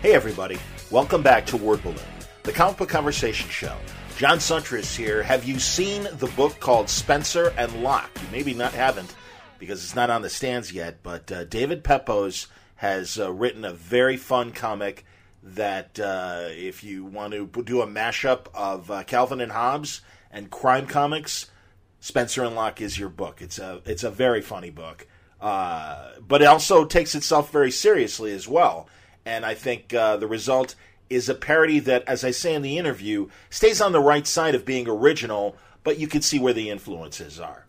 [0.00, 0.56] Hey, everybody.
[0.92, 1.98] Welcome back to Word Balloon,
[2.44, 3.76] the comic book conversation show.
[4.16, 5.24] John Siuntres here.
[5.24, 8.08] Have you seen the book called Spencer and Locke?
[8.14, 9.12] You maybe not haven't
[9.58, 13.72] because it's not on the stands yet, but uh, David Pepose has uh, written a
[13.72, 15.04] very fun comic
[15.42, 20.48] that uh, if you want to do a mashup of uh, Calvin and Hobbes and
[20.48, 21.50] crime comics,
[21.98, 23.42] Spencer and Locke is your book.
[23.42, 25.08] It's a it's a very funny book,
[25.40, 28.88] uh, but it also takes itself very seriously as well.
[29.28, 30.74] And I think uh, the result
[31.10, 34.54] is a parody that, as I say in the interview, stays on the right side
[34.54, 35.54] of being original,
[35.84, 37.66] but you can see where the influences are.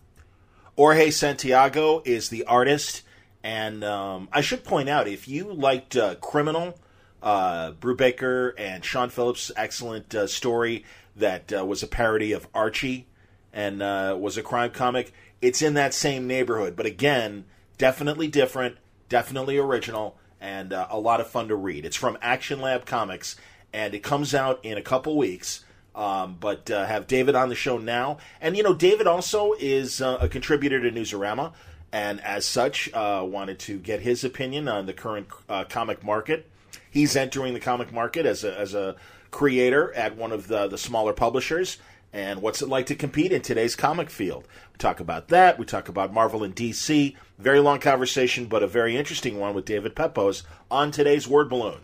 [0.77, 3.01] Jorge Santiago is the artist,
[3.43, 6.79] and um, I should point out if you liked uh, Criminal,
[7.21, 10.85] uh, Brubaker and Sean Phillips' excellent uh, story
[11.17, 13.05] that uh, was a parody of Archie
[13.51, 16.77] and uh, was a crime comic, it's in that same neighborhood.
[16.77, 17.43] But again,
[17.77, 18.77] definitely different,
[19.09, 21.85] definitely original, and uh, a lot of fun to read.
[21.85, 23.35] It's from Action Lab Comics,
[23.73, 25.65] and it comes out in a couple weeks.
[25.95, 28.19] Um, but uh, have David on the show now.
[28.39, 31.51] And, you know, David also is uh, a contributor to Newsarama,
[31.91, 36.47] and as such, uh, wanted to get his opinion on the current uh, comic market.
[36.89, 38.95] He's entering the comic market as a, as a
[39.31, 41.77] creator at one of the, the smaller publishers.
[42.13, 44.47] And what's it like to compete in today's comic field?
[44.79, 45.59] Talk about that.
[45.59, 47.13] We talk about Marvel and DC.
[47.37, 51.81] Very long conversation, but a very interesting one with David Pepose on today's Word Balloon.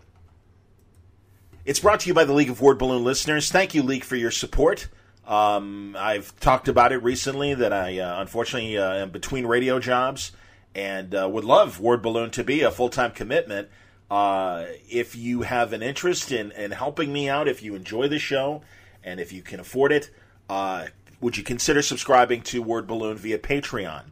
[1.66, 3.50] It's brought to you by the League of Word Balloon listeners.
[3.50, 4.88] Thank you, League, for your support.
[5.26, 10.32] Um, I've talked about it recently that I uh, unfortunately uh, am between radio jobs
[10.74, 13.68] and uh, would love Word Balloon to be a full time commitment.
[14.10, 18.18] Uh, if you have an interest in, in helping me out, if you enjoy the
[18.18, 18.62] show,
[19.04, 20.10] and if you can afford it,
[20.48, 20.86] uh,
[21.20, 24.04] would you consider subscribing to Word Balloon via Patreon?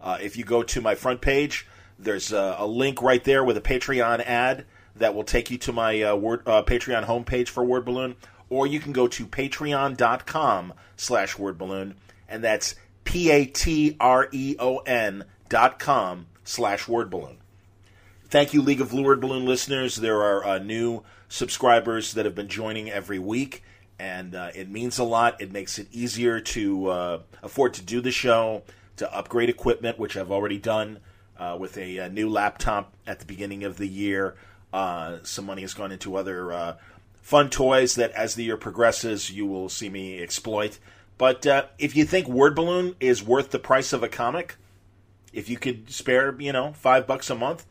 [0.00, 1.66] Uh, if you go to my front page,
[1.98, 5.72] there's a, a link right there with a Patreon ad that will take you to
[5.72, 8.16] my uh, Word, uh, Patreon homepage for Word Balloon,
[8.48, 11.94] or you can go to patreon.com slash Word Balloon,
[12.28, 13.94] and that's P-A-T-R-E-O-N
[15.48, 17.38] dot com slash Word Balloon.
[18.28, 19.96] Thank you, League of Word Balloon listeners.
[19.96, 23.63] There are uh, new subscribers that have been joining every week,
[23.98, 25.40] and uh, it means a lot.
[25.40, 28.62] It makes it easier to uh, afford to do the show,
[28.96, 31.00] to upgrade equipment, which I've already done
[31.38, 34.36] uh, with a, a, new laptop at the beginning of the year.
[34.72, 36.76] Uh, some money has gone into other uh,
[37.14, 40.78] fun toys that, as the year progresses, you will see me exploit.
[41.16, 44.56] But uh, if you think Word Balloon is worth the price of a comic,
[45.32, 47.66] if you could spare, you know, five bucks a month,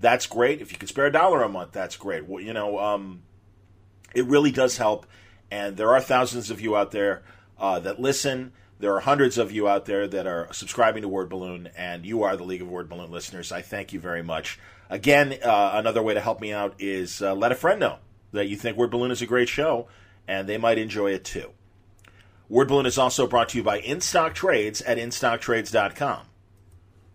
[0.00, 0.60] that's great.
[0.60, 2.26] If you could spare a dollar a month, that's great.
[2.26, 3.22] Well, you know, um,
[4.14, 5.06] it really does help.
[5.50, 7.22] And there are thousands of you out there
[7.58, 8.52] uh, that listen.
[8.80, 12.22] There are hundreds of you out there that are subscribing to Word Balloon, and you
[12.22, 13.50] are the League of Word Balloon listeners.
[13.50, 14.60] I thank you very much.
[14.88, 17.98] Again, uh, another way to help me out is uh, let a friend know
[18.32, 19.88] that you think Word Balloon is a great show,
[20.28, 21.50] and they might enjoy it too.
[22.48, 26.26] Word Balloon is also brought to you by InStock Trades at InStockTrades.com.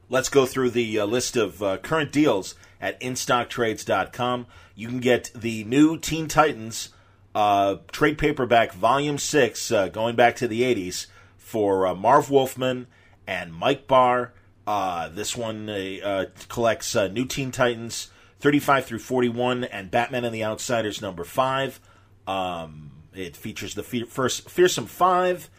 [0.10, 4.46] Let's go through the uh, list of uh, current deals at InStockTrades.com.
[4.76, 6.90] You can get the new Teen Titans
[7.36, 11.08] uh, trade paperback Volume 6, uh, going back to the 80s,
[11.38, 12.88] for uh, Marv Wolfman
[13.28, 14.34] and Mike Barr
[14.66, 20.44] uh, this one uh, collects New Teen Titans 35 through 41 and Batman and the
[20.44, 21.82] Outsiders number 5.
[22.28, 25.50] Um, it features the fe- first Fearsome 5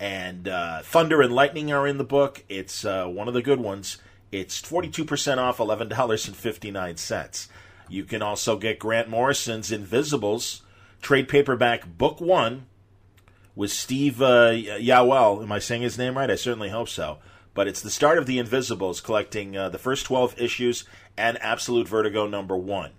[0.00, 0.46] and
[0.82, 2.42] Thunder and Lightning are in the book.
[2.48, 3.98] It's one of the good ones.
[4.32, 7.48] It's 42% off, $11.59.
[7.88, 10.62] You can also get Grant Morrison's Invisibles
[11.04, 12.66] trade paperback book 1
[13.54, 14.50] with Steve uh.
[14.50, 16.30] Am I saying his name right?
[16.30, 17.18] I certainly hope so
[17.54, 20.84] but it's the start of the Invisibles, collecting uh, the first 12 issues
[21.16, 22.90] and Absolute Vertigo number one.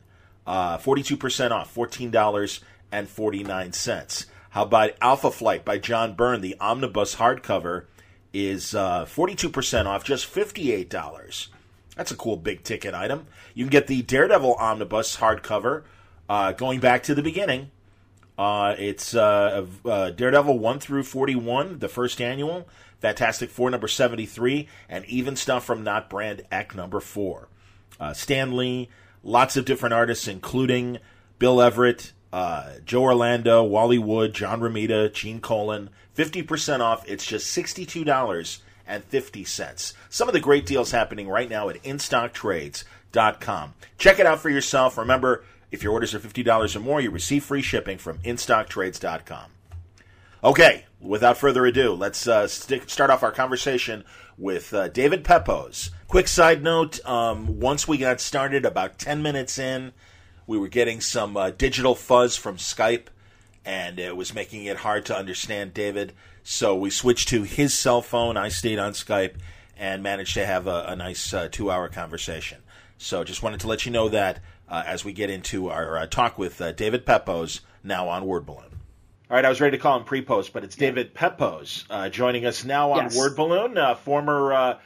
[0.47, 4.25] Uh, 42% off, $14.49.
[4.51, 6.39] How about Alpha Flight by John Byrne?
[6.39, 7.87] The omnibus hardcover
[8.33, 11.47] is uh, 42% off, just $58.
[11.97, 13.27] That's a cool big ticket item.
[13.53, 15.84] You can get the Daredevil omnibus hardcover
[16.29, 17.72] uh, going back to the beginning.
[18.37, 22.67] Uh, it's uh, uh, Daredevil 1 through 41, the first annual.
[22.99, 27.47] Fantastic Four number 73, and even stuff from Not Brand Echh number 4.
[27.99, 28.90] Uh, Stan Lee,
[29.23, 30.99] lots of different artists, including
[31.40, 35.90] Bill Everett, uh, Joe Orlando, Wally Wood, John Romita, Gene Colan.
[36.16, 37.08] 50% off.
[37.08, 39.93] It's just $62.50.
[40.09, 43.73] Some of the great deals happening right now at InStockTrades.com.
[43.97, 44.97] Check it out for yourself.
[44.97, 49.52] Remember, if your orders are $50 or more, you receive free shipping from InStockTrades.com.
[50.44, 54.03] Okay, without further ado, let's uh, stick, start off our conversation
[54.38, 55.91] with uh, David Pepose.
[56.08, 59.91] Quick side note um, once we got started, about 10 minutes in,
[60.47, 63.08] we were getting some uh, digital fuzz from Skype,
[63.66, 66.14] and it was making it hard to understand David.
[66.44, 68.38] So we switched to his cell phone.
[68.38, 69.35] I stayed on Skype
[69.76, 72.59] and managed to have a, a nice uh, two hour conversation.
[72.97, 74.40] So just wanted to let you know that
[74.70, 78.46] uh, as we get into our uh, talk with uh, David Pepose now on Word
[78.46, 78.76] Balloon.
[79.28, 82.46] All right, I was ready to call him pre-post, but it's David Pepose uh, joining
[82.46, 83.17] us now on yes.
[83.17, 84.78] Word Balloon, uh, former uh,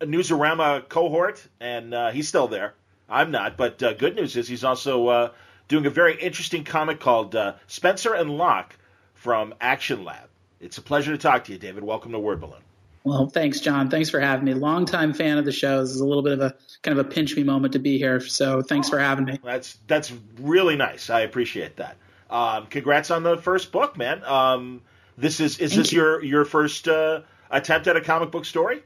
[0.00, 2.74] Newsarama cohort, and uh, he's still there.
[3.08, 5.30] I'm not, but uh, good news is he's also uh,
[5.68, 7.36] doing a very interesting comic called
[7.68, 8.76] Spencer and Locke
[9.12, 10.28] from Action Lab.
[10.58, 11.84] It's a pleasure to talk to you, David.
[11.84, 12.63] Welcome to Word Balloon.
[13.04, 13.90] Well, thanks, John.
[13.90, 14.54] Thanks for having me.
[14.54, 15.82] Longtime fan of the show.
[15.82, 17.98] This is a little bit of a kind of a pinch me moment to be
[17.98, 18.18] here.
[18.20, 19.38] So thanks for having me.
[19.44, 20.10] That's that's
[20.40, 21.10] really nice.
[21.10, 21.98] I appreciate that.
[22.30, 24.24] Um, congrats on the first book, man.
[24.24, 24.80] Um,
[25.18, 26.00] this is is Thank this you.
[26.00, 27.20] your your first uh,
[27.50, 28.82] attempt at a comic book story?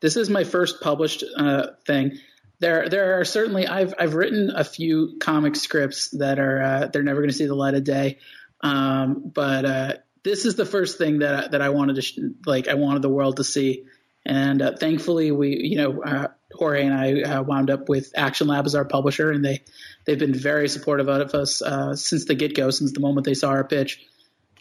[0.00, 2.18] This is my first published uh, thing.
[2.60, 7.02] There there are certainly I've I've written a few comic scripts that are uh, they're
[7.02, 8.18] never going to see the light of day,
[8.60, 9.92] um, but uh,
[10.24, 13.08] this is the first thing that that I wanted to sh- like I wanted the
[13.08, 13.84] world to see,
[14.24, 18.46] and uh, thankfully we you know uh, Jorge and I uh, wound up with Action
[18.46, 19.62] Lab as our publisher, and they
[20.04, 23.34] they've been very supportive of us uh, since the get go, since the moment they
[23.34, 24.04] saw our pitch.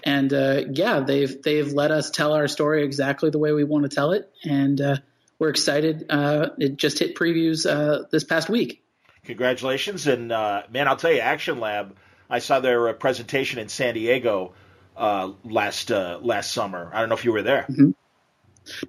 [0.04, 3.90] And uh, yeah, they've they've let us tell our story exactly the way we want
[3.90, 4.96] to tell it, and uh,
[5.38, 6.06] we're excited.
[6.10, 8.84] It just hit previews this past week.
[9.26, 11.96] Congratulations, and man, I'll tell you, Action Lab.
[12.32, 14.54] I saw their presentation in San Diego
[14.98, 16.92] last last summer.
[16.94, 17.66] I don't know if you were there.
[17.70, 17.92] Mm-hmm.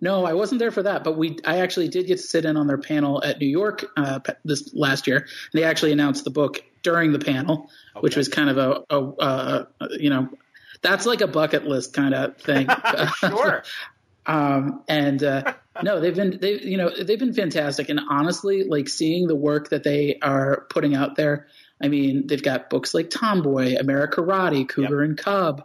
[0.00, 2.56] No, I wasn't there for that, but we I actually did get to sit in
[2.56, 5.18] on their panel at New York uh, this last year.
[5.18, 8.00] And they actually announced the book during the panel, okay.
[8.00, 10.28] which was kind of a, a, a, you know
[10.82, 12.68] that's like a bucket list kind of thing.
[13.20, 13.62] sure.
[14.26, 18.88] um, and uh, no, they've been they you know they've been fantastic, and honestly, like
[18.88, 21.46] seeing the work that they are putting out there.
[21.80, 25.08] I mean, they've got books like Tomboy, Amerikarate, Cougar yep.
[25.08, 25.64] and Cub,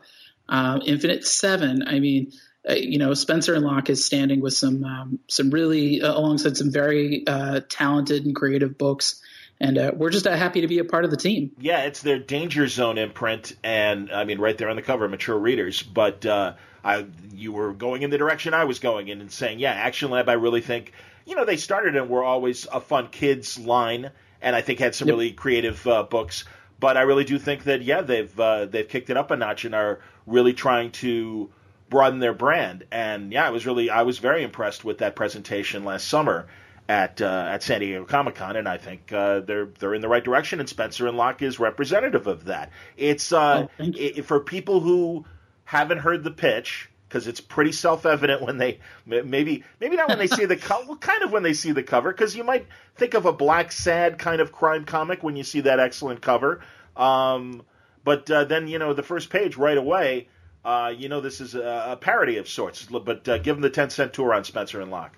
[0.49, 1.87] uh, Infinite Seven.
[1.87, 2.31] I mean
[2.67, 6.57] uh, you know, Spencer and Locke is standing with some um, some really uh, alongside
[6.57, 9.21] some very uh, talented and creative books,
[9.59, 11.51] and uh, we're just uh, happy to be a part of the team.
[11.59, 15.37] Yeah, it's their Danger Zone imprint, and I mean, right there on the cover, mature
[15.37, 15.81] readers.
[15.81, 16.53] But uh,
[16.83, 20.11] I, you were going in the direction I was going in, and saying, yeah, Action
[20.11, 20.27] Lab.
[20.27, 20.91] I really think,
[21.25, 24.11] you know, they started and were always a fun kids line,
[24.41, 25.13] and I think had some yep.
[25.13, 26.43] really creative books.
[26.79, 29.73] But I really do think that yeah, they've they've kicked it up a notch and
[29.73, 31.49] are really trying to
[31.89, 32.85] broaden their brand.
[32.91, 36.47] And yeah, I was really I was very impressed with that presentation last summer
[36.89, 40.07] at uh, at San Diego Comic Con, and I think uh, they're they're in the
[40.07, 40.59] right direction.
[40.59, 42.71] And Spencer and Locke is representative of that.
[42.95, 45.25] It's uh, oh, it, for people who
[45.65, 50.17] haven't heard the pitch because it's pretty self evident when they maybe maybe not when
[50.17, 52.67] they see the cover, well, kind of when they see the cover because you might
[52.95, 56.61] think of a Blacksad kind of crime comic when you see that excellent cover.
[56.95, 57.63] Um,
[58.03, 60.27] but uh, then you know the first page right away
[60.67, 62.85] uh, you know this is a, a, parody of sorts.
[62.85, 65.15] But uh, give them the ten cent tour on Spencer and Locke.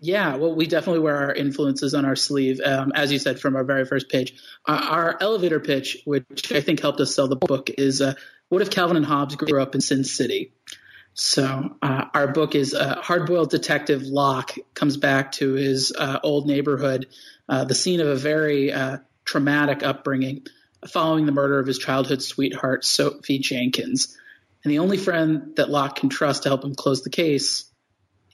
[0.00, 3.56] Yeah, well, we definitely wear our influences on our sleeve, um, as you said from
[3.56, 4.34] our very first page.
[4.64, 8.14] Uh, our elevator pitch, which I think helped us sell the book, is uh,
[8.48, 10.52] "What if Calvin and Hobbes grew up in Sin City?"
[11.18, 16.46] So uh, our book is uh, hard-boiled detective Locke comes back to his uh, old
[16.46, 17.06] neighborhood,
[17.48, 20.46] uh, the scene of a very uh, traumatic upbringing,
[20.86, 24.14] following the murder of his childhood sweetheart Sophie Jenkins.
[24.62, 27.64] And the only friend that Locke can trust to help him close the case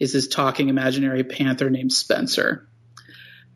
[0.01, 2.69] is his talking imaginary panther named Spencer.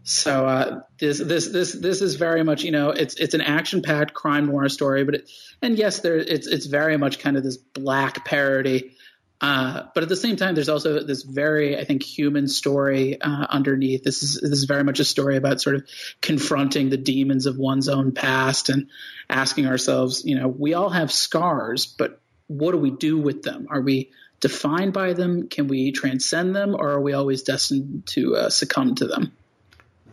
[0.04, 3.83] So uh, this this this this is very much you know it's it's an action
[3.83, 5.30] packed crime noir story, but it,
[5.61, 8.92] and yes, there it's it's very much kind of this black parody.
[9.38, 13.47] Uh, but at the same time, there's also this very, I think, human story uh,
[13.50, 14.02] underneath.
[14.02, 15.87] This is this is very much a story about sort of
[16.23, 18.88] confronting the demons of one's own past and
[19.28, 23.66] asking ourselves, you know, we all have scars, but what do we do with them?
[23.71, 25.49] Are we defined by them?
[25.49, 29.33] Can we transcend them, or are we always destined to uh, succumb to them?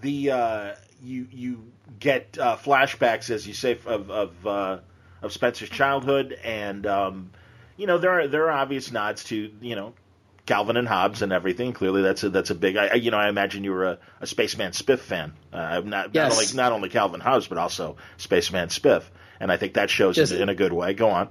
[0.02, 4.80] The uh, you you get uh, flashbacks, as you say, of of, uh,
[5.22, 7.32] of Spencer's childhood, and um,
[7.78, 9.94] you know there are there are obvious nods to you know
[10.46, 11.74] Calvin and Hobbes and everything.
[11.74, 12.76] Clearly, that's a that's a big.
[12.76, 15.34] I, you know, I imagine you were a, a Spaceman Spiff fan.
[15.52, 16.30] Uh, not yes.
[16.30, 19.04] not only not only Calvin Hobbes, but also Spaceman Spiff,
[19.40, 20.94] and I think that shows Just, in a good way.
[20.94, 21.30] Go on.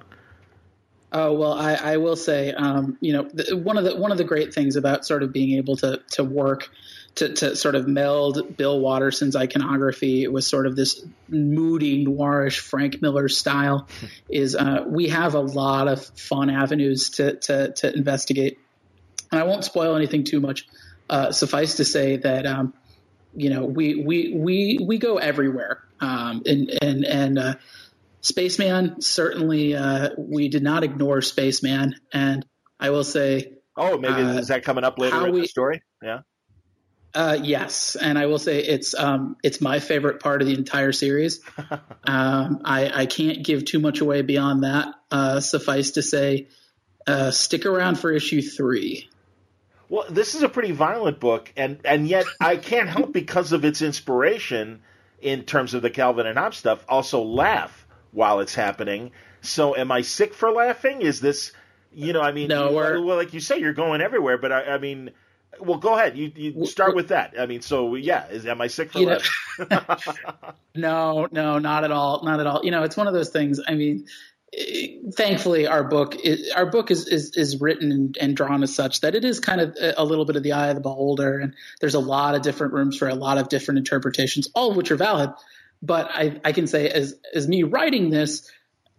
[1.13, 4.19] Oh well, I, I will say, um, you know, the, one of the one of
[4.19, 6.71] the great things about sort of being able to to work
[7.17, 13.03] to, to sort of meld Bill Watterson's iconography with sort of this moody noirish Frank
[13.03, 13.89] Miller style
[14.31, 18.59] is uh, we have a lot of fun avenues to, to, to investigate,
[19.31, 20.67] and I won't spoil anything too much.
[21.11, 22.73] Uh, suffice to say that um,
[23.37, 25.83] you know we we we we go everywhere.
[26.01, 27.55] Um, Um, and and and uh,
[28.21, 32.47] Spaceman certainly uh, we did not ignore Spaceman, and
[32.81, 33.53] I will say.
[33.77, 35.83] Oh, maybe uh, is that coming up later in we, the story?
[36.03, 36.21] Yeah.
[37.15, 40.93] Uh, yes, and I will say it's um, it's my favorite part of the entire
[40.93, 41.41] series.
[42.05, 44.95] um, I, I can't give too much away beyond that.
[45.11, 46.49] Uh, suffice to say,
[47.07, 49.11] uh, stick around for issue three.
[49.91, 53.65] Well, this is a pretty violent book, and and yet I can't help because of
[53.67, 54.81] its inspiration
[55.21, 56.83] in terms of the Calvin and Hobbes stuff.
[56.89, 59.11] Also, laugh while it's happening.
[59.43, 61.03] So, am I sick for laughing?
[61.03, 61.53] Is this,
[61.93, 64.79] you know, I mean, no, well, like you say, you're going everywhere, but I, I
[64.79, 65.11] mean
[65.61, 66.17] well, go ahead.
[66.17, 67.35] You, you start with that.
[67.39, 69.17] I mean, so yeah, is am I sick for you
[70.75, 72.65] no, no, not at all, not at all.
[72.65, 73.61] You know, it's one of those things.
[73.67, 74.07] I mean,
[74.57, 78.75] eh, thankfully, our book is, our book is, is is written and, and drawn as
[78.75, 81.39] such that it is kind of a little bit of the eye of the beholder,
[81.39, 84.77] and there's a lot of different rooms for a lot of different interpretations, all of
[84.77, 85.31] which are valid.
[85.83, 88.51] But I, I can say, as as me writing this,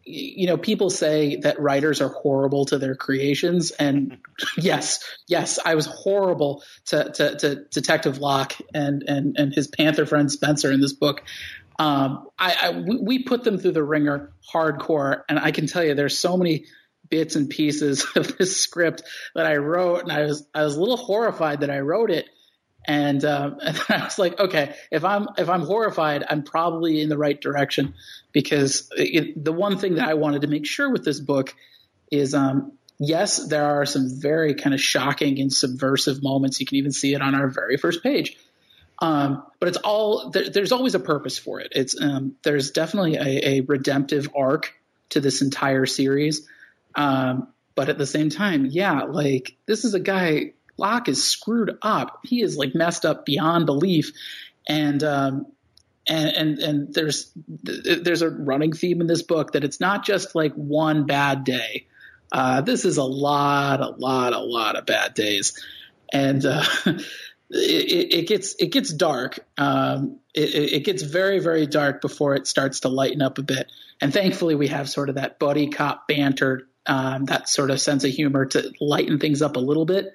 [0.06, 4.18] you know, people say that writers are horrible to their creations, and
[4.58, 10.06] yes, yes, I was horrible to, to, to Detective Locke and, and and his Panther
[10.06, 11.24] friend Spencer in this book.
[11.80, 15.96] Um, I, I we put them through the ringer hardcore, and I can tell you,
[15.96, 16.66] there's so many
[17.10, 19.04] bits and pieces of this script
[19.36, 22.28] that I wrote, and I was I was a little horrified that I wrote it
[22.86, 27.10] and, um, and I was like, okay, if I'm if I'm horrified, I'm probably in
[27.10, 27.94] the right direction
[28.32, 31.54] because it, the one thing that I wanted to make sure with this book
[32.12, 36.60] is, um, yes, there are some very kind of shocking and subversive moments.
[36.60, 38.38] You can even see it on our very first page.
[39.00, 41.74] Um, but it's all there, there's always a purpose for it.
[41.75, 44.74] It's um, there's definitely a, a, redemptive arc
[45.10, 46.48] to this entire series.
[46.96, 51.77] Um, but at the same time, yeah, like this is a guy Locke is screwed
[51.82, 52.20] up.
[52.24, 54.12] He is like messed up beyond belief,
[54.68, 55.48] and um,
[56.08, 57.32] and and and there's
[57.63, 61.88] there's a running theme in this book that it's not just like one bad day.
[62.32, 65.63] Uh, this is a lot, a lot, a lot of bad days,
[66.12, 69.39] and uh, it, it, gets it gets dark.
[69.58, 73.72] Um, it, it, gets very very dark before it starts to lighten up a bit.
[74.01, 78.03] And thankfully, we have sort of that buddy cop banter, um, that sort of sense
[78.03, 80.13] of humor to lighten things up a little bit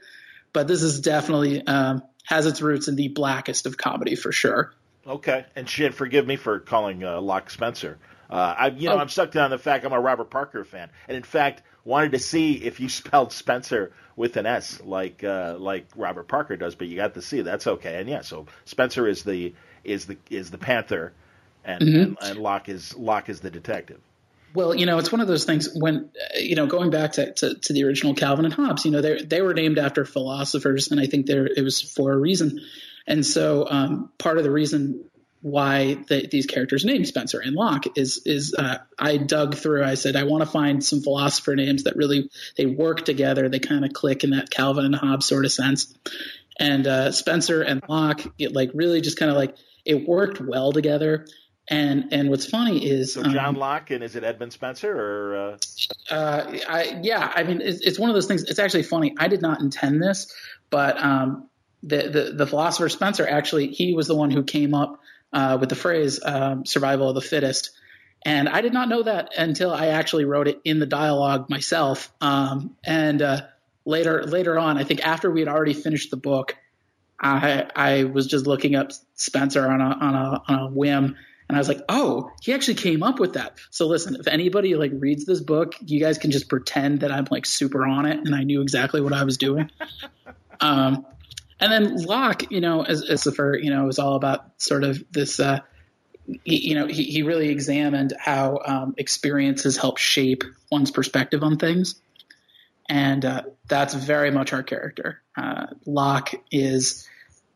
[0.58, 4.72] but this is definitely um, has its roots in the blackest of comedy for sure.
[5.06, 7.96] Okay, and shit, forgive me for calling uh, Locke Spencer.
[8.28, 8.98] Uh, I, you know, oh.
[8.98, 12.18] I'm stuck down the fact I'm a Robert Parker fan, and in fact, wanted to
[12.18, 16.88] see if you spelled Spencer with an S, like uh, like Robert Parker does, but
[16.88, 18.00] you got to see that's okay.
[18.00, 21.12] And yeah, so Spencer is the is the is the Panther,
[21.64, 22.00] and mm-hmm.
[22.00, 24.00] and, and Locke is Locke is the detective.
[24.58, 27.54] Well, you know, it's one of those things when, you know, going back to, to,
[27.54, 30.98] to, the original Calvin and Hobbes, you know, they they were named after philosophers, and
[30.98, 32.58] I think there it was for a reason.
[33.06, 35.04] And so, um, part of the reason
[35.42, 39.84] why the, these characters named Spencer and Locke is is uh, I dug through.
[39.84, 43.48] I said I want to find some philosopher names that really they work together.
[43.48, 45.94] They kind of click in that Calvin and Hobbes sort of sense.
[46.58, 50.72] And uh, Spencer and Locke, it like really just kind of like it worked well
[50.72, 51.26] together.
[51.70, 55.36] And and what's funny is so John um, Locke and is it Edmund Spencer or?
[55.36, 55.56] Uh...
[56.10, 58.44] Uh, I, yeah, I mean it's, it's, one of those things.
[58.44, 59.14] It's actually funny.
[59.18, 60.32] I did not intend this,
[60.70, 61.48] but um,
[61.82, 65.00] the, the, the philosopher Spencer actually he was the one who came up
[65.32, 67.72] uh, with the phrase um, "survival of the fittest,"
[68.24, 72.10] and I did not know that until I actually wrote it in the dialogue myself.
[72.22, 73.42] Um, and uh,
[73.84, 76.56] later later on, I think after we had already finished the book.
[77.20, 81.16] I I was just looking up Spencer on a on a on a whim,
[81.48, 83.58] and I was like, oh, he actually came up with that.
[83.70, 87.26] So listen, if anybody like reads this book, you guys can just pretend that I'm
[87.30, 89.70] like super on it and I knew exactly what I was doing.
[90.60, 91.06] um,
[91.58, 95.02] and then Locke, you know, as, as the you know, was all about sort of
[95.10, 95.60] this, uh,
[96.44, 101.56] he, you know, he, he really examined how um, experiences help shape one's perspective on
[101.56, 101.94] things.
[102.90, 105.22] And uh, that's very much our character.
[105.36, 107.07] Uh, Locke is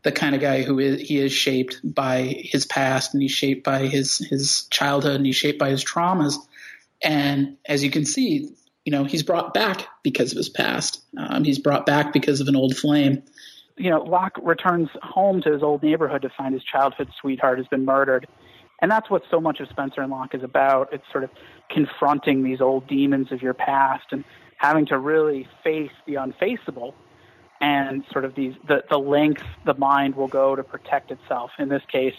[0.02, 3.64] the kind of guy who is he is shaped by his past and he's shaped
[3.64, 6.37] by his his childhood and he's shaped by his traumas.
[7.02, 8.50] And as you can see
[8.85, 11.02] you know he's brought back because of his past.
[11.16, 13.23] Um, he's brought back because of an old flame.
[13.76, 17.66] You know locke returns home to his old neighborhood to find his childhood sweetheart has
[17.68, 18.26] been murdered.
[18.80, 20.92] And that's what so much of spencer and locke is about.
[20.92, 21.30] It's sort of
[21.71, 24.25] confronting these old demons of your past and
[24.56, 26.94] having to really face the unfaceable
[27.62, 31.52] and sort of these the, the length the mind will go to protect itself.
[31.59, 32.14] In this case,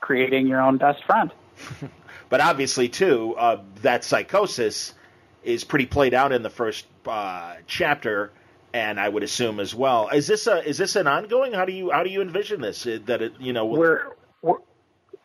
[0.00, 1.32] creating your own best friend.
[2.28, 4.94] but obviously, too, uh, that psychosis
[5.42, 8.30] is pretty played out in the first uh, chapter,
[8.72, 10.08] and I would assume as well.
[10.10, 11.54] Is this a is this an ongoing?
[11.54, 12.84] How do you how do you envision this?
[12.84, 14.58] That it you know we're, we're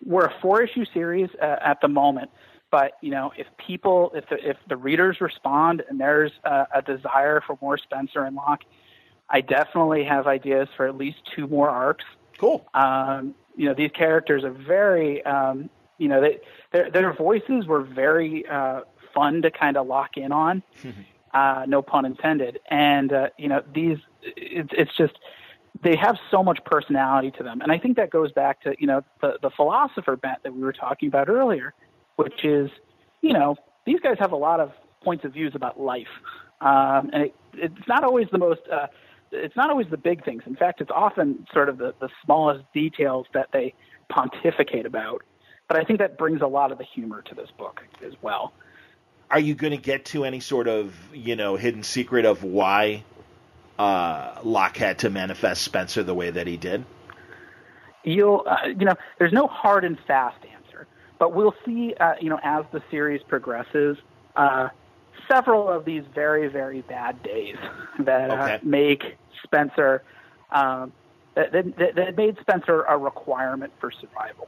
[0.04, 2.32] we're a four issue series uh, at the moment,
[2.72, 6.82] but you know, if people, if the, if the readers respond and there's a, a
[6.82, 8.62] desire for more Spencer and Locke,
[9.30, 12.06] I definitely have ideas for at least two more arcs.
[12.38, 12.66] Cool.
[12.74, 16.40] Um, you know, these characters are very, um, you know, they,
[16.72, 18.82] their their voices were very uh,
[19.14, 20.64] fun to kind of lock in on.
[21.34, 22.60] uh, no pun intended.
[22.70, 25.14] And uh, you know, these it's it's just
[25.84, 28.88] they have so much personality to them, and I think that goes back to you
[28.88, 31.74] know the the philosopher bent that we were talking about earlier,
[32.16, 32.70] which is
[33.22, 33.56] you know
[33.86, 34.72] these guys have a lot of
[35.04, 36.08] points of views about life,
[36.62, 38.62] um, and it, it's not always the most.
[38.72, 38.88] Uh,
[39.32, 40.44] it's not always the big things.
[40.46, 43.74] In fact, it's often sort of the, the smallest details that they
[44.10, 45.24] pontificate about.
[45.68, 48.54] But I think that brings a lot of the humor to this book as well.
[49.30, 53.04] Are you going to get to any sort of you know hidden secret of why
[53.78, 56.86] uh, Locke had to manifest Spencer the way that he did?
[58.04, 60.88] You'll, uh, you know, there's no hard and fast answer,
[61.20, 63.98] but we'll see, uh, you know, as the series progresses,
[64.38, 64.70] uh,
[65.30, 67.58] several of these very, very bad days
[68.00, 70.04] that uh, make Spencer,
[70.52, 70.92] um,
[71.36, 74.48] that, that, that made Spencer a requirement for survival.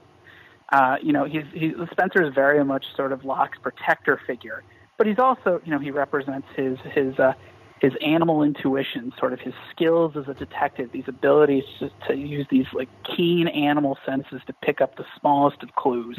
[0.72, 4.64] Uh, you know, he's, he, Spencer is very much sort of Locke's protector figure,
[4.98, 7.34] but he's also, you know, he represents his his uh,
[7.82, 12.46] his animal intuition, sort of his skills as a detective, these abilities to, to use
[12.52, 16.18] these like keen animal senses to pick up the smallest of clues.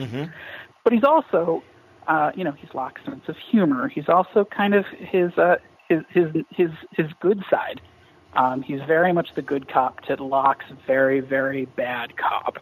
[0.82, 1.62] But he's also,
[2.10, 3.88] uh, you know, he's Locke's sense of humor.
[3.88, 5.56] He's also kind of his uh,
[5.88, 7.80] his his his his good side.
[8.34, 12.58] Um, he's very much the good cop to Locke's very very bad cop.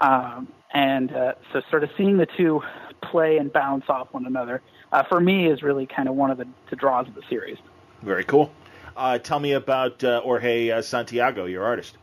[0.00, 2.62] Um, and uh, so, sort of seeing the two
[3.02, 4.60] play and bounce off one another,
[4.92, 7.58] uh, for me, is really kind of one of the, the draws of the series.
[8.02, 8.50] Very cool.
[8.96, 11.96] Uh, tell me about uh, Jorge uh, Santiago, your artist.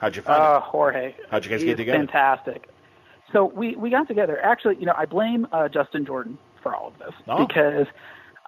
[0.00, 0.62] How'd you find Uh, it?
[0.64, 1.14] Jorge.
[1.30, 1.98] How'd you guys get together?
[1.98, 2.68] Fantastic.
[3.34, 4.40] So we, we got together.
[4.42, 7.44] Actually, you know, I blame uh, Justin Jordan for all of this Oh.
[7.46, 7.86] because,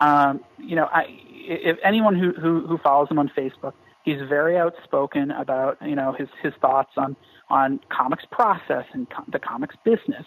[0.00, 1.04] um, you know, I
[1.48, 6.12] if anyone who, who who follows him on Facebook, he's very outspoken about you know
[6.12, 7.16] his his thoughts on
[7.50, 10.24] on comics process and the comics business.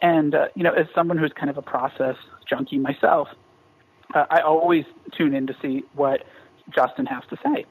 [0.00, 2.16] And uh, you know, as someone who's kind of a process
[2.48, 3.28] junkie myself,
[4.14, 4.84] uh, I always
[5.16, 6.26] tune in to see what
[6.74, 7.64] Justin has to say.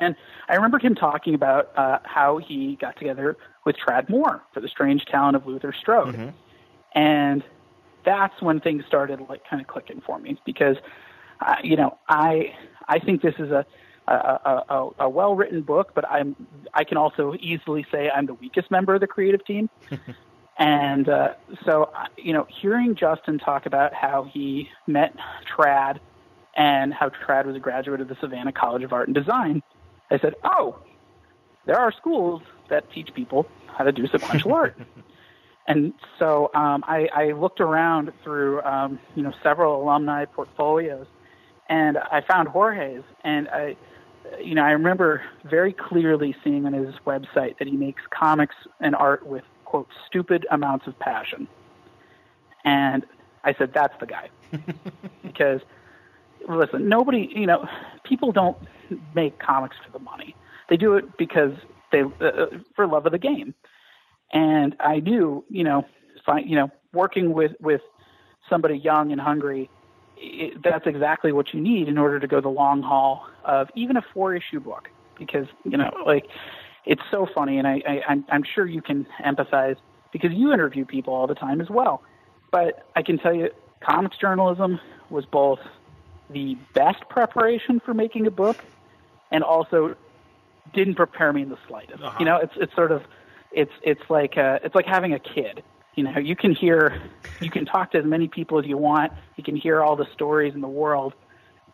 [0.00, 0.14] And
[0.48, 4.68] I remember him talking about uh, how he got together with Tradd Moore for the
[4.68, 6.14] strange talent of Luther Strode.
[6.94, 7.44] And
[8.04, 10.76] that's when things started like kind of clicking for me because,
[11.40, 12.54] uh, you know, I
[12.88, 13.66] I think this is a
[14.06, 16.34] a, a, a, a well written book, but I'm
[16.74, 19.68] I can also easily say I'm the weakest member of the creative team.
[20.58, 21.34] and uh,
[21.64, 25.14] so, uh, you know, hearing Justin talk about how he met
[25.46, 25.98] Tradd
[26.56, 29.62] and how Tradd was a graduate of the Savannah College of Art and Design,
[30.10, 30.78] I said, oh,
[31.66, 34.76] there are schools that teach people how to do sequential art.
[35.66, 41.06] And so um, I, I looked around through, um, you know, several alumni portfolios,
[41.68, 43.04] and I found Jorge's.
[43.22, 43.76] And I,
[44.42, 48.96] you know, I remember very clearly seeing on his website that he makes comics and
[48.96, 51.46] art with quote stupid amounts of passion.
[52.64, 53.04] And
[53.44, 54.30] I said, that's the guy,
[55.22, 55.60] because
[56.48, 57.66] listen, nobody, you know,
[58.04, 58.56] people don't
[59.14, 60.34] make comics for the money.
[60.68, 61.52] They do it because
[61.92, 63.54] they uh, for love of the game.
[64.32, 65.84] And I knew, you know,
[66.24, 67.80] find, you know, working with with
[68.48, 69.70] somebody young and hungry,
[70.16, 73.96] it, that's exactly what you need in order to go the long haul of even
[73.96, 74.88] a four issue book.
[75.18, 76.26] Because you know, like,
[76.84, 79.76] it's so funny, and I, I I'm, I'm sure you can empathize
[80.12, 82.02] because you interview people all the time as well.
[82.50, 84.80] But I can tell you, comics journalism
[85.10, 85.58] was both
[86.30, 88.56] the best preparation for making a book,
[89.30, 89.96] and also
[90.74, 92.02] didn't prepare me in the slightest.
[92.02, 92.16] Uh-huh.
[92.18, 93.02] You know, it's it's sort of
[93.52, 95.62] it's it's like uh, it's like having a kid.
[95.94, 97.02] You know, you can hear,
[97.40, 99.12] you can talk to as many people as you want.
[99.34, 101.12] You can hear all the stories in the world,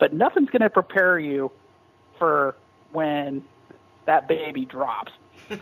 [0.01, 1.53] but nothing's going to prepare you
[2.19, 2.57] for
[2.93, 3.45] when
[4.07, 5.13] that baby drops.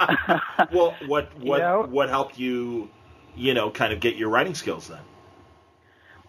[0.72, 1.86] well, what what know?
[1.88, 2.90] what helped you,
[3.36, 5.00] you know, kind of get your writing skills then?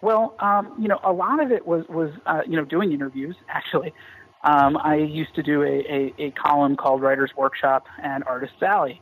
[0.02, 3.36] Well, um, you know, a lot of it was was uh, you know doing interviews.
[3.48, 3.94] Actually,
[4.42, 9.00] um, I used to do a, a, a column called Writers Workshop and Artists Alley,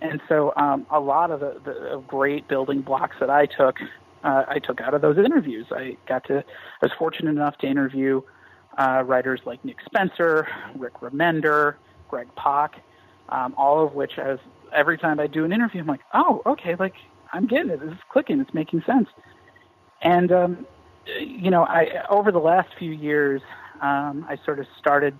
[0.00, 3.78] and so um, a lot of the, the great building blocks that I took,
[4.24, 5.66] uh, I took out of those interviews.
[5.70, 8.22] I got to, I was fortunate enough to interview
[8.76, 11.76] uh, writers like Nick Spencer, Rick Remender,
[12.08, 12.82] Greg Pak,
[13.28, 14.40] um, all of which, as
[14.72, 16.94] every time I do an interview, I'm like, oh, okay, like
[17.32, 17.80] I'm getting it.
[17.80, 18.40] This is clicking.
[18.40, 19.08] It's making sense.
[20.02, 20.66] And um,
[21.18, 23.42] you know, I over the last few years,
[23.80, 25.18] um, I sort of started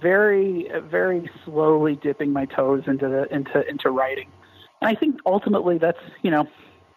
[0.00, 4.28] very, very slowly dipping my toes into the into into writing.
[4.80, 6.46] And I think ultimately that's, you know,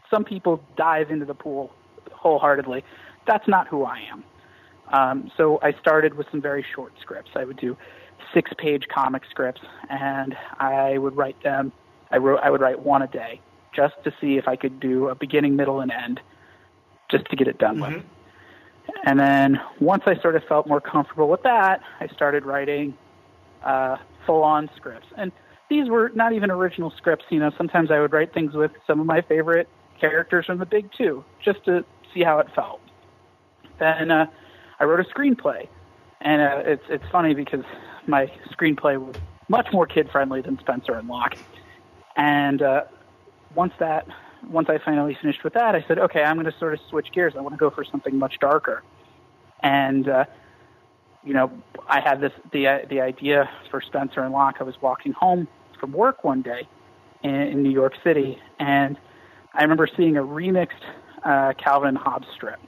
[0.09, 1.71] some people dive into the pool
[2.11, 2.83] wholeheartedly.
[3.25, 4.23] That's not who I am.
[4.91, 7.31] Um, so I started with some very short scripts.
[7.35, 7.77] I would do
[8.33, 11.71] six page comic scripts and I would write them.
[12.11, 13.39] I wrote, I would write one a day
[13.73, 16.19] just to see if I could do a beginning, middle, and end
[17.09, 17.95] just to get it done mm-hmm.
[17.95, 18.03] with.
[19.05, 22.95] And then once I sort of felt more comfortable with that, I started writing
[23.63, 25.07] uh, full on scripts.
[25.15, 25.31] And
[25.69, 27.25] these were not even original scripts.
[27.29, 29.69] You know, sometimes I would write things with some of my favorite
[29.99, 32.81] characters from the Big Two just to see how it felt.
[33.77, 34.25] Then uh,
[34.79, 35.67] I wrote a screenplay,
[36.21, 37.63] and uh, it's it's funny because
[38.07, 39.15] my screenplay was
[39.47, 41.37] much more kid friendly than Spencer and Locke.
[42.15, 42.83] And uh,
[43.55, 44.07] once that
[44.47, 47.11] once I finally finished with that, I said, okay, I'm going to sort of switch
[47.13, 47.33] gears.
[47.37, 48.83] I want to go for something much darker.
[49.61, 50.25] And uh,
[51.23, 51.51] you know,
[51.87, 54.57] I had this the the idea for Spencer and Locke.
[54.59, 55.47] I was walking home
[55.79, 56.67] from work one day
[57.23, 58.97] in, in New York City, and
[59.53, 60.83] I remember seeing a remixed
[61.23, 62.59] uh, Calvin and Hobbes strip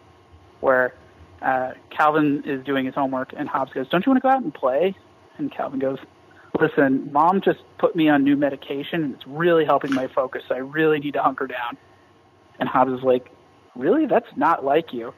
[0.60, 0.94] where
[1.42, 4.44] uh, Calvin is doing his homework, and Hobbes goes, "Don't you want to go out
[4.44, 4.96] and play?"
[5.38, 5.98] And Calvin goes,
[6.60, 10.44] "Listen, Mom just put me on new medication, and it's really helping my focus.
[10.48, 11.78] So I really need to hunker down."
[12.60, 13.30] And Hobbes is like,
[13.76, 14.06] "Really?
[14.06, 15.14] That's not like you."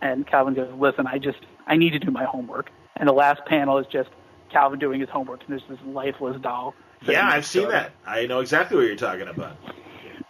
[0.00, 3.44] And Calvin goes, "Listen, I just I need to do my homework." And the last
[3.46, 4.10] panel is just
[4.50, 6.74] Calvin doing his homework, and there's this lifeless doll.
[7.06, 7.92] Yeah, I've seen that.
[8.06, 9.56] I know exactly what you're talking about.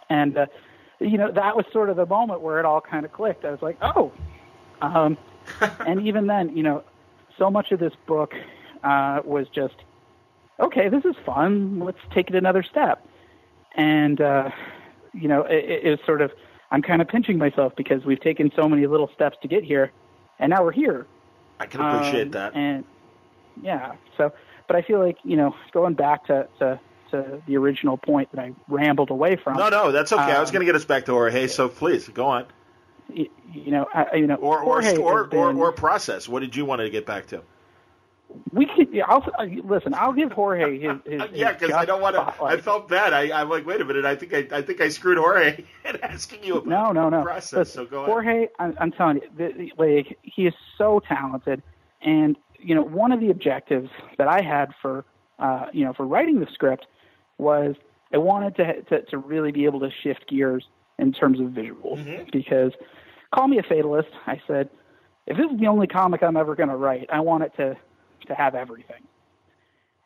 [0.09, 0.45] And uh,
[0.99, 3.45] you know, that was sort of the moment where it all kind of clicked.
[3.45, 4.11] I was like, oh.
[4.81, 5.17] Um,
[5.79, 6.83] and even then, you know,
[7.37, 8.33] so much of this book
[8.83, 9.75] uh, was just,
[10.59, 11.79] okay, this is fun.
[11.79, 13.05] Let's take it another step.
[13.75, 14.51] And, uh,
[15.13, 16.31] you know, it, it was sort of,
[16.71, 19.91] I'm kind of pinching myself because we've taken so many little steps to get here,
[20.39, 21.07] and now we're here.
[21.59, 22.55] I can appreciate um, that.
[22.55, 22.83] And
[23.61, 24.33] yeah, so,
[24.67, 26.79] but I feel like, you know, going back to, to
[27.11, 29.57] to the original point that I rambled away from.
[29.57, 30.21] No, no, that's okay.
[30.21, 32.45] Um, I was um, going to get us back to Jorge, so please go on.
[33.13, 36.27] You, you know, I, you know, or or or, been, or, or process.
[36.27, 37.43] What did you want to get back to?
[38.51, 38.89] We could.
[39.07, 39.25] I'll
[39.63, 39.93] listen.
[39.93, 40.97] I'll give Jorge his.
[41.05, 42.43] his yeah, because I don't want to.
[42.43, 43.13] I felt bad.
[43.13, 44.05] I, I'm like, wait a minute.
[44.05, 47.23] I think I, I think I screwed Jorge in asking you about no, no, no.
[47.23, 47.53] process.
[47.53, 51.61] Listen, so go Jorge, I'm, I'm telling you, the, like he is so talented,
[52.01, 55.05] and you know, one of the objectives that I had for,
[55.39, 56.87] uh, you know, for writing the script
[57.37, 57.75] was
[58.11, 60.65] I wanted to, to, to really be able to shift gears
[60.97, 62.23] in terms of visuals mm-hmm.
[62.31, 62.71] because
[63.33, 64.09] call me a fatalist.
[64.25, 64.69] I said,
[65.27, 67.77] if this is the only comic I'm ever going to write, I want it to,
[68.25, 69.03] to have everything.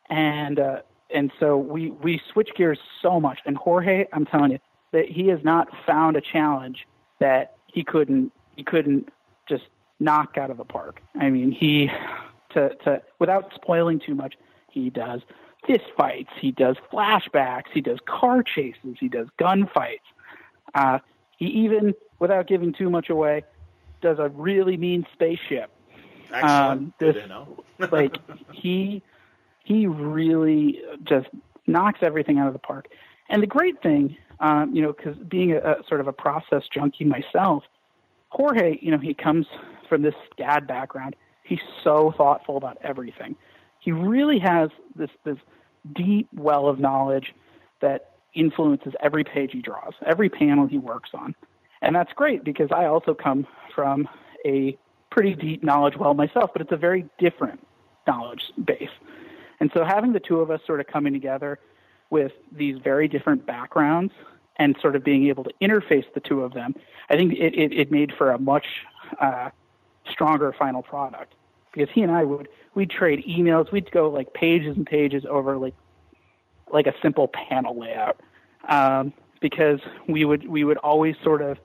[0.10, 0.82] And, uh,
[1.14, 3.40] and so we, we switch gears so much.
[3.46, 4.60] And Jorge, I'm telling you
[4.92, 6.88] that he has not found a challenge
[7.20, 9.10] that he couldn't, he couldn't
[9.48, 9.66] just
[10.00, 11.02] knock out of the park.
[11.20, 11.90] I mean, he,
[12.52, 14.36] to, to, without spoiling too much,
[14.72, 15.22] he does
[15.68, 20.00] fist fights, he does flashbacks, he does car chases, he does gunfights.
[20.74, 21.00] Uh,
[21.38, 23.44] he even, without giving too much away,
[24.02, 25.70] does a really mean spaceship.
[26.34, 27.16] Um, this,
[27.92, 28.18] like
[28.52, 29.02] he
[29.64, 31.28] he really just
[31.68, 32.88] knocks everything out of the park.
[33.30, 36.64] And the great thing, um, you know, because being a, a sort of a process
[36.74, 37.64] junkie myself,
[38.30, 39.46] Jorge, you know, he comes
[39.88, 41.16] from this SCAD background.
[41.44, 43.36] He's so thoughtful about everything
[43.80, 45.38] he really has this this
[45.96, 47.34] deep well of knowledge
[47.82, 51.34] that influences every page he draws, every panel he works on.
[51.82, 54.08] And that's great because I also come from
[54.46, 54.78] a
[55.10, 57.60] pretty deep knowledge well myself, but it's a very different
[58.08, 58.90] knowledge base.
[59.60, 61.60] And so having the two of us sort of coming together
[62.10, 64.14] with these very different backgrounds
[64.58, 66.76] and sort of being able to interface the two of them,
[67.10, 68.66] I think it, it, it made for a much
[69.20, 69.50] uh,
[70.10, 71.34] stronger final product
[71.72, 73.72] because he and I would we'd trade emails.
[73.72, 75.76] We'd go like pages and pages over like
[76.72, 78.20] like a simple panel layout
[78.68, 81.58] um, because we would we would always sort of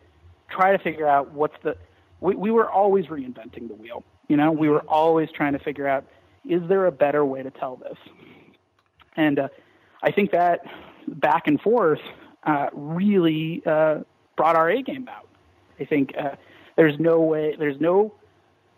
[0.48, 1.76] try to figure out what's the
[2.24, 4.02] we, we were always reinventing the wheel.
[4.28, 6.06] You know, we were always trying to figure out
[6.48, 7.98] is there a better way to tell this,
[9.14, 9.48] and uh,
[10.02, 10.60] I think that
[11.06, 12.00] back and forth
[12.44, 14.00] uh, really uh,
[14.36, 15.28] brought our A game out.
[15.78, 16.36] I think uh,
[16.76, 18.14] there's no way there's no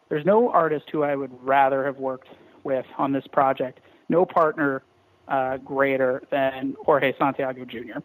[0.08, 2.28] there's no artist who I would rather have worked
[2.64, 3.78] with on this project.
[4.08, 4.82] No partner
[5.28, 8.00] uh, greater than Jorge Santiago Jr.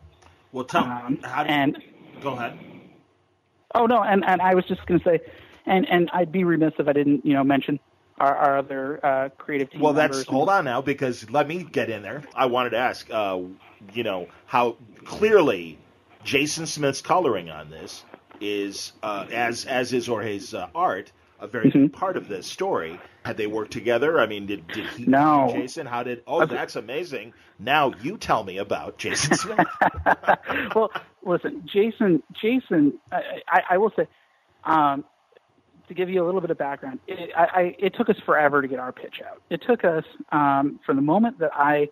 [0.52, 1.84] Well, tell um, how did, and
[2.22, 2.60] go ahead.
[3.76, 5.20] Oh no, and and I was just going to say,
[5.66, 7.80] and and I'd be remiss if I didn't you know mention
[8.18, 9.82] our, our other uh, creative team.
[9.82, 12.24] Well, that's hold on now because let me get in there.
[12.36, 13.40] I wanted to ask, uh,
[13.94, 15.78] you know, how clearly
[16.24, 18.04] Jason Smith's coloring on this
[18.40, 21.84] is uh, as as is Jorge's uh, art a very mm-hmm.
[21.84, 23.00] big part of this story.
[23.24, 24.20] Had they worked together?
[24.20, 25.50] I mean, did, did he no.
[25.52, 25.86] Jason?
[25.86, 26.24] How did?
[26.26, 27.34] Oh, that's amazing.
[27.60, 29.68] Now you tell me about Jason Smith.
[30.76, 30.92] well,
[31.26, 32.24] listen, Jason.
[32.34, 34.08] Jason, I, I, I will say,
[34.64, 35.06] um,
[35.88, 38.62] to give you a little bit of background, it, I, I, it took us forever
[38.62, 39.42] to get our pitch out.
[39.50, 41.90] It took us um, from the moment that I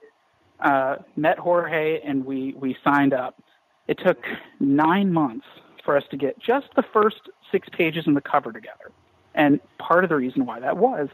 [0.59, 3.41] uh, met Jorge and we we signed up.
[3.87, 4.17] It took
[4.59, 5.45] nine months
[5.83, 8.91] for us to get just the first six pages in the cover together.
[9.33, 11.09] And part of the reason why that was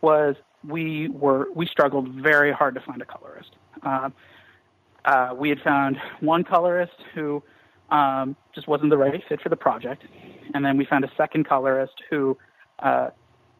[0.00, 3.50] was we were we struggled very hard to find a colorist.
[3.82, 4.10] Uh,
[5.06, 7.42] uh, we had found one colorist who
[7.90, 10.02] um, just wasn't the right fit for the project,
[10.54, 12.36] and then we found a second colorist who
[12.80, 13.10] uh,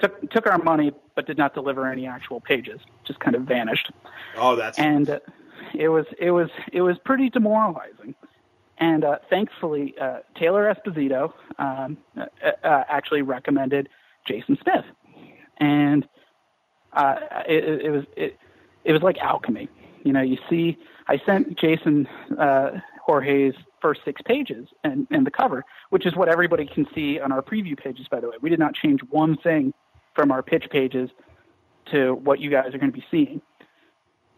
[0.00, 3.90] took took our money but did not deliver any actual pages, just kind of vanished.
[4.36, 5.20] Oh, that's and uh,
[5.74, 8.14] it was it was it was pretty demoralizing.
[8.78, 12.26] And uh, thankfully, uh, Taylor Esposito um, uh,
[12.62, 13.88] uh, actually recommended
[14.26, 14.84] Jason Smith,
[15.56, 16.06] and
[16.92, 17.16] uh,
[17.48, 18.38] it, it, was it,
[18.84, 19.70] it was like alchemy.
[20.04, 20.76] You know, you see,
[21.08, 22.72] I sent Jason uh,
[23.04, 27.30] Jorge's first six pages and, and the cover, which is what everybody can see on
[27.30, 28.08] our preview pages.
[28.08, 29.72] By the way, we did not change one thing
[30.14, 31.10] from our pitch pages
[31.92, 33.40] to what you guys are going to be seeing.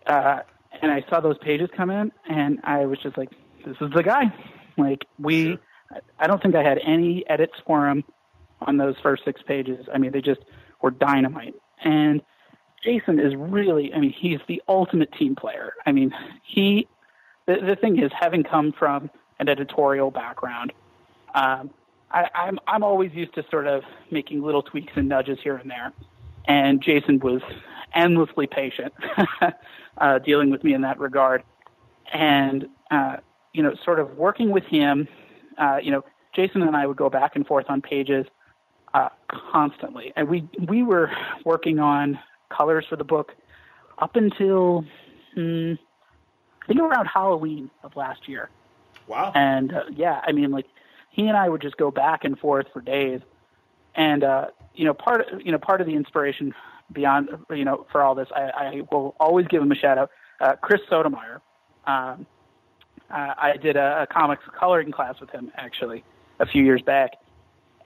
[0.06, 0.40] Uh,
[0.82, 3.30] and I saw those pages come in, and I was just like,
[3.64, 4.32] this is the guy.
[4.76, 5.58] Like we,
[6.18, 8.04] I don't think I had any edits for him
[8.60, 9.86] on those first six pages.
[9.92, 10.40] I mean, they just
[10.82, 11.54] were dynamite.
[11.82, 12.22] And
[12.82, 15.72] Jason is really, I mean, he's the ultimate team player.
[15.84, 16.14] I mean,
[16.44, 16.86] he,
[17.46, 19.10] the, the thing is, having come from
[19.40, 20.72] an editorial background,
[21.34, 21.70] um,
[22.10, 25.70] I, I'm I'm always used to sort of making little tweaks and nudges here and
[25.70, 25.92] there,
[26.46, 27.42] and Jason was
[27.94, 28.94] endlessly patient,
[29.98, 31.42] uh, dealing with me in that regard.
[32.12, 33.16] And uh,
[33.52, 35.06] you know, sort of working with him,
[35.58, 36.02] uh, you know,
[36.34, 38.24] Jason and I would go back and forth on pages
[38.94, 41.10] uh, constantly, and we we were
[41.44, 43.34] working on colors for the book
[43.98, 44.84] up until
[45.34, 45.74] hmm,
[46.62, 48.50] I think around Halloween of last year.
[49.06, 49.32] Wow!
[49.34, 50.66] And uh, yeah, I mean, like
[51.10, 53.20] he and I would just go back and forth for days,
[53.94, 56.54] and uh, you know, part you know part of the inspiration
[56.92, 60.10] beyond you know for all this, I, I will always give him a shout out.
[60.40, 61.40] Uh, Chris Sotomayor.
[61.86, 62.26] Um,
[63.10, 66.04] uh, I did a, a comics coloring class with him actually
[66.38, 67.12] a few years back,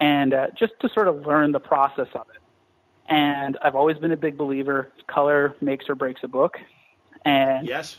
[0.01, 2.41] and uh, just to sort of learn the process of it.
[3.08, 6.58] And I've always been a big believer color makes or breaks a book.
[7.24, 7.96] And yes,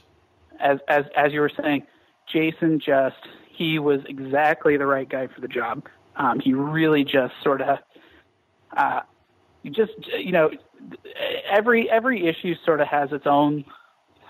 [0.59, 1.83] as as as you were saying,
[2.31, 3.15] Jason just
[3.49, 5.87] he was exactly the right guy for the job.
[6.15, 7.79] Um, he really just sort of,
[8.75, 9.01] uh,
[9.65, 10.51] just you know,
[11.49, 13.65] every every issue sort of has its own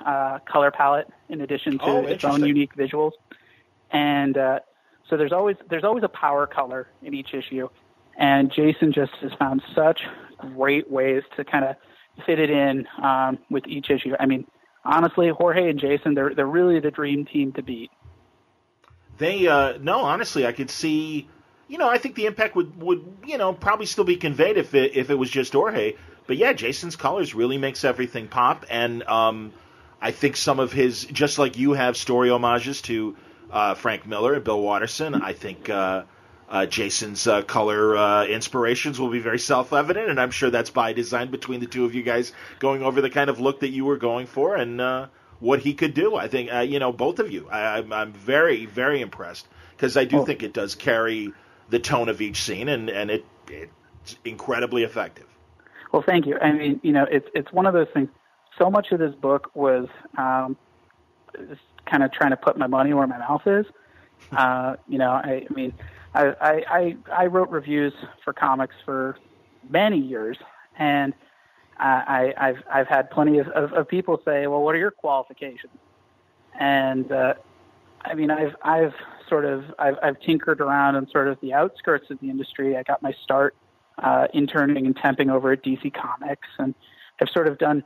[0.06, 3.12] uh, color palette in addition to oh, its own unique visuals.
[3.92, 4.60] And uh,
[5.10, 7.70] so there's always there's always a power color in each issue.
[8.18, 10.02] And Jason just has found such
[10.56, 11.76] great ways to kind of
[12.26, 14.14] fit it in um, with each issue.
[14.20, 14.46] I mean,
[14.86, 17.92] honestly, Jorge and Jason they're they're really the dream team to beat.
[19.18, 21.30] They uh, no, honestly, I could see.
[21.70, 24.74] You know, I think the impact would would you know probably still be conveyed if
[24.74, 25.96] it if it was just Jorge.
[26.26, 29.52] But yeah, Jason's colors really makes everything pop, and um,
[30.04, 33.16] I think some of his, just like you have story homages to
[33.52, 36.04] uh, Frank Miller and Bill Watterson, I think uh,
[36.50, 40.70] uh, Jason's uh, color uh, inspirations will be very self evident, and I'm sure that's
[40.70, 43.70] by design between the two of you guys going over the kind of look that
[43.70, 45.08] you were going for and uh,
[45.40, 46.16] what he could do.
[46.16, 50.06] I think, you know, both of you, I, am I'm very, very impressed because I
[50.06, 50.26] do oh.
[50.26, 51.34] think it does carry
[51.70, 55.26] the tone of each scene, and, and it, it's incredibly effective.
[55.92, 56.38] Well, thank you.
[56.40, 58.10] I mean, you know, it's it's one of those things
[58.58, 60.58] so much of this book was um,
[61.50, 63.66] just kind of trying to put my money where my mouth is.
[64.32, 65.74] Uh, you know, I, I mean,
[66.14, 69.18] I, I, I wrote reviews for comics for
[69.70, 70.38] many years,
[70.78, 71.14] and
[71.78, 75.74] I, I've I've had plenty of, of, of people say, "Well, what are your qualifications?"
[76.60, 77.34] And uh,
[78.02, 78.94] I mean, I've I've
[79.28, 82.78] sort of I've, I've tinkered around on sort of the outskirts of the industry.
[82.78, 83.56] I got my start
[83.98, 86.76] uh, interning and temping over at DC Comics, and
[87.20, 87.84] I've sort of done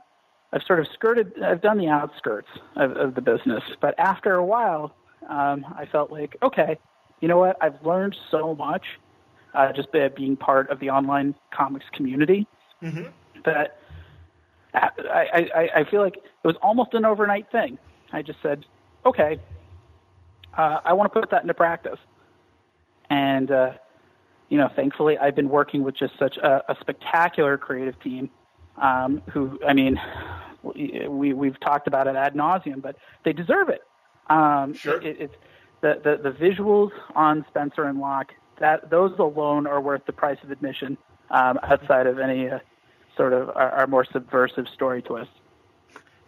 [0.52, 3.62] I've sort of skirted, I've done the outskirts of, of the business.
[3.80, 4.94] But after a while,
[5.28, 6.78] um, I felt like, okay,
[7.20, 7.56] you know what?
[7.60, 8.84] I've learned so much
[9.54, 12.46] uh, just by being part of the online comics community
[12.82, 13.08] mm-hmm.
[13.44, 13.78] that
[14.74, 17.78] I, I, I feel like it was almost an overnight thing.
[18.12, 18.64] I just said,
[19.04, 19.38] okay,
[20.56, 21.98] uh, I want to put that into practice.
[23.10, 23.72] And, uh,
[24.48, 28.30] you know, thankfully, I've been working with just such a, a spectacular creative team
[28.76, 30.00] um, who, I mean,
[30.62, 33.82] we we've talked about it ad nauseum, but they deserve it.
[34.28, 35.00] Um, sure.
[35.00, 35.34] It, it's
[35.80, 40.38] the, the the visuals on Spencer and Locke that those alone are worth the price
[40.42, 40.96] of admission.
[41.30, 42.58] um, outside of any uh,
[43.16, 45.32] sort of our, our more subversive story twists.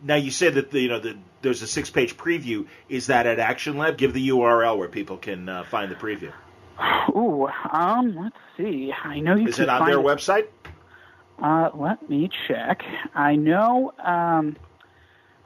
[0.02, 2.66] Now you said that the, you know the, there's a six-page preview.
[2.88, 3.96] Is that at Action Lab?
[3.98, 6.32] Give the URL where people can uh, find the preview.
[7.10, 8.92] Ooh, um, let's see.
[8.92, 9.48] I know you.
[9.48, 10.46] Is can it on find their it- website?
[11.42, 12.82] Uh, let me check.
[13.14, 13.92] I know.
[13.98, 14.56] Um,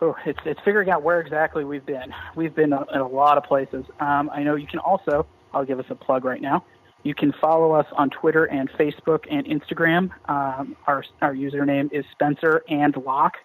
[0.04, 2.14] oh, it's it's figuring out where exactly we've been.
[2.36, 3.84] We've been in a lot of places.
[4.00, 5.26] Um, I know you can also.
[5.52, 6.64] I'll give us a plug right now.
[7.04, 10.10] You can follow us on Twitter and Facebook and Instagram.
[10.28, 13.36] Um, our our username is Spencer and Locke.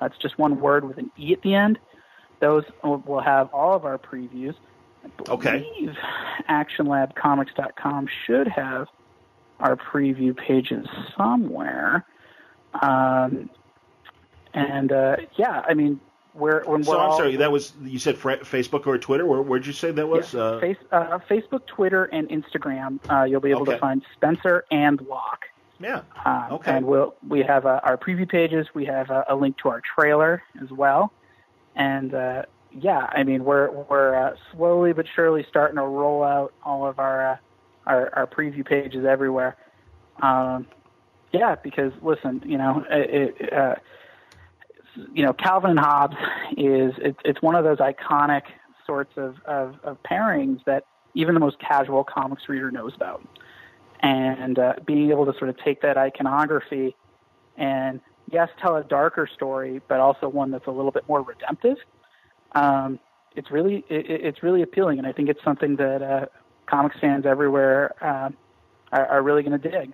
[0.00, 1.78] That's just one word with an e at the end.
[2.40, 4.54] Those will will have all of our previews.
[5.04, 5.90] I Okay.
[6.48, 8.88] ActionLabComics.com should have
[9.60, 12.04] our preview pages somewhere.
[12.80, 13.50] Um,
[14.54, 16.00] and uh, yeah, I mean,
[16.34, 17.36] we're when So I'm all, sorry.
[17.36, 19.26] That was you said Facebook or Twitter.
[19.26, 20.32] Where where'd you say that was?
[20.34, 22.98] yeah, Uh, face, uh, Facebook, Twitter, and Instagram.
[23.10, 23.72] Uh, you'll be able Okay.
[23.72, 25.44] to find Spencer and Locke.
[25.80, 26.02] yeah.
[26.24, 26.76] Um, Okay.
[26.76, 28.66] And we'll we have uh, our preview pages.
[28.74, 31.12] We have uh, a link to our trailer as well.
[31.74, 36.52] And uh, yeah, I mean we're we're uh, slowly but surely starting to roll out
[36.64, 37.36] all of our uh,
[37.86, 39.56] our, our preview pages everywhere.
[40.22, 40.66] Um,
[41.32, 43.74] yeah, because listen, you know, it, it, uh,
[45.12, 46.16] you know, Calvin and Hobbes
[46.56, 48.42] is it's it's one of those iconic
[48.86, 53.22] sorts of, of, of pairings that even the most casual comics reader knows about
[54.00, 56.96] and uh, being able to sort of take that iconography
[57.56, 58.00] and
[58.30, 61.76] yes, tell a darker story, but also one that's a little bit more redemptive.
[62.52, 62.98] Um,
[63.36, 66.26] it's really it, it's really appealing, and I think it's something that uh,
[66.66, 68.36] comics fans everywhere um,
[68.90, 69.92] are, are really going to dig.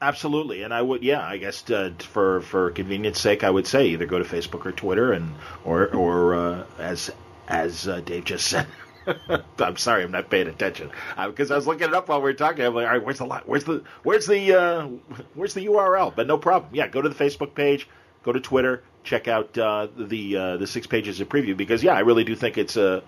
[0.00, 3.88] Absolutely, and I would, yeah, I guess uh, for for convenience sake, I would say
[3.88, 7.10] either go to Facebook or Twitter, and or or uh, as
[7.48, 8.66] as uh, Dave just said.
[9.58, 10.90] I'm sorry, I'm not paying attention
[11.26, 12.64] because I was looking it up while we were talking.
[12.64, 14.88] I'm like, all right, where's the li- where's the where's the uh,
[15.34, 16.14] where's the URL?
[16.14, 16.74] But no problem.
[16.74, 17.88] Yeah, go to the Facebook page,
[18.22, 21.94] go to Twitter, check out uh, the uh, the six pages of preview because yeah,
[21.94, 23.02] I really do think it's a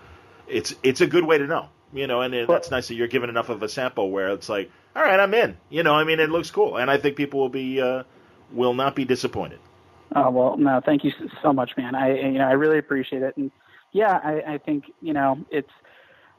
[0.47, 1.67] it's it's a good way to know.
[1.91, 4.47] You know, and it, that's nice that you're given enough of a sample where it's
[4.47, 5.57] like, all right, I'm in.
[5.69, 8.03] You know, I mean, it looks cool, and I think people will be uh,
[8.51, 9.59] will not be disappointed.
[10.15, 11.95] Oh well, no, thank you so much, man.
[11.95, 13.51] I you know I really appreciate it, and
[13.91, 15.71] yeah, I, I think you know it's.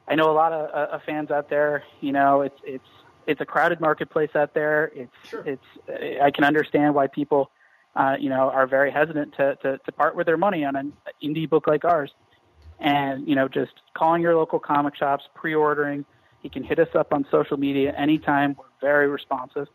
[0.07, 1.83] I know a lot of, uh, of fans out there.
[2.01, 2.87] You know, it's it's
[3.27, 4.91] it's a crowded marketplace out there.
[4.95, 5.43] It's Sure.
[5.45, 6.19] it's.
[6.21, 7.49] I can understand why people,
[7.95, 10.93] uh, you know, are very hesitant to, to to part with their money on an
[11.23, 12.11] indie book like ours.
[12.81, 16.05] And you know, just calling your local comic shops, pre-ordering.
[16.41, 18.55] You can hit us up on social media anytime.
[18.57, 19.67] We're very responsive.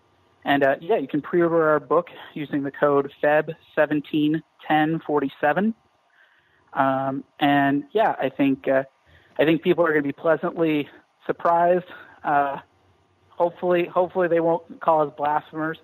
[0.45, 5.75] And uh, yeah, you can pre-order our book using the code FEB171047.
[6.73, 8.85] Um, and yeah, I think uh,
[9.39, 10.89] I think people are going to be pleasantly
[11.27, 11.87] surprised.
[12.23, 12.59] Uh,
[13.29, 15.79] hopefully, hopefully they won't call us blasphemers.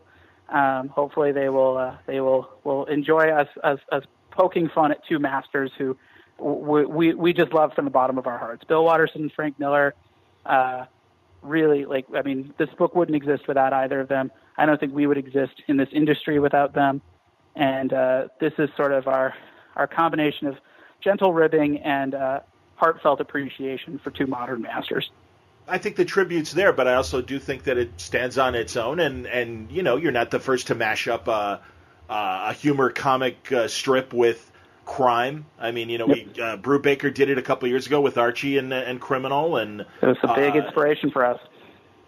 [0.49, 3.79] Um, hopefully, they will uh, they will will enjoy us, us
[4.31, 5.97] poking fun at two masters who
[6.43, 8.65] we, we just love from the bottom of our hearts.
[8.65, 9.95] Bill Watterson and Frank Miller.
[10.45, 10.87] Uh,
[11.43, 14.31] really, like I mean, this book wouldn't exist without either of them.
[14.57, 17.01] I don't think we would exist in this industry without them.
[17.55, 19.35] And uh, this is sort of our
[19.77, 20.57] our combination of
[21.01, 22.41] gentle ribbing and uh,
[22.77, 25.11] heartfelt appreciation for two modern masters.
[25.69, 28.77] I think the tribute's there, but I also do think that it stands on its
[28.77, 31.61] own, and and you know, you're not the first to mash up a
[32.09, 32.15] a,
[32.49, 34.52] a humor comic uh, strip with
[34.85, 35.47] crime.
[35.59, 38.59] I mean, you know, we uh, Brubaker did it a couple years ago with Archie
[38.59, 41.41] and and Criminal, and It was a big uh, inspiration for us.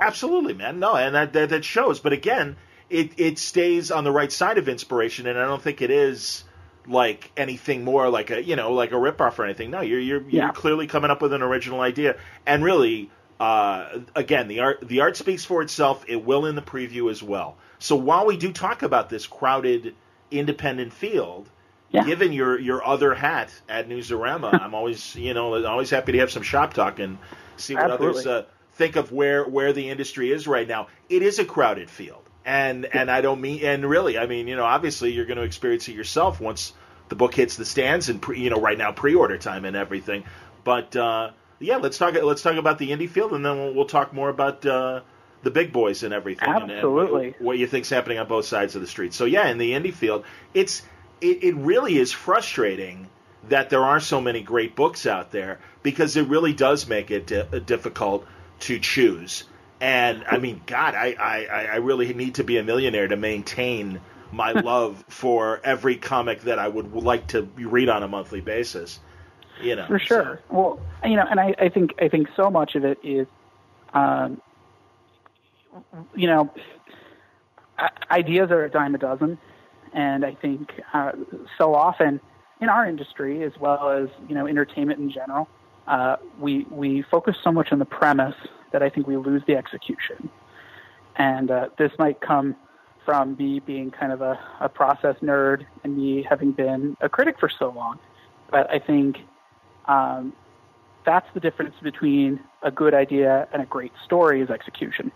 [0.00, 0.80] Absolutely, man.
[0.80, 2.00] No, and that, that that shows.
[2.00, 2.56] But again,
[2.90, 6.44] it it stays on the right side of inspiration, and I don't think it is
[6.87, 9.70] like anything more like a you know like a ripoff or anything.
[9.70, 10.44] No, you're you're Yeah.
[10.44, 13.10] you're clearly coming up with an original idea, and really,
[13.40, 16.04] uh, again, the art the art speaks for itself.
[16.08, 17.56] It will in the preview as well.
[17.78, 19.94] So while we do talk about this crowded
[20.30, 21.48] independent field.
[21.94, 22.04] Yeah.
[22.04, 26.30] Given your, your other hat at Newsarama, I'm always you know always happy to have
[26.33, 27.18] some shop talk and
[27.57, 30.88] see what others uh, think of where where the industry is right now.
[31.09, 34.57] It is a crowded field, and and I don't mean and really, I mean you
[34.57, 36.73] know obviously you're going to experience it yourself once
[37.10, 40.25] the book hits the stands and pre, you know right now pre-order time and everything.
[40.64, 43.87] But uh, yeah, let's talk let's talk about the indie field, and then we'll, we'll
[43.87, 44.66] talk more about.
[44.66, 45.02] Uh,
[45.42, 47.35] the big boys and everything, and- and Absolutely.
[47.38, 49.12] what you think's happening on both sides of the street.
[49.12, 50.81] So yeah, in the indie field, it's
[51.21, 53.08] it, it really is frustrating
[53.48, 57.27] that there are so many great books out there because it really does make it
[57.27, 58.27] di- difficult
[58.60, 59.44] to choose.
[59.81, 64.00] And I mean, God, I, I, I really need to be a millionaire to maintain
[64.33, 68.98] my love for every comic that I would like to read on a monthly basis.
[69.60, 70.40] You know, For sure.
[70.50, 73.29] Well, you know, and I, I think I think so much of it is,
[73.92, 74.40] um,
[76.17, 76.52] you know,
[78.10, 79.38] ideas are a dime a dozen,
[79.94, 81.12] and I think uh,
[81.56, 82.20] so often
[82.60, 85.48] in our industry as well as you know entertainment in general,
[85.86, 88.34] uh, we we focus so much on the premise
[88.72, 90.28] that I think we lose the execution.
[91.16, 92.56] And uh, this might come
[93.04, 97.38] from me being kind of a, a process nerd and me having been a critic
[97.38, 97.98] for so long.
[98.50, 99.18] But I think
[99.86, 100.32] um,
[101.04, 105.12] that's the difference between a good idea and a great story is execution.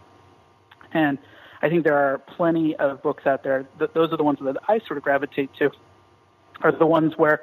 [0.92, 1.18] And
[1.60, 3.66] I think there are plenty of books out there.
[3.78, 5.70] That, those are the ones that I sort of gravitate to.
[6.60, 7.42] Are the ones where,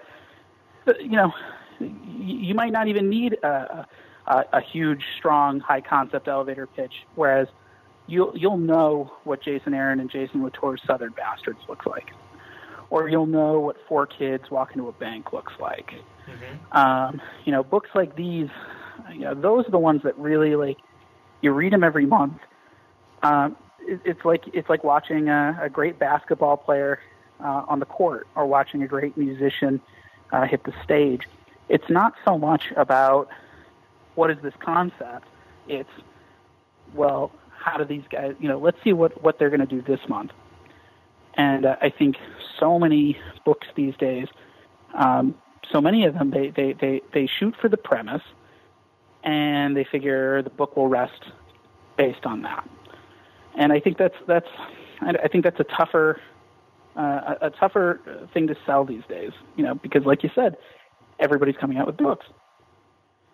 [0.99, 1.32] you know,
[1.80, 3.88] you might not even need a,
[4.28, 6.93] a, a huge, strong, high concept elevator pitch.
[7.16, 7.47] Whereas
[8.07, 12.11] you'll you'll know what Jason Aaron and Jason Latour's Southern Bastards looks like,
[12.89, 15.91] or you'll know what Four Kids Walk into a Bank looks like.
[16.28, 16.78] Mm-hmm.
[16.78, 18.49] Um, you know, books like these,
[19.13, 20.78] you know, those are the ones that really like
[21.41, 22.39] you read them every month.
[23.24, 23.55] Um,
[23.88, 26.99] it's like it's like watching a, a great basketball player
[27.39, 29.81] uh, on the court or watching a great musician
[30.31, 31.23] uh, hit the stage.
[31.69, 33.29] It's not so much about
[34.15, 35.27] what is this concept.
[35.67, 35.89] It's
[36.93, 38.36] well, how do these guys?
[38.39, 40.31] You know, let's see what what they're going to do this month.
[41.36, 42.15] And uh, I think
[42.59, 44.27] so many books these days,
[44.93, 45.36] um,
[45.71, 48.21] so many of them, they, they, they, they shoot for the premise
[49.23, 51.23] and they figure the book will rest
[51.97, 52.67] based on that.
[53.58, 54.47] And I think that's that's
[55.01, 56.22] I think that's a tougher
[56.95, 59.32] uh, a, tougher thing to sell these days.
[59.56, 60.58] You know, because like you said,
[61.20, 62.26] everybody's coming out with books.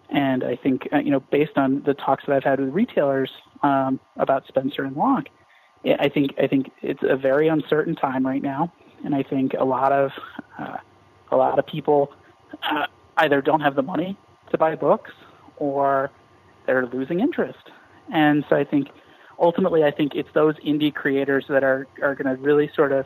[0.09, 3.31] And I think, uh, you know, based on the talks that I've had with retailers
[3.63, 5.29] um, about Spencer and Locke,
[5.85, 8.71] I think I think it's a very uncertain time right now,
[9.03, 10.11] and I think a lot of
[10.59, 10.77] uh,
[11.31, 12.13] a lot of people
[12.63, 12.85] uh,
[13.17, 14.15] either don't have the money
[14.51, 15.11] to buy books
[15.57, 16.11] or
[16.65, 17.71] they're losing interest.
[18.13, 18.89] And so I think
[19.41, 23.05] ultimately, I think it's those indie creators that are are going to really sort of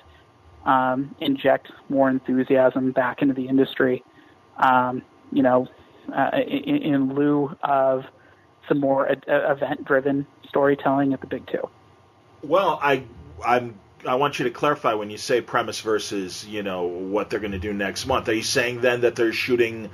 [0.66, 4.04] um, inject more enthusiasm back into the industry.
[4.58, 5.68] Um, you know,
[6.16, 8.04] uh, in, in, lieu of
[8.68, 11.70] some more event-driven storytelling at the big two.
[12.44, 13.04] Well, I
[13.44, 17.40] I'm I want you to clarify when you say premise versus you know what they're
[17.40, 18.30] going to do next month.
[18.30, 19.90] Are you saying then that they're shooting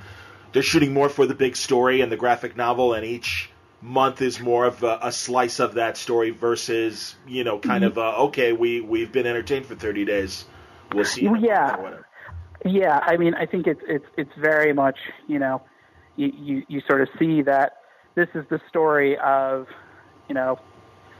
[0.52, 3.50] they're shooting more for the big story and the graphic novel, and each
[3.82, 7.98] month is more of a, a slice of that story versus you know kind mm-hmm.
[7.98, 10.44] of a, okay we we've been entertained for thirty days.
[10.92, 11.28] We'll see.
[11.40, 11.98] Yeah.
[12.64, 15.62] Yeah, I mean, I think it's it's it's very much you know
[16.16, 17.78] you, you, you sort of see that
[18.14, 19.66] this is the story of,
[20.28, 20.58] you know,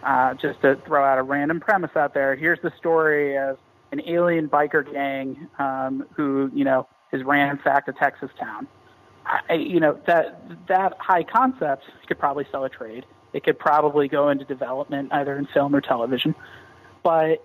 [0.02, 3.58] uh, just to throw out a random premise out there, here's the story of
[3.92, 8.66] an alien biker gang um, who, you know, is ransacked a Texas town.
[9.24, 13.04] I, you know, that that high concept could probably sell a trade.
[13.32, 16.34] It could probably go into development either in film or television.
[17.02, 17.44] But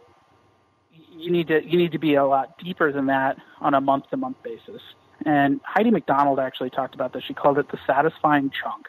[1.17, 4.09] you need to you need to be a lot deeper than that on a month
[4.09, 4.81] to month basis.
[5.25, 7.23] And Heidi McDonald actually talked about this.
[7.23, 8.87] She called it the satisfying chunk,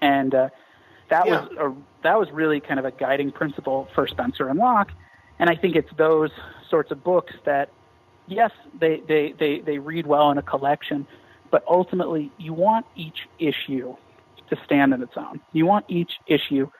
[0.00, 0.48] and uh,
[1.08, 1.40] that yeah.
[1.40, 4.92] was a, that was really kind of a guiding principle for Spencer and Locke.
[5.38, 6.30] And I think it's those
[6.68, 7.70] sorts of books that,
[8.26, 11.06] yes, they they they, they read well in a collection,
[11.50, 13.96] but ultimately you want each issue
[14.50, 15.40] to stand on its own.
[15.52, 16.70] You want each issue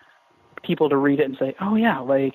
[0.62, 2.34] people to read it and say, "Oh yeah, like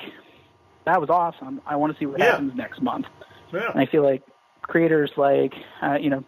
[0.85, 1.61] that was awesome.
[1.65, 2.31] I want to see what yeah.
[2.31, 3.07] happens next month."
[3.51, 3.71] Yeah.
[3.71, 4.23] And I feel like
[4.61, 6.23] creators like uh, you know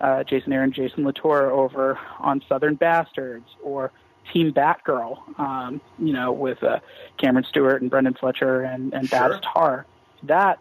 [0.00, 3.92] uh, Jason Aaron, Jason Latour over on Southern Bastards or
[4.32, 6.80] Team Batgirl, um, you know, with uh,
[7.18, 9.18] Cameron Stewart and Brenden Fletcher and, and sure.
[9.18, 9.86] Babs Tarr.
[10.24, 10.58] That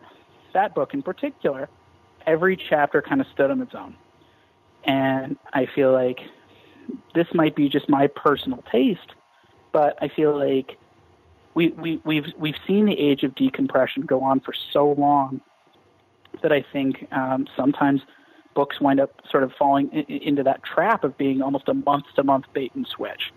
[0.53, 1.69] that book in particular,
[2.25, 3.95] every chapter kind of stood on its own,
[4.85, 6.19] and I feel like
[7.15, 9.13] this might be just my personal taste,
[9.71, 10.77] but I feel like
[11.55, 15.41] we, we we've we've seen the age of decompression go on for so long
[16.41, 18.01] that I think um, sometimes
[18.55, 22.05] books wind up sort of falling in, into that trap of being almost a month
[22.15, 23.31] to month bait and switch,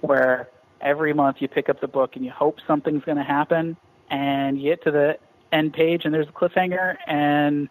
[0.00, 0.48] where
[0.80, 3.76] every month you pick up the book and you hope something's going to happen,
[4.10, 5.18] and you get to the
[5.50, 7.68] end page and there's a cliffhanger, and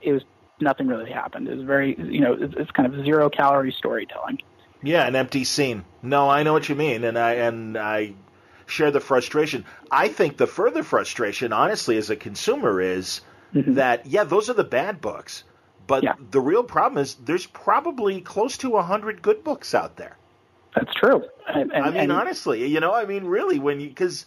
[0.00, 0.22] it was
[0.60, 1.48] nothing really happened.
[1.48, 4.38] It was very, you know, it's, it's kind of zero calorie storytelling.
[4.82, 5.84] Yeah, an empty scene.
[6.02, 8.14] No, I know what you mean, and I and I
[8.66, 9.64] share the frustration.
[9.90, 13.20] I think the further frustration, honestly, as a consumer, is
[13.54, 13.74] mm-hmm.
[13.74, 15.44] that yeah, those are the bad books.
[15.86, 16.14] But yeah.
[16.30, 20.16] the real problem is there's probably close to a hundred good books out there.
[20.74, 21.24] That's true.
[21.46, 24.26] And, and, I mean, and, honestly, you know, I mean, really, when you because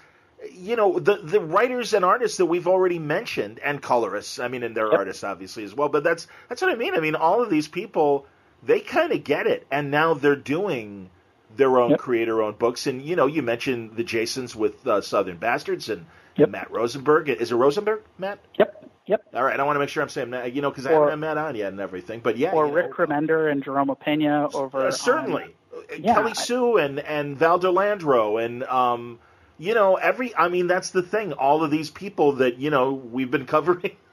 [0.51, 4.39] you know the the writers and artists that we've already mentioned and colorists.
[4.39, 4.99] I mean, and they're yep.
[4.99, 5.89] artists obviously as well.
[5.89, 6.93] But that's that's what I mean.
[6.95, 8.25] I mean, all of these people
[8.63, 11.09] they kind of get it, and now they're doing
[11.55, 11.99] their own Yep.
[11.99, 12.85] creator-owned books.
[12.87, 16.05] And you know, you mentioned the Jasons with uh, Southern Bastards and,
[16.35, 16.45] Yep.
[16.47, 17.29] and Matt Rosenberg.
[17.29, 18.39] Is it Rosenberg, Matt?
[18.59, 19.23] Yep, yep.
[19.33, 21.19] All right, I want to make sure I'm saying that, you know, because I haven't
[21.21, 22.19] met on yet and everything.
[22.19, 24.81] But yeah, Or you know, Rick Remender and Jerome Pena over.
[24.81, 25.55] uh, on- certainly
[25.97, 29.19] yeah, Kelly I- Sue and and Val De Landro and um,
[29.57, 30.35] you know, every.
[30.35, 31.33] I mean, that's the thing.
[31.33, 33.91] All of these people that you know we've been covering.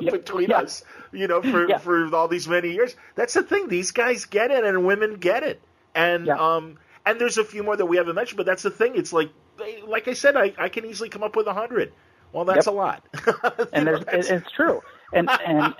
[0.00, 0.12] Yep.
[0.12, 0.58] between Yeah.
[0.58, 1.78] us, you know, for Yeah.
[1.78, 2.94] for all these many years.
[3.14, 5.60] That's the thing; these guys get it, and women get it,
[5.94, 6.34] and Yeah.
[6.36, 8.92] um, and there's a few more that we haven't mentioned, but that's the thing.
[8.96, 9.30] It's like,
[9.86, 11.92] like I said, I, I can easily come up with a hundred.
[12.32, 12.74] Well, that's Yep.
[12.74, 13.04] a lot,
[13.72, 14.80] and there's, it- it's true.
[15.12, 15.74] And and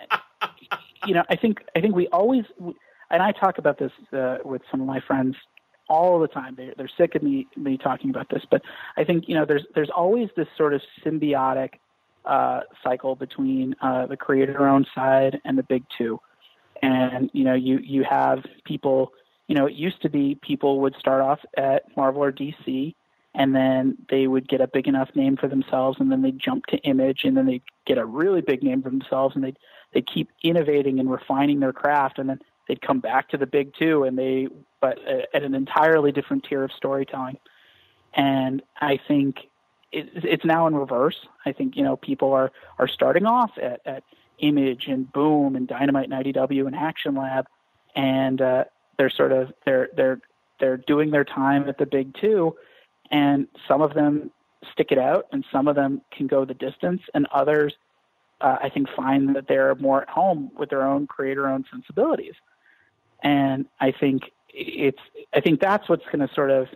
[1.07, 2.45] you know, I think I think we always,
[3.11, 5.37] and I talk about this uh, with some of my friends
[5.89, 6.55] all the time.
[6.55, 8.63] They they're sick of me me talking about this, but
[8.97, 11.75] I think you know, there's there's always this sort of symbiotic
[12.25, 16.21] uh, cycle between uh, the creator-owned side and the big two.
[16.83, 19.13] And you know, you you have people.
[19.49, 22.95] You know, it used to be people would start off at Marvel or DC,
[23.35, 26.67] and then they would get a big enough name for themselves, and then they'd jump
[26.67, 29.59] to Image, and then they'd get a really big name for themselves, and they'd
[29.95, 33.73] they'd keep innovating and refining their craft, and then they'd come back to the big
[33.75, 34.49] two, and they
[34.81, 37.39] but uh, at an entirely different tier of storytelling.
[38.15, 39.49] And I think
[39.93, 41.27] it, it's now in reverse.
[41.45, 44.05] I think you know people are are starting off at, at
[44.39, 47.47] Image and Boom and Dynamite and IDW and Action Lab,
[47.97, 48.65] and uh,
[48.99, 50.21] they're sort of they're they're
[50.61, 52.55] they're doing their time at the big two,
[53.11, 54.31] and some of them
[54.73, 57.75] stick it out, and some of them can go the distance, and others,
[58.41, 62.35] uh, I think, find that they're more at home with their own creator-owned sensibilities,
[63.23, 64.99] and I think it's
[65.35, 66.69] I think that's what's going to sort of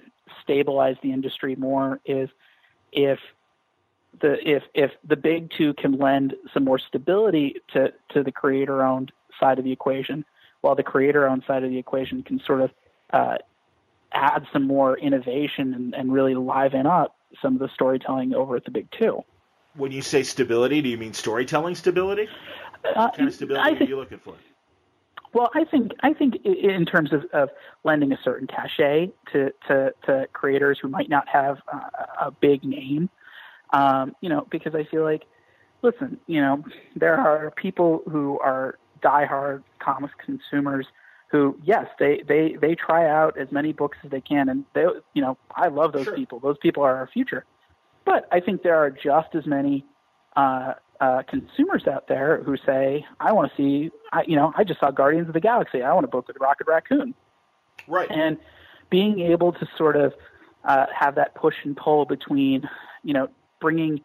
[0.43, 2.28] stabilize the industry more is
[2.93, 3.18] if
[4.20, 8.82] the if if the big two can lend some more stability to to the creator
[8.84, 10.24] owned side of the equation,
[10.61, 12.70] while the creator owned side of the equation can sort of
[13.12, 13.36] uh,
[14.12, 18.64] add some more innovation and, and really liven up some of the storytelling over at
[18.64, 19.24] the big two.
[19.74, 22.28] when you say stability, do you mean storytelling stability?
[22.84, 24.34] Uh, What kind of stability are think, you looking for?
[25.35, 27.49] Well, I think I think in terms of, of
[27.85, 31.80] lending a certain cachet to, to, to creators who might not have uh,
[32.20, 33.09] a big name,
[33.72, 35.22] um, you know, because I feel like,
[35.80, 36.62] listen, you know,
[36.97, 40.87] there are people who are diehard comics consumers
[41.30, 44.85] who, yes, they, they, they try out as many books as they can, and they,
[45.14, 46.14] you know, I love those Sure.
[46.14, 46.41] people.
[46.41, 47.47] Those people are our future.
[48.05, 49.87] But I think there are just as many
[50.37, 54.64] uh, uh, consumers out there who say, "I want to see, I, you know, I
[54.64, 55.82] just saw Guardians of the Galaxy.
[55.82, 57.14] I want a book with Rocket Raccoon."
[57.88, 58.11] Right.
[58.11, 58.38] And
[58.90, 60.12] being able to sort of
[60.64, 62.68] uh, have that push and pull between,
[63.03, 63.28] you know,
[63.61, 64.03] bringing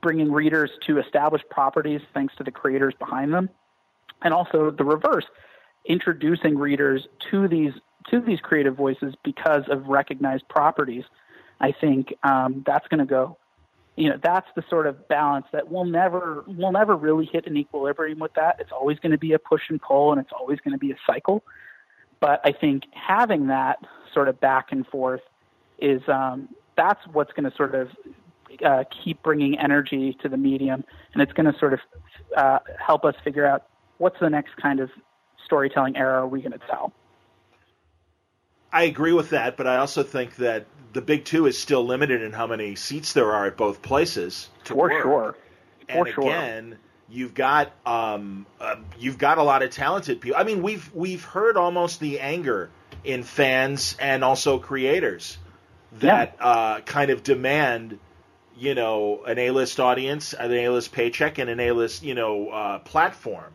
[0.00, 3.50] bringing readers to established properties thanks to the creators behind them,
[4.22, 5.26] and also the reverse,
[5.84, 7.72] introducing readers to these
[8.10, 11.04] to these creative voices because of recognized properties.
[11.60, 13.36] I think um, that's going to go
[13.96, 17.56] you know that's the sort of balance that we'll never we'll never really hit an
[17.56, 18.56] equilibrium with that.
[18.58, 20.92] It's always going to be a push and pull and it's always going to be
[20.92, 21.42] a cycle.
[22.20, 23.78] But i think having that
[24.14, 25.22] sort of back and forth
[25.78, 27.88] is um, that's what's going to sort of
[28.64, 30.84] uh, keep bringing energy to the medium.
[31.12, 31.80] And it's going to sort of
[32.36, 33.66] uh, help us figure out
[33.98, 34.90] what's the next kind of
[35.44, 36.92] storytelling era are we going to tell
[38.72, 42.22] I agree with that, but I also think that the Big Two is still limited
[42.22, 44.48] in how many seats there are at both places.
[44.64, 45.02] For work.
[45.02, 45.36] sure
[45.88, 50.38] And for sure again, you've got um, uh, you've got a lot of talented people.
[50.40, 52.70] I mean, we've we've heard almost the anger
[53.04, 55.36] in fans and also creators
[55.98, 57.98] that uh, kind of demand,
[58.56, 63.52] you know, an A-list audience, an A-list paycheck, and an A-list, you know, uh, platform.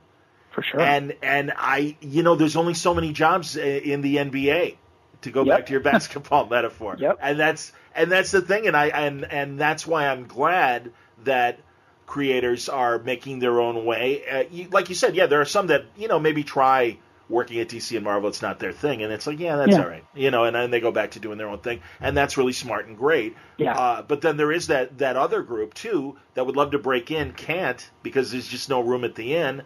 [0.51, 4.77] for sure And and I, you know, there's only so many jobs in the NBA.
[5.21, 5.57] To go Yep.
[5.57, 7.17] back to your basketball metaphor, Yep.
[7.21, 10.91] and that's and that's the thing, and I and and that's why I'm glad
[11.23, 11.59] that
[12.05, 14.23] creators are making their own way.
[14.29, 16.97] Uh, you, like you said, yeah, there are some that you know maybe try
[17.29, 18.29] working at DC and Marvel.
[18.29, 19.81] It's not their thing, and it's like, yeah, that's Yeah.
[19.83, 20.45] all right, you know.
[20.45, 22.97] And then they go back to doing their own thing, and that's really smart and
[22.97, 23.35] great.
[23.57, 23.73] Yeah.
[23.77, 27.11] Uh, but then there is that that other group too that would love to break
[27.11, 29.63] in, can't because there's just no room at the inn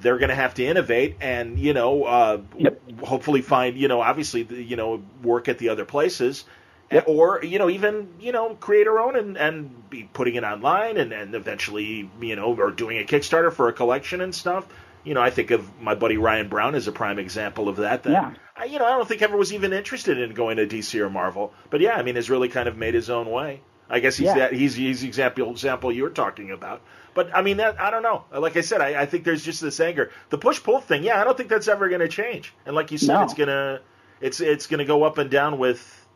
[0.00, 2.80] they're going to have to innovate and you know uh, Yep.
[3.02, 6.44] hopefully find you know obviously you know work at the other places
[6.90, 7.04] Yep.
[7.06, 10.96] or you know even you know create our own and, and be putting it online
[10.96, 14.66] and, and eventually you know or doing a kickstarter for a collection and stuff
[15.04, 18.04] you know i think of my buddy ryan browne as a prime example of that
[18.04, 18.34] that Yeah.
[18.56, 21.10] I, you know i don't think ever was even interested in going to dc or
[21.10, 23.60] marvel but yeah i mean has really kind of made his own way
[23.90, 24.34] I guess he's Yeah.
[24.38, 26.82] that he's he's the example example you were talking about.
[27.14, 28.24] But I mean that I don't know.
[28.32, 30.10] Like I said, I, I think there's just this anger.
[30.30, 32.52] The push pull thing, yeah, I don't think that's ever going to change.
[32.66, 33.22] And like you said, No.
[33.24, 33.80] it's gonna
[34.20, 36.06] it's it's going to go up and down with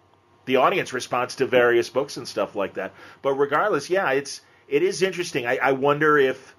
[0.45, 2.93] the audience response to various books and stuff like that.
[3.23, 5.47] But regardless, yeah, it's it is interesting.
[5.47, 6.55] I, I wonder if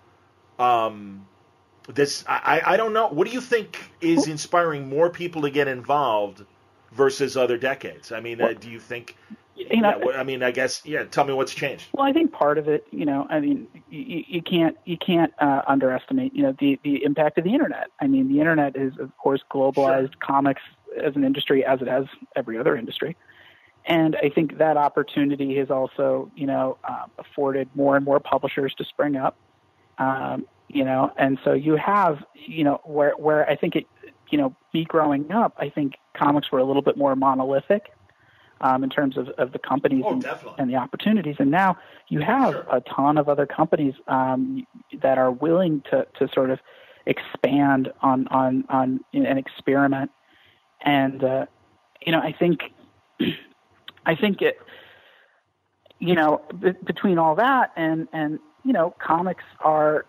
[0.59, 1.28] um,
[1.88, 3.07] this I, I don't know.
[3.09, 6.45] What do you think is inspiring more people to get involved
[6.91, 8.11] versus other decades?
[8.11, 9.16] I mean, uh, do you think?
[9.56, 11.04] You know, yeah, I mean, I guess, yeah.
[11.04, 11.86] Tell me what's changed.
[11.93, 15.32] Well, I think part of it, you know, I mean, you, you can't you can't
[15.39, 17.89] uh, underestimate, you know, the the impact of the internet.
[17.99, 20.20] I mean, the internet is, of course, globalized sure.
[20.22, 20.62] comics
[21.04, 23.16] as an industry as it has every other industry.
[23.86, 28.74] And I think that opportunity has also, you know, uh, afforded more and more publishers
[28.76, 29.36] to spring up.
[29.99, 33.86] Um, you know, and so you have, you know, where where I think it,
[34.32, 37.91] you know, me growing up, I think comics were a little bit more monolithic
[38.62, 40.26] um, in terms of, of the companies oh, and,
[40.58, 41.36] and, the opportunities.
[41.39, 41.78] And now
[42.10, 42.66] you have sure.
[42.72, 44.66] a ton of other companies um,
[45.01, 46.60] that are willing to to sort of
[47.06, 50.12] expand on on on an experiment.
[50.82, 51.45] And uh,
[52.06, 52.62] you know, I think
[54.06, 54.58] I think it,
[55.99, 60.06] you know, b- between all that and and you know, comics are.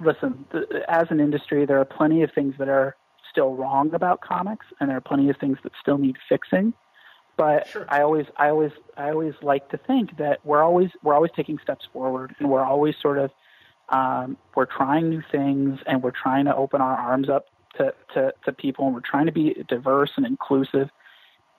[0.00, 0.44] Listen,
[0.88, 2.96] as an industry, there are plenty of things that are
[3.30, 6.74] still wrong about comics, and there are plenty of things that still need fixing.
[7.36, 7.86] But sure.
[7.88, 11.58] I always, I always, I always like to think that we're always, we're always taking
[11.58, 13.30] steps forward, and we're always sort of,
[13.88, 18.32] um, we're trying new things, and we're trying to open our arms up to, to,
[18.44, 20.90] to people, and we're trying to be diverse and inclusive.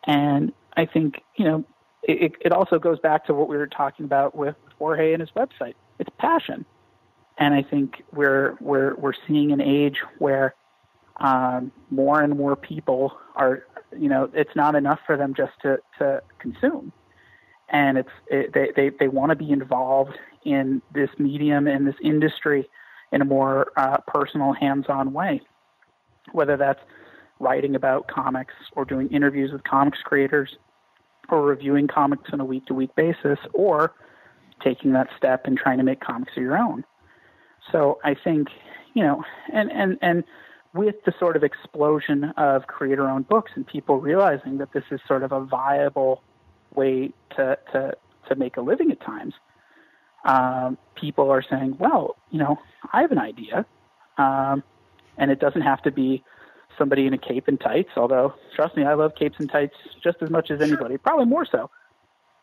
[0.05, 1.65] And I think, you know,
[2.03, 5.31] it, it also goes back to what we were talking about with Jorge and his
[5.31, 5.73] website.
[5.99, 6.65] It's passion.
[7.37, 10.55] And I think we're, we're, we're seeing an age where
[11.17, 13.63] um, more and more people are,
[13.97, 16.91] you know, it's not enough for them just to, to consume.
[17.69, 21.95] And it's, it, they, they, they want to be involved in this medium and this
[22.03, 22.69] industry
[23.11, 25.41] in a more uh, personal, hands-on way.
[26.31, 26.81] Whether that's
[27.39, 30.55] writing about comics or doing interviews with comics creators
[31.29, 33.93] or reviewing comics on a week to week basis or
[34.63, 36.83] taking that step and trying to make comics of your own.
[37.71, 38.49] So I think,
[38.93, 40.23] you know, and, and, and
[40.75, 44.99] with the sort of explosion of creator owned books and people realizing that this is
[45.07, 46.21] sort of a viable
[46.75, 47.93] way to, to,
[48.27, 49.33] to make a living at times,
[50.25, 52.57] um, people are saying, well, you know,
[52.91, 53.65] I have an idea.
[54.17, 54.63] Um,
[55.17, 56.23] and it doesn't have to be
[56.77, 60.17] somebody in a cape and tights, although trust me, I love capes and tights just
[60.21, 61.69] as much as anybody, probably more so.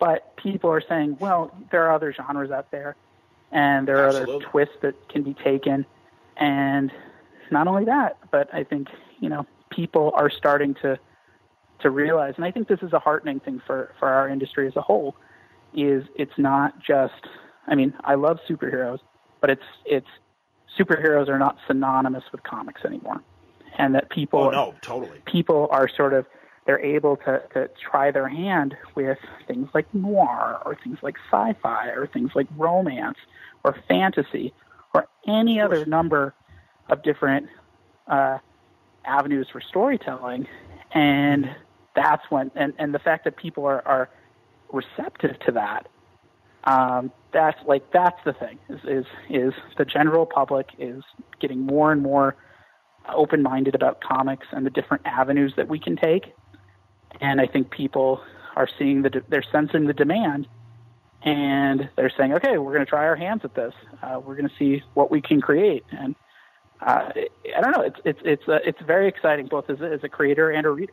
[0.00, 2.96] But people are saying, well, there are other genres out there,
[3.50, 4.36] and there are Absolutely.
[4.36, 5.84] other twists that can be taken.
[6.38, 6.90] And
[7.52, 8.88] not only that, but I think
[9.20, 10.98] you know people are starting to
[11.80, 14.76] to realize, and I think this is a heartening thing for for our industry as
[14.76, 15.16] a whole.
[15.74, 17.26] Is it's not just,
[17.66, 18.98] I mean, I love superheroes,
[19.40, 20.06] but it's it's
[20.78, 23.22] superheroes are not synonymous with comics anymore
[23.78, 25.20] and that people oh, no, totally.
[25.26, 26.26] people are sort of
[26.64, 31.88] they're able to, to try their hand with things like noir or things like sci-fi
[31.88, 33.18] or things like romance
[33.64, 34.54] or fantasy
[34.94, 36.34] or any other number
[36.88, 37.48] of different
[38.06, 38.38] uh,
[39.04, 40.46] avenues for storytelling
[40.92, 41.46] and
[41.94, 44.08] that's when and, and the fact that people are, are
[44.72, 45.86] receptive to that
[46.64, 51.02] um, that's like that's the thing is, is is the general public is
[51.40, 52.36] getting more and more
[53.08, 56.34] open minded about comics and the different avenues that we can take.
[57.20, 58.20] And I think people
[58.56, 60.46] are seeing the they're sensing the demand,
[61.22, 63.74] and they're saying, okay, we're going to try our hands at this.
[64.02, 65.84] Uh, we're going to see what we can create.
[65.90, 66.14] And
[66.84, 67.12] uh,
[67.56, 70.08] I don't know, it's it's it's uh, it's very exciting both as a, as a
[70.08, 70.92] creator and a reader.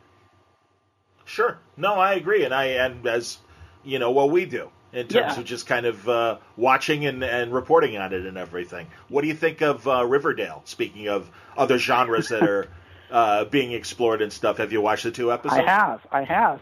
[1.24, 3.38] Sure, no, I agree, and I and as
[3.82, 5.40] you know what we do in terms yeah.
[5.40, 8.86] of just kind of uh, watching and, and reporting on it and everything.
[9.08, 10.62] What do you think of uh, Riverdale?
[10.64, 12.68] Speaking of other genres that are
[13.10, 15.60] uh, being explored and stuff, have you watched the two episodes?
[15.60, 16.60] I have, I have,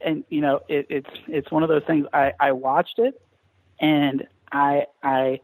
[0.00, 2.06] and you know, it, it's it's one of those things.
[2.12, 3.20] I, I watched it,
[3.78, 5.40] and I, I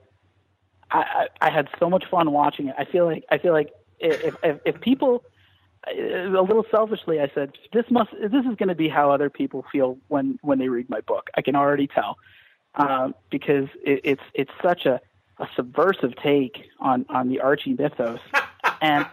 [0.99, 2.74] I I had so much fun watching it.
[2.78, 5.24] I feel like I feel like if if, if people
[5.88, 8.11] a little selfishly, I said, "This must.
[8.12, 11.30] This is going to be how other people feel when when they read my book.
[11.36, 12.18] I can already tell,
[12.74, 15.01] um, because it, it's it's such a,
[15.38, 18.20] a subversive take on on the Archie mythos,
[18.80, 19.07] and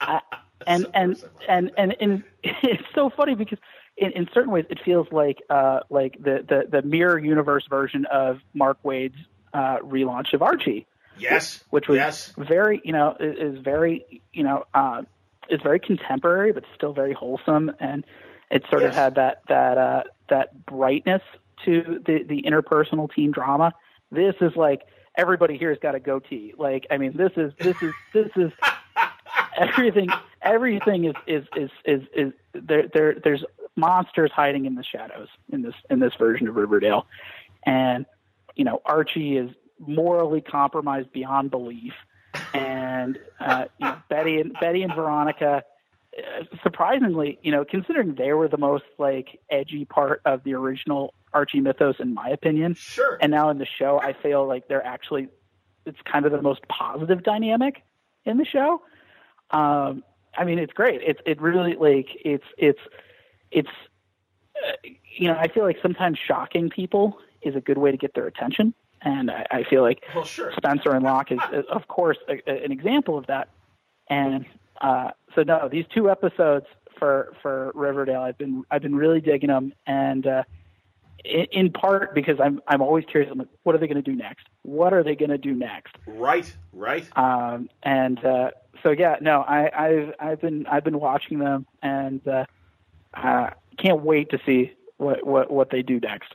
[0.00, 0.20] I,
[0.66, 3.58] and, and, and and and it's so funny because
[3.96, 8.06] in, in certain ways it feels like uh, like the, the the mirror universe version
[8.06, 9.18] of Mark Waid's
[9.52, 10.86] uh, relaunch of Archie.
[11.18, 12.32] Yes, which was yes.
[12.36, 14.64] very you know is very you know.
[14.74, 15.02] Uh,
[15.48, 18.04] is very contemporary, but still very wholesome, and
[18.50, 18.90] it sort yes.
[18.90, 21.22] of had that that uh, that brightness
[21.64, 23.72] to the the interpersonal teen drama.
[24.10, 24.82] This is like
[25.16, 26.54] everybody here has got a goatee.
[26.56, 28.52] Like, I mean, this is this is this is
[29.56, 30.08] everything
[30.42, 33.44] everything is is is is, is there there there's
[33.76, 37.06] monsters hiding in the shadows in this in this version of Riverdale,
[37.64, 38.06] and
[38.56, 41.92] you know Archie is morally compromised beyond belief,
[42.52, 45.62] and uh, you know, Betty and Betty and Veronica.
[46.16, 51.12] uh, Surprisingly, you know, considering they were the most like edgy part of the original
[51.32, 53.18] Archie mythos, in my opinion, Sure.
[53.20, 55.28] and now in the show, I feel like they're actually
[55.86, 57.82] it's kind of the most positive dynamic
[58.24, 58.80] in the show.
[59.50, 60.02] Um,
[60.36, 61.00] I mean, it's great.
[61.02, 62.80] It's it really like it's it's
[63.50, 63.68] it's
[64.66, 64.72] uh,
[65.16, 68.26] you know I feel like sometimes shocking people is a good way to get their
[68.26, 68.72] attention,
[69.04, 70.52] and I, I feel like well, sure.
[70.56, 73.48] Spencer and Locke is, is of course, a, a, an example of that.
[74.08, 74.46] And
[74.80, 76.66] uh, so, no, these two episodes
[76.98, 80.42] for for Riverdale, I've been I've been really digging them, and uh,
[81.24, 83.30] in, in part because I'm I'm always curious.
[83.30, 84.46] I'm like, what are they going to do next?
[84.62, 85.94] What are they going to do next?
[86.06, 86.52] Right.
[86.72, 87.06] Right.
[87.16, 88.50] Um, and uh,
[88.82, 92.44] so, yeah, no, I, I've I've been I've been watching them, and uh,
[93.14, 96.34] uh, can't wait to see what what what they do next.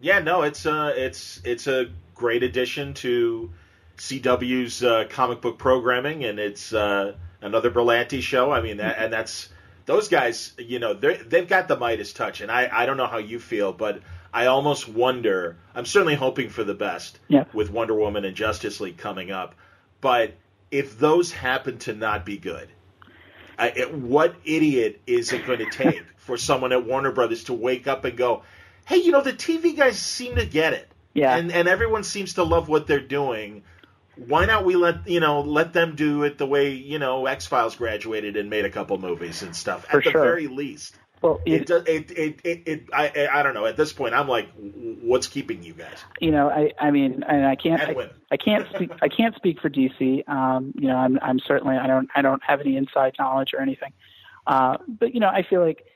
[0.00, 3.50] Yeah, no, it's uh, it's it's a great addition to
[3.98, 8.50] CW's uh, comic book programming, and it's uh, another Berlanti show.
[8.52, 9.48] I mean, that, and that's
[9.86, 10.52] those guys.
[10.58, 13.38] You know, they they've got the Midas touch, and I I don't know how you
[13.38, 14.00] feel, but
[14.34, 15.56] I almost wonder.
[15.74, 17.44] I'm certainly hoping for the best Yeah.
[17.54, 19.54] with Wonder Woman and Justice League coming up,
[20.00, 20.34] but
[20.70, 22.68] if those happen to not be good,
[23.58, 27.54] I, it, what idiot is it going to take for someone at Warner Brothers to
[27.54, 28.42] wake up and go,
[28.86, 31.36] "Hey, you know, the TV guys seem to get it, Yeah.
[31.36, 33.62] and and everyone seems to love what they're doing.
[34.16, 37.46] Why not we let you know let them do it the way you know X
[37.46, 40.22] Files graduated and made a couple movies and stuff For at the sure.
[40.22, 43.64] very least." Well, It, does, it, it, it, it I, I I don't know.
[43.64, 46.04] At this point, I'm like, what's keeping you guys?
[46.20, 48.10] you know, I, I mean, and I can't, I.
[48.30, 50.28] I can't speak, I can't speak for DC.
[50.28, 53.60] Um, you know, I'm, I'm certainly, I don't, I don't have any inside knowledge or
[53.62, 53.92] anything.
[54.46, 55.86] Uh, but you know, I feel like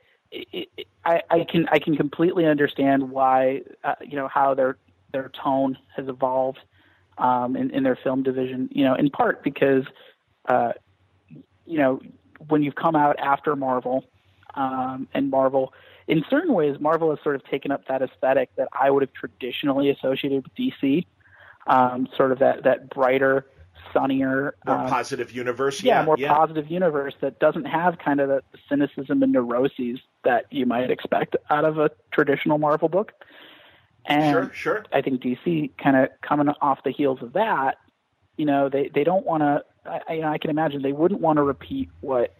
[1.04, 4.76] I, I can, I can completely understand why, uh, you know, how their,
[5.12, 6.60] their tone has evolved,
[7.18, 8.68] um, in, in their film division.
[8.72, 9.84] You know, in part because,
[10.46, 10.72] uh,
[11.66, 12.00] you know,
[12.48, 14.04] when you've come out after Marvel,
[14.54, 15.72] um, and Marvel,
[16.06, 19.12] in certain ways, Marvel has sort of taken up that aesthetic that I would have
[19.12, 21.06] traditionally associated with DC,
[21.66, 23.46] um, sort of that that brighter,
[23.92, 26.34] sunnier, More um, positive universe, yeah, yeah, more yeah.
[26.34, 31.36] positive universe that doesn't have kind of the cynicism and neuroses that you might expect
[31.50, 33.12] out of a traditional Marvel book.
[34.06, 34.84] And Sure, sure.
[34.92, 37.78] I think DC kind of coming off the heels of that,
[38.36, 39.64] you know, they they don't want to.
[39.84, 42.34] I, you know, I can imagine they wouldn't want to repeat what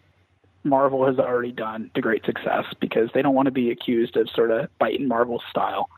[0.63, 4.29] Marvel has already done to great success because they don't want to be accused of
[4.29, 5.89] sort of biting Marvel style.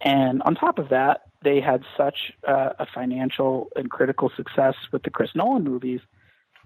[0.00, 5.02] And on top of that, they had such uh, a financial and critical success with
[5.02, 6.00] the Chris Nolan movies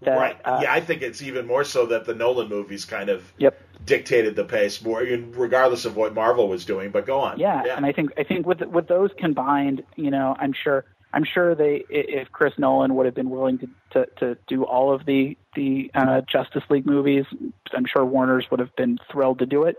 [0.02, 0.36] that right.
[0.44, 3.60] uh, yeah, I think it's even more so that the Nolan movies kind of Yep.
[3.86, 6.90] dictated the pace more, regardless of what Marvel was doing.
[6.90, 7.38] But go on.
[7.38, 11.24] Yeah, and I think I think with with those combined, you know, I'm sure I'm
[11.24, 15.06] sure they if Chris Nolan would have been willing to to, to do all of
[15.06, 17.24] the the uh, Justice League movies,
[17.72, 19.76] I'm sure Warner's would have been thrilled to do it.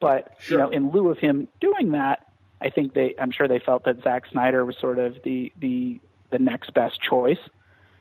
[0.00, 0.58] But Sure.
[0.58, 2.27] you know, in lieu of him doing that,
[2.60, 6.00] I think they I'm sure they felt that Zack Snyder was sort of the the
[6.30, 7.38] the next best choice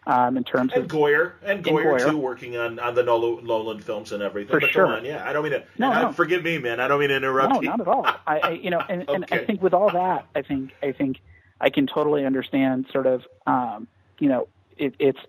[0.07, 2.09] um, in terms and of Goyer and Goyer, Goyer.
[2.09, 4.51] too, working on on the Nolan, films and everything.
[4.51, 4.87] For but sure.
[4.87, 5.27] on, yeah.
[5.27, 5.63] I don't mean to.
[5.77, 6.11] No, and I- no.
[6.13, 6.79] forgive me, man.
[6.79, 7.67] I don't mean to interrupt No, you.
[7.69, 8.05] not at all.
[8.05, 11.17] I, I you know, and, and I think with all that, I think I think
[11.59, 13.87] I can totally understand sort of, um,
[14.19, 14.47] you know,
[14.77, 15.19] it, it's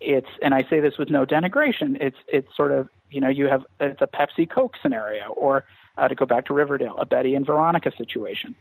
[0.00, 1.98] it's, and I say this with no denigration.
[2.00, 5.64] It's it's sort of, you know, you have it's a Pepsi Coke scenario, or
[5.98, 8.54] uh, to go back to Riverdale, a Betty and Veronica situation,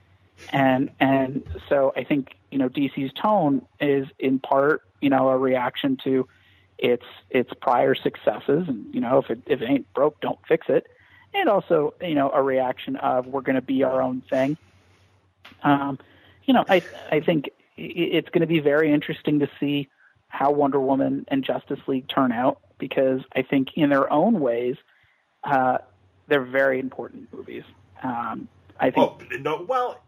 [0.49, 5.37] and and so I think you know DC's tone is in part, you know, a
[5.37, 6.27] reaction to
[6.77, 10.67] its its prior successes, and you know, if it if it ain't broke, don't fix
[10.69, 10.87] it
[11.33, 14.57] and also you know a reaction of we're going to be our own thing.
[15.63, 15.99] Um,
[16.45, 16.81] you know, I
[17.11, 19.89] I think it's going to be very interesting to see
[20.27, 24.75] how Wonder Woman and Justice League turn out because I think in their own ways
[25.43, 25.79] uh,
[26.27, 27.63] they're very important movies.
[28.03, 28.47] Um,
[28.79, 28.97] I think.
[28.97, 29.65] Oh no.
[29.67, 29.99] Well,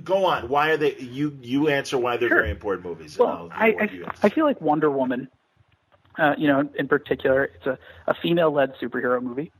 [0.00, 0.48] go on.
[0.48, 0.96] Why are they?
[0.96, 2.38] You you answer why they're Sure.
[2.38, 3.18] very important movies.
[3.18, 3.88] Well, I, I,
[4.22, 5.28] I feel like Wonder Woman,
[6.18, 9.52] uh, you know, in particular, it's a, a female led superhero movie.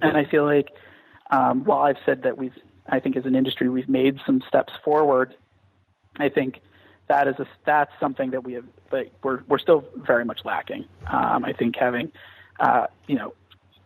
[0.00, 0.70] And I feel like,
[1.30, 2.56] um, while I've said that we've,
[2.88, 5.36] I think as an industry, we've made some steps forward,
[6.16, 6.60] I think
[7.08, 10.86] that is a, that's something that we have, like, we're, we're still very much lacking.
[11.06, 12.10] Um, I think having,
[12.58, 13.34] uh, you know,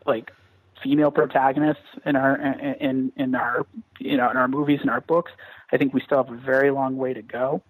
[0.06, 0.32] like
[0.82, 2.36] female protagonists in our
[2.80, 3.66] in in our
[3.98, 5.32] you know in our movies and our books.
[5.72, 7.62] I think we still have a very long way to go.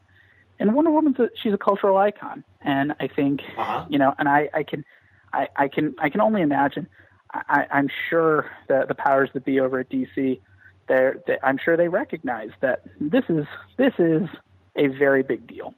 [0.59, 3.85] And Wonder Woman's a, she's a cultural icon, and I think Uh-huh.
[3.89, 4.85] you know, and I I can
[5.33, 6.87] I, I can I can only imagine.
[7.33, 10.41] I, I'm sure that the powers that be over at DC,
[10.89, 13.45] they're, they, I'm sure they recognize that this is
[13.77, 14.29] this is
[14.77, 15.75] a very big deal,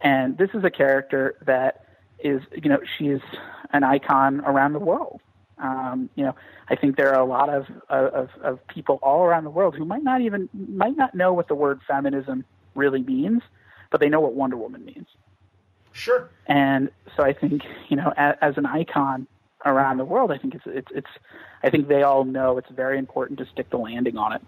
[0.00, 1.84] and this is a character that
[2.18, 3.20] is you know she's
[3.72, 5.20] an icon around the world.
[5.58, 6.34] Um, you know,
[6.68, 9.84] I think there are a lot of, of of people all around the world who
[9.84, 12.44] might not even might not know what the word feminism
[12.74, 13.42] really means,
[13.90, 15.06] but they know what Wonder Woman means.
[15.92, 16.28] Sure.
[16.46, 19.26] And so I think you know, as, as an icon
[19.64, 21.10] around the world, I think it's it's it's
[21.62, 24.42] I think they all know it's very important to stick the landing on it.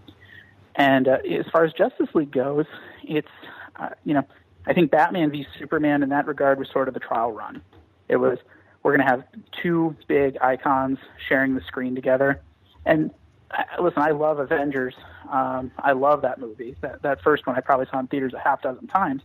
[0.74, 2.66] And uh, as far as Justice League goes,
[3.04, 3.28] it's
[3.76, 4.24] uh, you know
[4.66, 7.62] I think Batman v Superman in that regard was sort of a trial run.
[8.08, 8.38] It was
[8.86, 9.24] we're going to have
[9.60, 12.40] two big icons sharing the screen together.
[12.84, 13.10] And
[13.50, 14.94] uh, listen, I love Avengers.
[15.28, 16.76] Um, I love that movie.
[16.82, 19.22] That that first one I probably saw in theaters a half dozen times.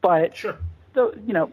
[0.00, 0.56] But sure.
[0.96, 1.52] So you know,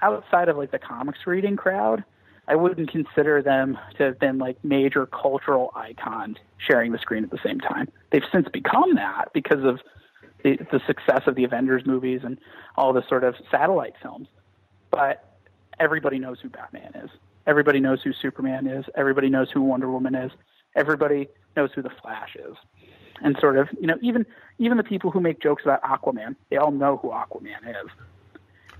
[0.00, 2.02] outside of like the comics reading crowd,
[2.48, 7.30] I wouldn't consider them to have been like major cultural icons sharing the screen at
[7.30, 7.88] the same time.
[8.10, 9.80] They've since become that because of
[10.42, 12.38] the, the success of the Avengers movies and
[12.76, 14.28] all the sort of satellite films.
[14.90, 15.29] But
[15.80, 17.10] everybody knows who Batman is.
[17.46, 18.84] Everybody knows who Superman is.
[18.94, 20.30] Everybody knows who Wonder Woman is.
[20.76, 22.56] Everybody knows who the Flash is.
[23.22, 24.24] And sort of, you know, even
[24.58, 27.90] even the people who make jokes about Aquaman, they all know who Aquaman is.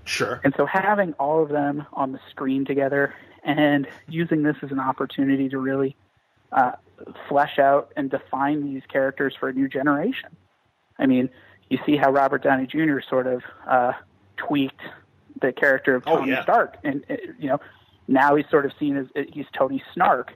[0.05, 0.39] Sure.
[0.43, 4.79] And so having all of them on the screen together and using this as an
[4.79, 5.95] opportunity to really
[6.51, 6.71] uh,
[7.27, 10.29] flesh out and define these characters for a new generation.
[10.97, 11.29] I mean,
[11.69, 12.99] you see how Robert Downey Jr.
[13.07, 13.93] sort of uh,
[14.37, 14.81] tweaked
[15.41, 16.43] the character of Oh, Tony yeah.
[16.43, 17.59] Stark, and uh, you know,
[18.07, 20.33] now he's sort of seen as uh, he's Tony Snark,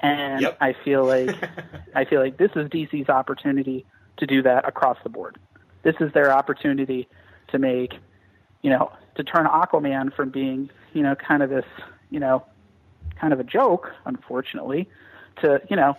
[0.00, 0.58] and Yep.
[0.60, 1.30] I feel like
[1.94, 3.84] I feel like this is DC's opportunity
[4.18, 5.38] to do that across the board.
[5.82, 7.08] This is their opportunity
[7.48, 7.94] to make,
[8.62, 11.64] you know, to turn Aquaman from being, you know, kind of this,
[12.10, 12.44] you know,
[13.20, 14.88] kind of a joke, unfortunately,
[15.42, 15.96] to, you know,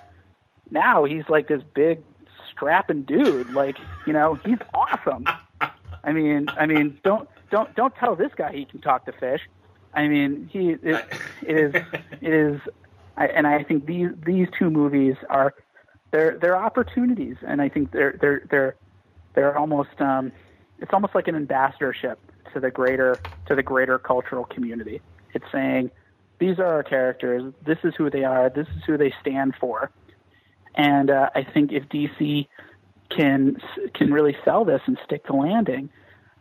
[0.71, 1.99] now he's like this big
[2.51, 3.51] strapping dude.
[3.53, 5.26] Like, you know, he's awesome.
[6.03, 9.39] I mean, I mean, don't don't don't tell this guy he can talk to fish.
[9.93, 11.06] I mean, he it,
[11.41, 11.74] it is
[12.22, 12.60] it is,
[13.16, 15.53] I, and I think these these two movies are
[16.12, 18.76] they're they're opportunities, and I think they're they're they're
[19.36, 20.34] they're almost um,
[20.80, 22.20] it's almost like an ambassadorship
[22.53, 24.99] to the greater to the greater cultural community.
[25.34, 25.91] It's saying
[26.39, 29.91] these are our characters, this is who they are, this is who they stand for,
[30.76, 32.47] and uh, I think if DC
[33.10, 33.56] can
[33.93, 35.89] can really sell this and stick to landing,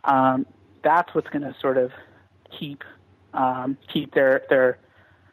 [0.02, 0.46] um,
[0.84, 1.90] that's what's going to sort of
[2.58, 2.84] keep
[3.32, 4.78] um, keep their their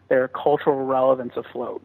[0.09, 1.83] their cultural relevance afloat.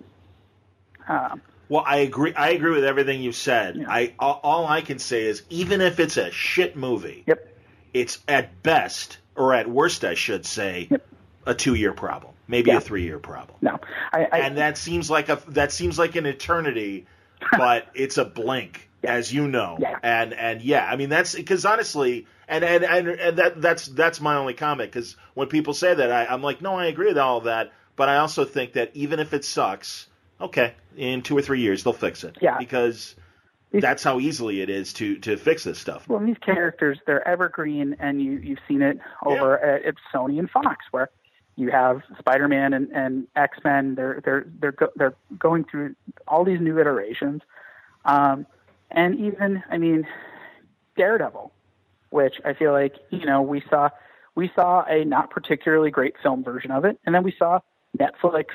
[1.09, 2.33] Um, Well, I agree.
[2.35, 3.77] I agree with everything you've said.
[3.77, 3.87] Yeah.
[3.91, 7.47] I all, all I can say is, even if it's a shit movie, yep.
[7.93, 11.07] it's at best or at worst, I should say, Yep.
[11.45, 12.79] a two-year problem, maybe Yeah.
[12.79, 13.59] a three-year problem.
[13.61, 13.79] No,
[14.13, 17.07] I, I and that seems like a that seems like an eternity,
[17.53, 19.77] but it's a blink, as you know.
[19.79, 19.99] Yeah.
[20.03, 24.21] And and yeah, I mean that's because honestly, and and and, and that that's that's
[24.21, 27.19] my only comment because when people say that, I, I'm like, no, I agree with
[27.19, 30.07] all of that, but I also think that even if it sucks,
[30.41, 32.39] okay, in two or three years they'll fix it.
[32.41, 32.59] Yeah.
[32.59, 33.15] Because
[33.73, 36.09] that's how easily it is to to fix this stuff.
[36.09, 40.49] Well, these characters, they're evergreen, and you, you've seen it over at, at Sony and
[40.51, 41.11] Fox, where
[41.57, 43.95] you have Spider-Man and, and X-Men.
[43.95, 45.95] They're they're they're go, they're going through
[46.29, 47.43] all these new iterations,
[48.05, 48.47] um,
[48.91, 50.07] and even I mean,
[50.97, 51.53] Daredevil,
[52.17, 53.91] which I feel like you know we saw
[54.35, 57.61] we saw a not particularly great film version of it, and then we saw
[57.97, 58.47] Netflix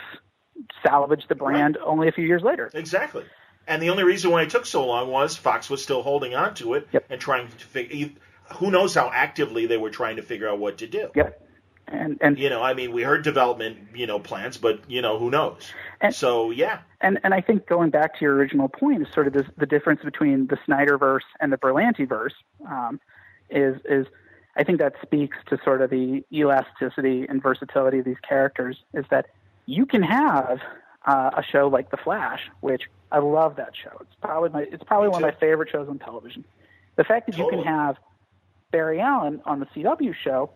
[0.85, 2.69] salvage the brand only a few years later.
[2.73, 3.23] Exactly.
[3.67, 6.55] And the only reason why it took so long was Fox was still holding on
[6.55, 7.05] to it Yep.
[7.09, 8.09] and trying to figure.
[8.55, 11.09] Who knows how actively they were trying to figure out what to do.
[11.15, 11.47] Yep.
[11.87, 15.17] And and You know, I mean, we heard development, you know, plans, but you know,
[15.19, 15.71] who knows?
[16.01, 19.27] And- so yeah, and and I think going back to your original point is sort
[19.27, 22.33] of this, the difference between the Snyderverse and the Berlanti verse
[22.69, 22.99] um,
[23.51, 24.07] is is
[24.55, 28.77] I think that speaks to sort of the elasticity and versatility of these characters.
[28.93, 29.27] Is that
[29.65, 30.59] you can have
[31.05, 33.97] uh, a show like The Flash, which I love that show.
[34.01, 36.43] It's probably my it's probably one of my favorite shows on television.
[36.95, 37.97] The fact that you can have
[38.71, 40.51] Barry Allen on the CW show,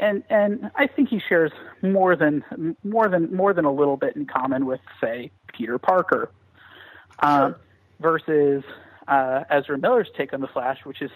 [0.00, 4.16] and and I think he shares more than more than more than a little bit
[4.16, 6.30] in common with say Peter Parker,
[7.20, 7.56] um,
[8.00, 8.64] versus
[9.08, 11.10] uh, Ezra Miller's take on the Flash, which is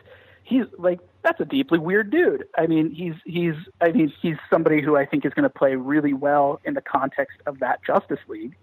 [0.51, 2.45] he's like that's a deeply weird dude.
[2.59, 5.77] I mean he's he's I mean he's somebody who I think is going to play
[5.77, 8.57] really well in the context of that Justice League.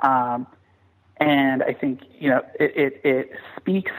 [0.00, 0.46] Um,
[1.18, 3.92] and I think you know it, it, it speaks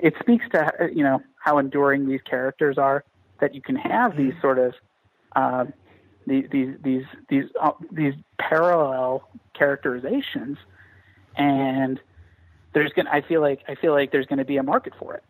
[0.00, 3.04] it speaks to you know how enduring these characters are
[3.40, 4.74] that you can have these sort of
[5.36, 5.72] um,
[6.26, 10.58] these these these these, uh, these parallel characterizations,
[11.36, 12.00] and
[12.74, 13.10] there's gonna.
[13.10, 15.24] I feel like I feel like there's going to be a market for it.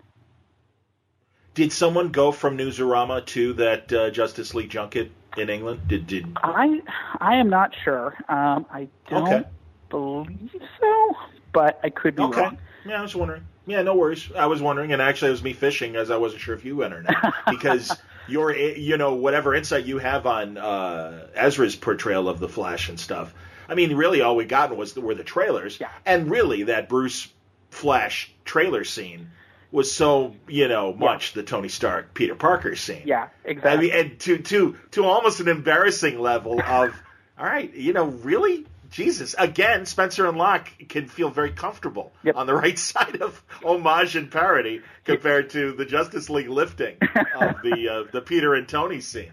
[1.59, 5.89] Did someone go from Newsarama to that uh, Justice League junket in England?
[5.89, 6.81] Did did I?
[7.21, 8.15] I am not sure.
[8.29, 9.45] Um, I don't Okay.
[9.91, 11.17] believe so,
[11.53, 12.43] but I could be okay?
[12.43, 12.59] wrong.
[12.87, 13.43] Yeah, I was wondering.
[13.67, 14.31] Yeah, no worries.
[14.37, 16.77] I was wondering, and actually, it was me fishing as I wasn't sure if you
[16.77, 17.91] went or not because
[18.29, 23.01] your you know whatever insight you have on uh, Ezra's portrayal of the Flash and
[23.01, 23.35] stuff.
[23.69, 25.89] I mean, really, all we got was the, were the trailers, Yeah.
[26.07, 27.27] and really that Bruce
[27.71, 29.33] Flash trailer scene
[29.71, 33.03] was so you know much the Tony Stark Peter Parker scene.
[33.05, 33.93] Yeah, exactly.
[33.93, 36.95] I mean, and to to to almost an embarrassing level of,
[37.39, 39.35] all right, you know, really, Jesus.
[39.39, 42.37] Again, Spencer and Locke can feel very comfortable Yep.
[42.37, 46.97] on the right side of homage and parody compared to the Justice League lifting
[47.39, 49.33] of the uh, the Peter and Tony scene.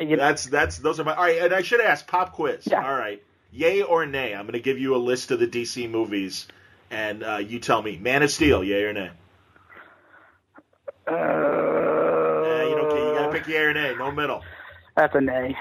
[0.00, 1.42] Know, That's that's those are my all right.
[1.42, 2.66] And I should ask pop quiz.
[2.66, 2.84] Yeah.
[2.84, 3.22] All right,
[3.52, 4.34] yay or nay?
[4.34, 6.48] I'm going to give you a list of the DC movies,
[6.90, 7.96] and uh, you tell me.
[7.98, 9.10] Man of Steel, yay or nay?
[11.08, 12.96] Uh, Yeah, you don't.
[12.96, 13.94] You got to pick or nay.
[13.98, 14.42] No middle.
[14.96, 15.56] That's an a nay.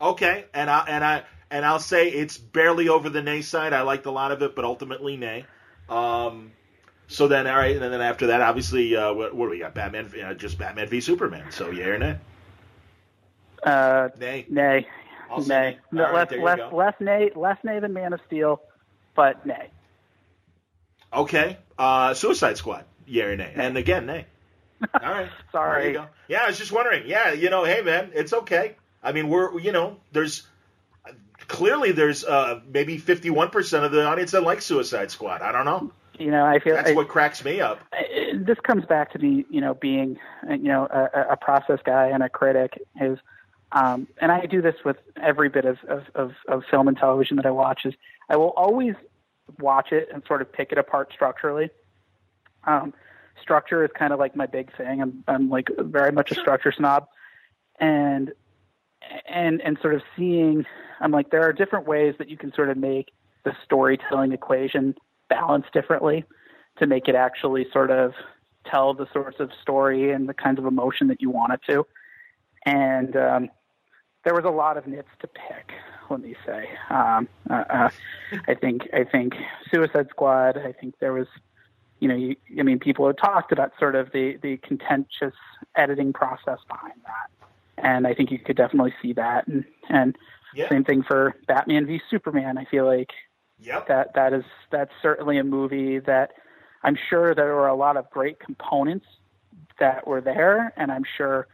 [0.00, 3.72] Okay, and I and I and I'll say it's barely over the nay side.
[3.72, 5.44] I liked a lot of it, but ultimately nay.
[5.88, 6.52] Um,
[7.08, 9.74] so then, all right, and then after that, obviously, uh, what, what do we got?
[9.74, 11.50] Batman, uh, just Batman v Superman.
[11.50, 12.16] So yay or nay?
[13.64, 14.46] Uh, Nay.
[14.48, 14.86] nay.
[15.28, 15.46] I'll nay.
[15.46, 15.78] nay.
[15.90, 18.60] No, right, less, less, less nay, less nay than Man of Steel,
[19.16, 19.70] but nay.
[21.12, 22.84] Okay, uh, Suicide Squad.
[23.10, 23.52] Yay or nay?
[23.54, 24.26] And again, nay.
[24.94, 25.30] All right.
[25.52, 25.82] Sorry.
[25.82, 26.06] There you go.
[26.28, 27.04] Yeah, I was just wondering.
[27.06, 28.76] Yeah, you know, hey man, it's okay.
[29.02, 30.46] I mean, we're you know, there's
[31.48, 35.42] clearly there's uh, maybe 51% of the audience that like Suicide Squad.
[35.42, 35.92] I don't know.
[36.18, 37.80] You know, I feel That's I, what cracks me up.
[37.92, 42.06] I- this comes back to me, you know, being, you know, a, a process guy
[42.06, 43.18] and a critic is,
[43.72, 47.36] um, and I do this with every bit of, of, of, of film and television
[47.36, 47.94] that I watch is
[48.28, 48.94] I will always
[49.58, 51.70] watch it and sort of pick it apart structurally.
[52.64, 52.94] Um,
[53.40, 55.00] structure is kind of like my big thing.
[55.00, 57.06] I'm, I'm like very much a structure snob
[57.78, 58.32] and,
[59.28, 60.66] and, and sort of seeing,
[61.00, 63.12] I'm like, there are different ways that you can sort of make
[63.44, 64.94] the storytelling equation
[65.28, 66.24] balance differently
[66.78, 68.12] to make it actually sort of
[68.66, 71.86] tell the sorts of story and the kinds of emotion that you want it to.
[72.66, 73.48] And um,
[74.24, 75.72] there was a lot of nits to pick.
[76.10, 77.90] Let me say, um, uh, uh,
[78.48, 79.34] I think I think
[79.70, 80.58] Suicide Squad.
[80.58, 81.28] I think there was,
[82.00, 85.34] you know, you, I mean, people have talked about sort of the the contentious
[85.76, 89.46] editing process behind that, and I think you could definitely see that.
[89.46, 90.16] And and
[90.54, 90.68] Yeah.
[90.68, 92.58] same thing for Batman v Superman.
[92.58, 93.10] I feel like
[93.58, 93.88] Yep.
[93.88, 96.32] that that is that's certainly a movie that
[96.82, 99.06] I'm sure there were a lot of great components
[99.78, 101.46] that were there, and I'm sure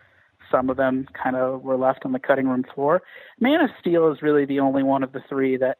[0.50, 3.02] some of them kind of were left on the cutting room floor.
[3.40, 5.78] Man of Steel is really the only one of the three that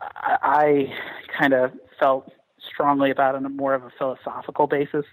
[0.00, 2.30] I, I kind of felt
[2.72, 5.04] strongly about on a more of a philosophical basis.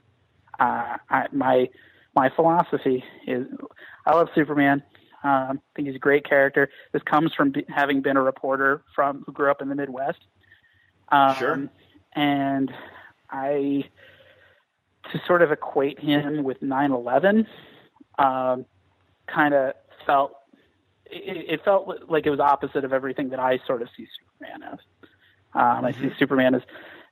[0.59, 1.69] Uh, I, my
[2.15, 3.47] my philosophy is
[4.05, 4.83] I love Superman.
[5.23, 6.69] Um, I think he's a great character.
[6.91, 10.19] This comes from be, having been a reporter from who grew up in the Midwest.
[11.09, 11.69] Um, Sure.
[12.15, 12.71] And
[13.31, 13.85] I
[15.11, 17.47] to sort of equate him with 9/11
[18.19, 18.65] um,
[19.27, 19.73] kind of
[20.05, 20.35] felt
[21.05, 24.69] it, it felt like it was opposite of everything that I sort of see Superman
[24.73, 24.79] as.
[25.55, 26.61] Um, I see Superman as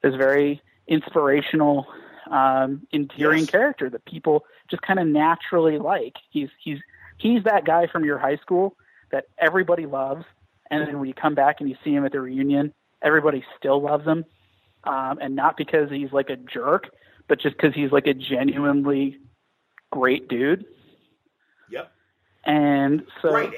[0.04, 1.88] as very inspirational,
[2.30, 3.49] um, endearing Yes.
[3.49, 6.16] character that people just kind of naturally like.
[6.30, 6.80] He's he's
[7.18, 8.76] he's that guy from your high school
[9.12, 10.26] that everybody loves,
[10.70, 13.82] and then when you come back and you see him at the reunion, everybody still
[13.82, 14.26] loves him,
[14.86, 16.89] um, and not because he's like a jerk,
[17.28, 19.18] but just because he's like a genuinely
[19.91, 20.66] great dude.
[21.70, 21.91] Yep.
[22.45, 23.54] And so, Right.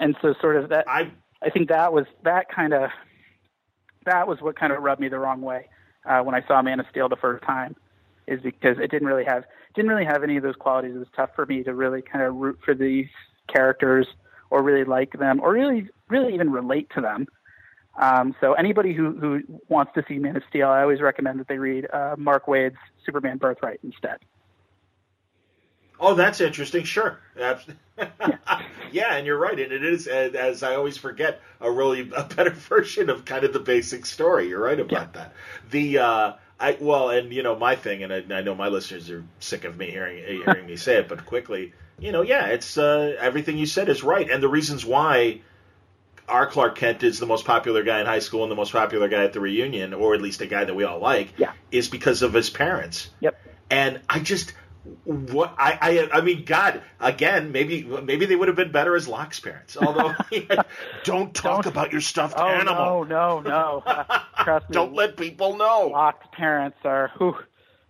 [0.00, 0.88] and so, sort of that.
[0.88, 1.10] I
[1.42, 2.90] I think that was that kind of
[4.04, 5.68] that was what kind of rubbed me the wrong way
[6.04, 7.76] uh, when I saw Man of Steel the first time,
[8.26, 9.44] is because it didn't really have
[9.74, 10.94] didn't really have any of those qualities.
[10.94, 13.08] It was tough for me to really kind of root for these
[13.46, 14.06] characters
[14.50, 17.26] or really like them or really really even relate to them.
[18.00, 21.48] Um, so anybody who who wants to see Man of Steel, I always recommend that
[21.48, 24.18] they read uh, Mark Waid's Superman Birthright instead.
[26.00, 26.84] Oh, that's interesting.
[26.84, 27.18] Sure.
[28.90, 29.58] Yeah, and you're right.
[29.58, 33.52] And it is, as I always forget, a really a better version of kind of
[33.52, 34.48] the basic story.
[34.48, 35.34] You're right about that.
[35.70, 39.10] The uh, I well, and you know my thing, and I, I know my listeners
[39.10, 42.78] are sick of me hearing hearing me say it, but quickly, you know, yeah, it's
[42.78, 45.40] uh, everything you said is right, and the reasons why
[46.28, 49.08] our Clark Kent is the most popular guy in high school and the most popular
[49.08, 51.52] guy at the reunion, or at least a guy that we all like, Yeah.
[51.70, 53.08] is because of his parents.
[53.20, 53.38] Yep.
[53.70, 54.52] And I just
[55.04, 55.78] what I,
[56.12, 59.76] I I mean, God, again, maybe maybe they would have been better as Locke's parents.
[59.76, 60.14] Although,
[61.04, 63.04] don't talk don't, about your stuffed oh, animal.
[63.04, 63.82] No, no, no.
[64.38, 64.74] Uh, trust me.
[64.74, 65.88] don't let people know.
[65.92, 67.10] Locke's parents are.
[67.18, 67.34] who.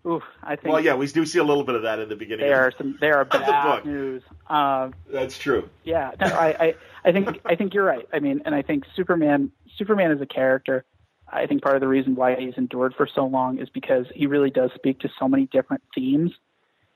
[0.07, 0.73] Ooh, I think.
[0.73, 2.47] Well, yeah, we do see a little bit of that in the beginning.
[2.47, 2.97] They are some.
[3.01, 4.23] They are bad the news.
[4.49, 5.69] Um, That's true.
[5.85, 6.75] Yeah, no, I, I,
[7.05, 8.09] I think, I think you're right.
[8.13, 10.85] I mean, and I think Superman, Superman is a character.
[11.31, 14.27] I think part of the reason why he's endured for so long is because he
[14.27, 16.33] really does speak to so many different themes,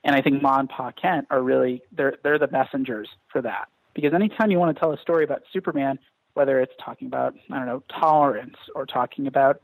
[0.04, 3.68] and I think Ma and Pa Kent are really they're they're the messengers for that.
[3.94, 5.98] Because anytime you want to tell a story about Superman,
[6.34, 9.60] whether it's talking about I don't know tolerance or talking about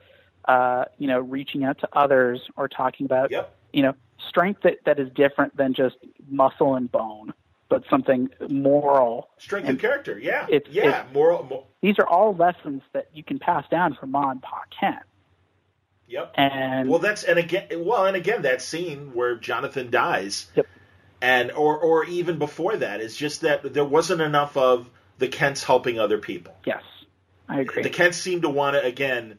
[0.49, 3.55] uh, you know, reaching out to others or talking about, yep.
[3.72, 3.95] you know,
[4.28, 5.97] strength that, that is different than just
[6.28, 7.34] muscle and bone,
[7.68, 9.28] but something moral.
[9.39, 10.47] Strength and, character, yeah.
[10.49, 14.11] It's, yeah, it's, moral, mo- These are all lessons that you can pass down from
[14.11, 15.03] Ma and Pa Kent.
[16.09, 16.32] Yep.
[16.36, 20.66] And well, that's and again, well, and again, that scene where Jonathan dies, yep.
[21.20, 24.88] and or or even before that, is just that there wasn't enough of
[25.18, 26.54] the Kents helping other people.
[26.64, 26.82] Yes,
[27.48, 27.82] I agree.
[27.82, 29.38] The Kents seem to want to again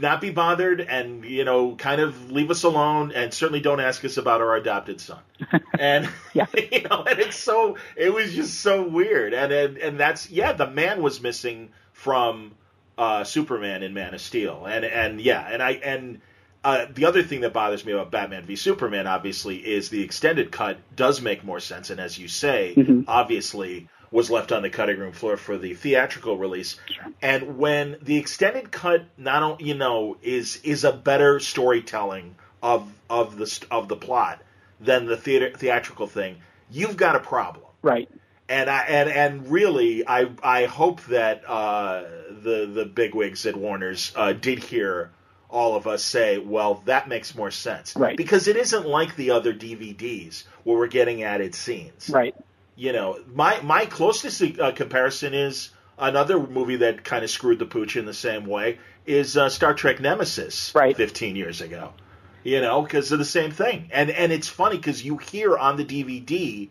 [0.00, 4.04] not be bothered and you know kind of leave us alone and certainly don't ask
[4.04, 5.18] us about our adopted son
[5.78, 6.46] and yeah.
[6.72, 10.52] you know and it's so it was just so weird and and, and that's yeah
[10.52, 12.52] the man was missing from
[12.98, 16.20] uh, Superman in Man of Steel and and yeah and I and
[16.62, 20.52] uh, the other thing that bothers me about Batman v Superman obviously is the extended
[20.52, 23.02] cut does make more sense and as you say mm-hmm.
[23.08, 26.76] obviously was left on the cutting room floor for the theatrical release.
[26.86, 27.12] Sure.
[27.22, 32.92] And when the extended cut, not only you know, is is a better storytelling of
[33.08, 34.42] of the of the plot
[34.80, 36.36] than the theater, theatrical thing,
[36.70, 37.64] you've got a problem.
[37.82, 38.08] Right.
[38.50, 42.02] And I and and really, I I hope that uh,
[42.42, 45.10] the the bigwigs at Warner's uh, did hear
[45.48, 47.96] all of us say, well, that makes more sense.
[47.96, 48.16] Right.
[48.16, 52.10] Because it isn't like the other DVDs where we're getting added scenes.
[52.10, 52.34] Right
[52.80, 57.66] you know, my my closest uh, comparison is another movie that kind of screwed the
[57.66, 60.96] pooch in the same way is uh, Star Trek Nemesis, right.
[60.96, 61.92] 15 years ago.
[62.42, 65.76] You know, because of the same thing, and and it's funny because you hear on
[65.76, 66.70] the DVD.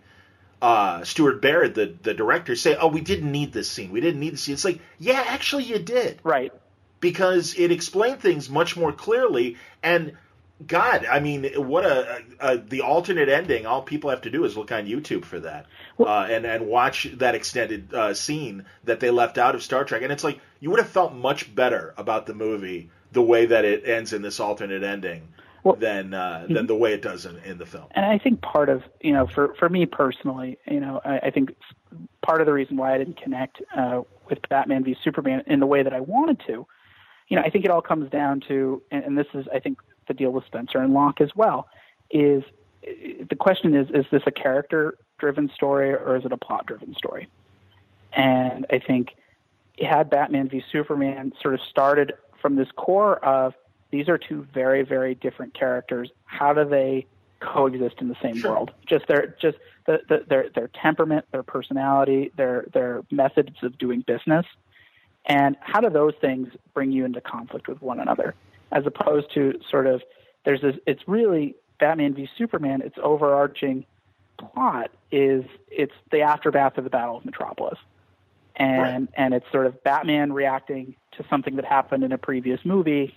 [0.61, 3.91] Uh, Stuart Baird, the, the director, say, "Oh, we didn't need this scene.
[3.91, 6.51] We didn't need the scene." It's like, yeah, actually, you did, right?
[6.99, 10.17] Because it explained things much more clearly, and
[10.65, 13.65] God, I mean, what a, a, a, the alternate ending.
[13.65, 16.67] All people have to do is look on YouTube for that, well, uh, and and
[16.67, 20.01] watch that extended uh, scene that they left out of Star Trek.
[20.01, 23.63] And it's like you would have felt much better about the movie the way that
[23.63, 25.29] it ends in this alternate ending
[25.63, 27.85] well, than uh, than the way it does in, in the film.
[27.91, 31.29] And I think part of you know, for for me personally, you know, I, I
[31.31, 31.55] think
[32.21, 35.65] part of the reason why I didn't connect uh, with Batman v Superman in the
[35.65, 36.65] way that I wanted to,
[37.29, 39.79] you know, I think it all comes down to, and, and this is, I think
[40.07, 41.67] the deal with Spencer and Locke as well.
[42.11, 42.43] Is
[42.81, 46.95] the question is is this a character driven story or is it a plot driven
[46.95, 47.27] story?
[48.13, 49.15] And I think
[49.79, 53.53] had Batman v Superman sort of started from this core of
[53.91, 56.09] these are two very very different characters.
[56.25, 57.05] How do they
[57.39, 58.51] coexist in the same sure.
[58.51, 58.71] world?
[58.85, 64.01] Just their just the, the, their their temperament, their personality, their their methods of doing
[64.01, 64.45] business,
[65.25, 68.35] and how do those things bring you into conflict with one another?
[68.71, 70.01] as opposed to sort of
[70.45, 73.85] there's this it's really Batman v Superman, its overarching
[74.37, 77.79] plot is it's the aftermath of the Battle of Metropolis.
[78.55, 79.09] And right.
[79.15, 83.15] and it's sort of Batman reacting to something that happened in a previous movie.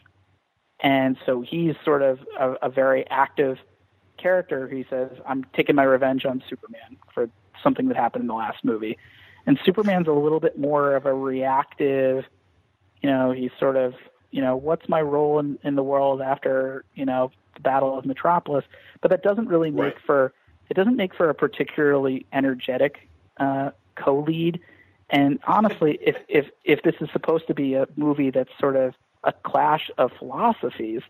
[0.83, 3.59] And so he's sort of a, a very active
[4.19, 4.69] character.
[4.69, 7.31] He says, I'm taking my revenge on Superman for
[7.63, 8.99] something that happened in the last movie.
[9.47, 12.25] And Superman's a little bit more of a reactive,
[13.01, 13.95] you know, he's sort of
[14.33, 18.05] you know, what's my role in, in the world after, you know, the Battle of
[18.05, 18.65] Metropolis?
[19.01, 20.03] But that doesn't really make right.
[20.05, 20.33] for
[20.69, 24.59] it doesn't make for a particularly energetic uh, co-lead.
[25.11, 28.95] And honestly, if if if this is supposed to be a movie that's sort of
[29.25, 31.03] a clash of philosophies,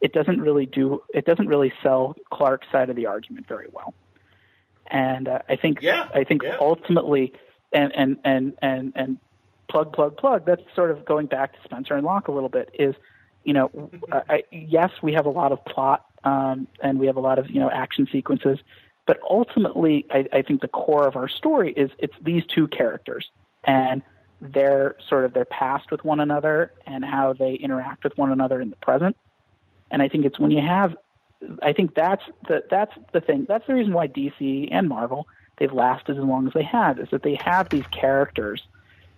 [0.00, 3.94] it doesn't really do it doesn't really sell Clark's side of the argument very well.
[4.88, 6.56] And uh, I think yeah, I think yeah.
[6.60, 7.32] ultimately,
[7.72, 9.18] and and and and and
[9.68, 10.46] plug, plug, plug.
[10.46, 12.70] That's sort of going back to Spencer and Locke a little bit.
[12.78, 12.94] Is
[13.44, 17.20] you know, I, yes, we have a lot of plot um, and we have a
[17.20, 18.58] lot of you know action sequences,
[19.06, 23.30] but ultimately, I, I think the core of our story is it's these two characters
[23.64, 24.02] and
[24.40, 28.60] their sort of their past with one another and how they interact with one another
[28.60, 29.16] in the present.
[29.90, 30.96] And I think it's when you have,
[31.62, 33.46] I think that's the that's the thing.
[33.48, 35.26] That's the reason why DC and Marvel
[35.58, 38.62] they've lasted as long as they have is that they have these characters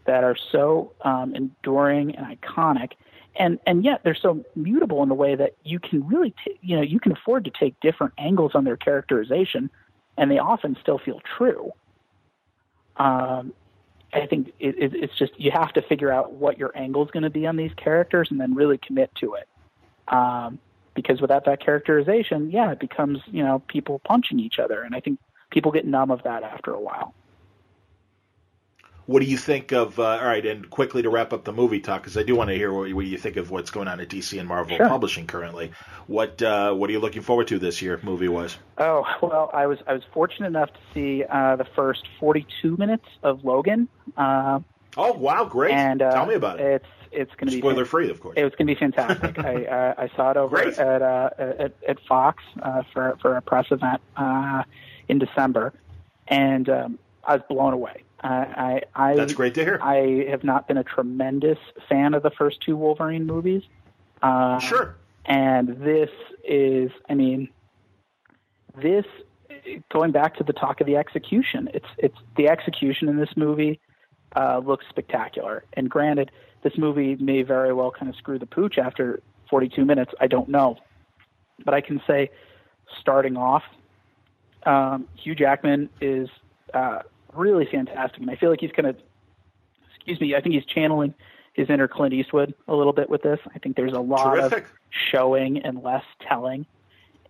[0.06, 2.92] that are so um, enduring and iconic,
[3.36, 6.76] and and yet they're so mutable in the way that you can really t- you
[6.76, 9.70] know you can afford to take different angles on their characterization,
[10.16, 11.70] and they often still feel true.
[12.96, 13.52] Um,
[14.12, 17.10] I think it, it, it's just you have to figure out what your angle is
[17.10, 19.48] going to be on these characters, and then really commit to it.
[20.08, 20.58] Um,
[20.94, 25.00] because without that characterization, yeah, it becomes you know people punching each other, and I
[25.00, 25.18] think
[25.50, 27.14] people get numb of that after a while.
[29.08, 29.98] What do you think of?
[29.98, 32.50] Uh, all right, and quickly to wrap up the movie talk, because I do want
[32.50, 34.86] to hear what, what, you think of what's going on at DC and Marvel sure.
[34.86, 35.72] Publishing currently.
[36.08, 38.58] What uh, What are you looking forward to this year, movie wise?
[38.76, 43.06] Oh well, I was I was fortunate enough to see uh, the first 42 minutes
[43.22, 43.88] of Logan.
[44.14, 44.60] Uh,
[44.98, 45.72] oh wow, great!
[45.72, 46.66] And uh, tell me about it.
[46.66, 48.34] It's it's going to be spoiler free, of course.
[48.36, 49.38] It's going to be fantastic.
[49.42, 50.78] I uh, I saw it over Great.
[50.78, 54.64] at, uh, at at Fox uh, for for a press event uh,
[55.08, 55.72] in December,
[56.26, 58.02] and um, I was blown away.
[58.20, 59.78] I, I That's great to hear.
[59.82, 61.58] I have not been a tremendous
[61.88, 63.62] fan of the first two Wolverine movies.
[64.22, 64.96] Uh, sure.
[65.24, 66.10] And this
[66.42, 67.48] is, I mean,
[68.76, 69.04] this
[69.90, 71.68] going back to the talk of the execution.
[71.74, 73.80] It's it's the execution in this movie
[74.36, 75.64] uh, looks spectacular.
[75.74, 76.30] And granted,
[76.62, 80.12] this movie may very well kind of screw the pooch after 42 minutes.
[80.20, 80.76] I don't know,
[81.64, 82.30] but I can say,
[83.00, 83.62] starting off,
[84.64, 86.28] um, Hugh Jackman is
[86.74, 87.00] uh,
[87.38, 88.96] really fantastic, and I feel like he's kind of,
[89.94, 91.14] excuse me, I think he's channeling
[91.54, 93.38] his inner Clint Eastwood a little bit with this.
[93.54, 94.64] I think there's a lot Terrific.
[94.64, 96.66] of showing and less telling.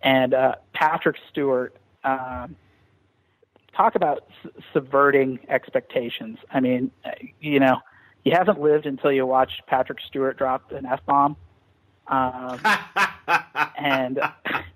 [0.01, 2.55] And uh, Patrick Stewart, um,
[3.75, 6.37] talk about s- subverting expectations.
[6.51, 7.77] I mean, uh, you know,
[8.23, 11.35] you haven't lived until you watch Patrick Stewart drop an f bomb,
[12.07, 12.59] um,
[13.77, 14.19] and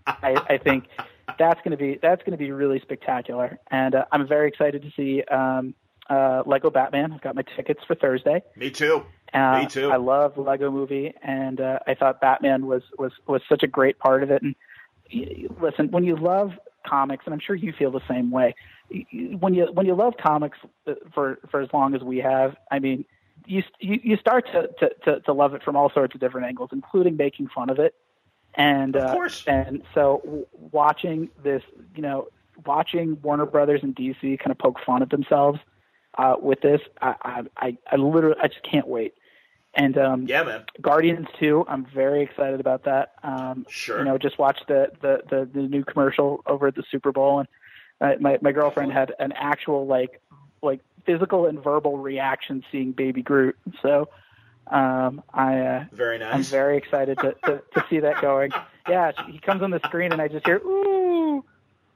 [0.07, 0.85] I, I think
[1.37, 3.59] that's going to be that's going to be really spectacular.
[3.71, 5.73] And uh, I'm very excited to see um,
[6.09, 7.13] uh, Lego Batman.
[7.13, 8.43] I've got my tickets for Thursday.
[8.55, 9.03] Me too.
[9.33, 9.89] Uh, Me too.
[9.89, 13.97] I love Lego Movie, and uh, I thought Batman was was was such a great
[13.99, 14.41] part of it.
[14.43, 14.55] And
[15.59, 16.51] listen, when you love
[16.85, 18.55] comics, and I'm sure you feel the same way.
[19.39, 22.79] When you when you love comics uh, for for as long as we have, I
[22.79, 23.05] mean,
[23.45, 26.47] you you, you start to, to to to love it from all sorts of different
[26.47, 27.95] angles, including making fun of it.
[28.55, 31.63] And Of uh, and so w- watching this,
[31.95, 32.27] you know,
[32.65, 35.59] watching Warner Brothers and DC kind of poke fun at themselves
[36.17, 39.15] uh, with this, I, I I I literally I just can't wait.
[39.75, 40.65] And um, Yeah, man.
[40.81, 43.13] Guardians 2, I'm very excited about that.
[43.23, 43.99] Um, Sure.
[43.99, 47.39] You know, just watched the, the, the, the new commercial over at the Super Bowl,
[47.39, 47.47] and
[47.99, 50.21] uh, my my girlfriend had an actual like
[50.61, 53.55] like physical and verbal reaction seeing Baby Groot.
[53.81, 54.09] So
[54.67, 56.33] um, I uh, Very nice.
[56.33, 58.51] I'm very excited to, to, to see that going.
[58.89, 61.41] Yeah, he comes on the screen and I just hear ooh.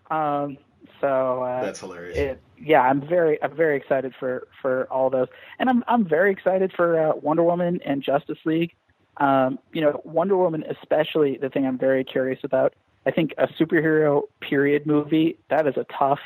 [0.09, 0.57] Um,
[1.01, 2.17] so uh, That's hilarious.
[2.17, 5.27] it, yeah, I'm very I'm very excited for for all those,
[5.59, 8.73] and I'm I'm very excited for uh, Wonder Woman and Justice League.
[9.17, 11.37] Um, you know, Wonder Woman especially.
[11.37, 12.73] The thing I'm very curious about.
[13.05, 16.19] I think a superhero period movie that is a tough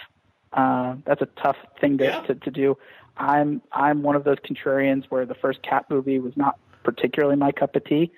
[0.54, 2.22] uh, that's a tough thing to, Yeah.
[2.22, 2.78] to to do.
[3.18, 7.52] I'm I'm one of those contrarians where the first Cap movie was not particularly my
[7.52, 8.12] cup of tea,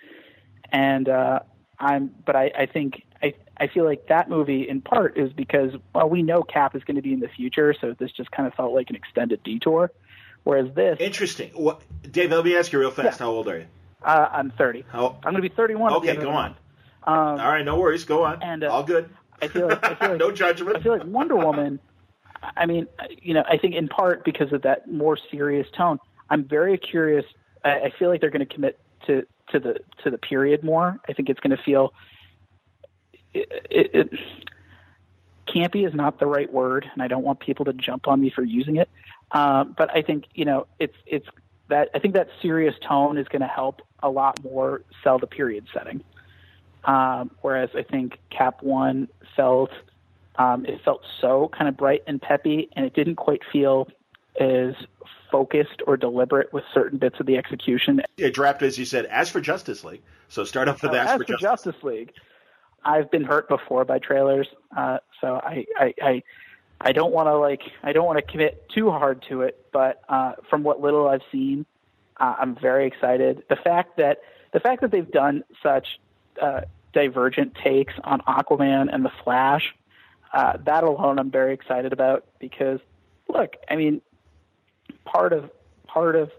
[0.72, 1.40] and uh,
[1.80, 5.72] I'm but I, I think I I feel like that movie in part is because
[5.94, 8.48] well we know Cap is going to be in the future, so this just kind
[8.48, 9.92] of felt like an extended detour.
[10.44, 11.52] Whereas this, Interesting.
[11.54, 13.18] What, Dave, let me ask you real fast.
[13.20, 13.26] Yeah.
[13.26, 13.66] How old are you?
[14.04, 14.84] uh, I'm 30.
[14.90, 15.18] How?
[15.24, 15.94] I'm going to be 31.
[15.94, 16.50] Okay, go on.
[17.04, 18.04] Um, All right, no worries.
[18.04, 18.44] Go on.
[18.44, 19.10] And, uh, All good.
[19.42, 20.76] I feel like I feel like no judgment.
[20.76, 21.80] I feel like Wonder Woman.
[22.58, 22.88] I mean,
[23.22, 26.00] you know, I think in part because of that more serious tone.
[26.30, 27.26] I'm very curious.
[27.64, 31.00] I, I feel like they're going to commit to to the to the period more.
[31.08, 31.94] I think it's going to feel.
[33.34, 34.10] It, it, it,
[35.48, 38.30] campy is not the right word, and I don't want people to jump on me
[38.30, 38.90] for using it.
[39.32, 41.28] Uh, but I think you know it's it's
[41.70, 45.28] that I think that serious tone is going to help a lot more sell the
[45.28, 46.04] period setting.
[46.86, 49.72] Um, whereas I think Cap One felt
[50.36, 53.88] um, it felt so kind of bright and peppy, and it didn't quite feel
[54.40, 54.74] as
[55.32, 58.02] focused or deliberate with certain bits of the execution.
[58.18, 60.02] It dropped, as you said, as for Justice League.
[60.30, 61.42] So start off with Uh, as, as for for Justice.
[61.42, 62.14] Justice League,
[62.84, 66.24] I've been hurt before by trailers, uh, so I I, I
[66.82, 69.66] I don't want to like I don't want to commit too hard to it.
[69.72, 71.66] But uh, from what little I've seen,
[72.18, 73.44] uh, I'm very excited.
[73.50, 74.20] The fact that
[74.52, 76.00] the fact that they've done such
[76.42, 76.62] uh,
[76.94, 79.74] divergent takes on Aquaman and the Flash,
[80.34, 82.80] uh, that alone I'm very excited about because
[83.30, 84.02] look, I mean,
[85.06, 85.50] part of
[85.88, 86.32] part of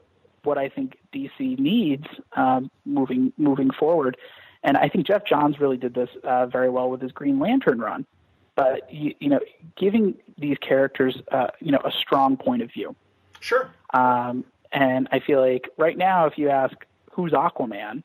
[0.42, 4.16] what I think DC needs um, moving moving forward,
[4.62, 7.78] and I think Geoff Johns really did this uh, very well with his Green Lantern
[7.78, 8.04] run.
[8.56, 9.40] But you, you know,
[9.76, 12.94] giving these characters uh, you know a strong point of view,
[13.40, 13.70] Sure.
[13.92, 16.74] um, and I feel like right now, if you ask
[17.12, 18.02] who's Aquaman,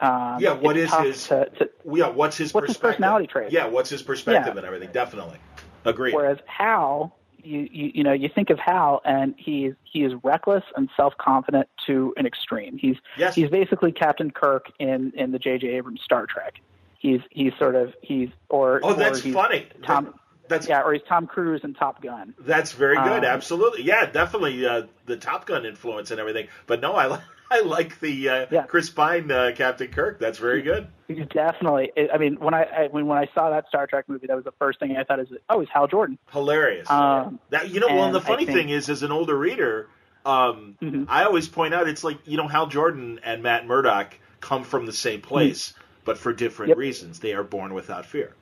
[0.00, 1.26] Um, yeah, what is his?
[1.28, 3.50] To, to, yeah, what's his what's his personality trait?
[3.52, 4.58] Yeah, what's his perspective Yeah.
[4.58, 4.90] and everything?
[4.92, 5.38] Definitely,
[5.84, 6.12] agree.
[6.12, 10.64] Whereas Hal, you, you you know, you think of Hal, and he's he is reckless
[10.76, 12.76] and self confident to an extreme.
[12.76, 13.34] He's Yes.
[13.34, 15.68] he's basically Captain Kirk in in the J.J.
[15.68, 16.54] Abrams Star Trek.
[16.98, 19.66] He's he's sort of he's or oh, that's or funny.
[19.82, 20.14] Tom,
[20.48, 22.34] That's yeah, or he's Tom Cruise in Top Gun.
[22.38, 23.24] That's very good.
[23.24, 23.82] Um, Absolutely.
[23.82, 26.48] Yeah, definitely uh, the Top Gun influence and everything.
[26.66, 27.20] But no, I,
[27.50, 28.62] I like the uh, Yeah.
[28.66, 30.18] Chris Pine uh, Captain Kirk.
[30.18, 30.88] That's very good.
[31.30, 31.92] Definitely.
[32.12, 34.44] I mean, when I, I when when I saw that Star Trek movie, that was
[34.44, 36.18] the first thing I thought is, oh, he's Hal Jordan.
[36.32, 36.90] Hilarious.
[36.90, 39.88] Um, that you know, well, and the funny think- thing is, as an older reader,
[40.24, 41.06] um, Mhm.
[41.08, 44.86] I always point out it's like you know Hal Jordan and Matt Murdock come from
[44.86, 45.72] the same place,
[46.04, 46.78] but for different Yep.
[46.78, 47.20] reasons.
[47.20, 48.34] They are born without fear.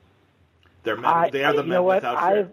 [0.83, 2.51] They're men, I, they are the men without fear.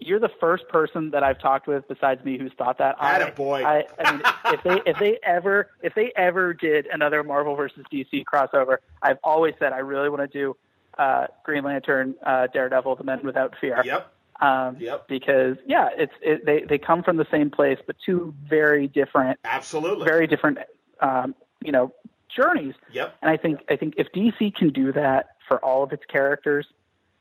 [0.00, 2.96] You're the first person that I've talked with besides me who's thought that.
[3.00, 3.64] I, Attaboy.
[3.64, 7.84] I, I mean, if they if they ever if they ever did another Marvel versus
[7.92, 10.56] DC crossover, I've always said I really want to do
[10.98, 13.82] uh, Green Lantern, uh, Daredevil, The Men Without Fear.
[13.84, 14.12] Yep.
[14.40, 15.08] Um, Yep.
[15.08, 19.38] Because yeah, it's it, they they come from the same place, but two very different,
[19.44, 20.04] Absolutely.
[20.04, 20.58] very different,
[21.00, 21.92] um, you know,
[22.28, 22.74] journeys.
[22.92, 23.16] Yep.
[23.22, 26.66] And I think I think if DC can do that for all of its characters,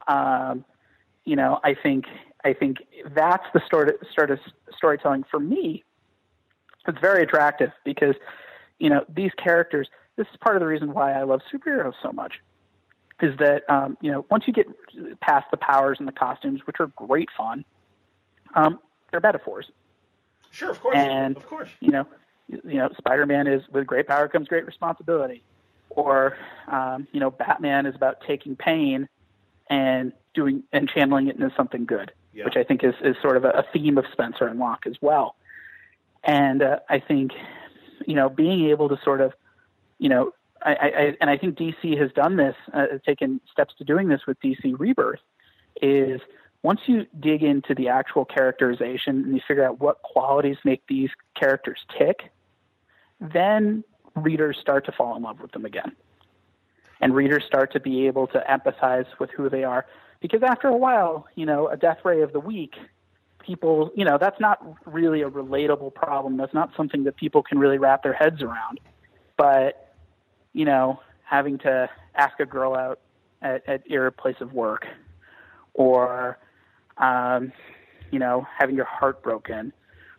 [0.08, 0.64] um,
[1.26, 2.06] you know, I think
[2.44, 2.78] I think
[3.14, 4.40] that's the sort of, sort of
[4.76, 5.84] storytelling for me.
[6.88, 8.16] It's very attractive because
[8.80, 9.90] you know these characters.
[10.16, 12.40] This is part of the reason why I love superheroes so much.
[13.22, 14.68] Is that um, you know once you get
[15.20, 17.66] past the powers and the costumes, which are great fun,
[18.56, 18.80] um,
[19.12, 19.70] they're metaphors
[20.52, 20.72] Sure.
[20.72, 20.96] Of course.
[20.96, 21.70] And- of course.
[21.80, 22.08] you know,
[22.48, 25.44] you know, Spider-Man is with great power comes great responsibility,
[25.90, 26.38] or
[26.68, 29.08] um, you know, Batman is about taking pain
[29.70, 32.46] and doing and channeling it into something good, Yeah.
[32.46, 35.36] which I think is is sort of a, theme of Spencer and Locke as well.
[36.24, 37.32] And uh, I think,
[38.06, 39.34] you know, being able to sort of,
[39.98, 43.84] you know, I, I, and I think DC has done this, uh, taken steps to
[43.84, 45.20] doing this with DC Rebirth,
[45.82, 46.22] is
[46.62, 51.10] once you dig into the actual characterization and you figure out what qualities make these
[51.34, 52.32] characters tick,
[53.20, 53.84] then
[54.16, 55.96] readers start to fall in love with them again.
[57.02, 59.88] And readers start to be able to empathize with who they are.
[60.20, 62.76] Because after a while, you know, a death ray of the week,
[63.40, 66.38] people, you know, that's not really a relatable problem.
[66.38, 68.80] That's not something that people can really wrap their heads around.
[69.38, 69.94] But,
[70.54, 73.00] you know, having to ask a girl out
[73.42, 74.88] at, at your place of work
[75.74, 76.40] or
[76.98, 77.52] um,
[78.12, 79.74] you know, having your heart broken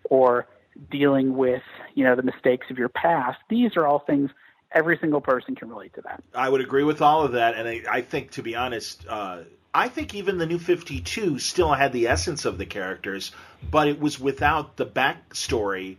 [0.05, 0.47] or
[0.91, 1.63] dealing with,
[1.95, 3.39] you know, the mistakes of your past.
[3.49, 4.31] These are all things
[4.73, 6.23] every single person can relate to that.
[6.35, 9.41] I would agree with all of that, and I, I think, to be honest, uh,
[9.75, 13.33] I think even the New Fifty Two still had the essence of the characters,
[13.71, 15.97] but it was without the backstory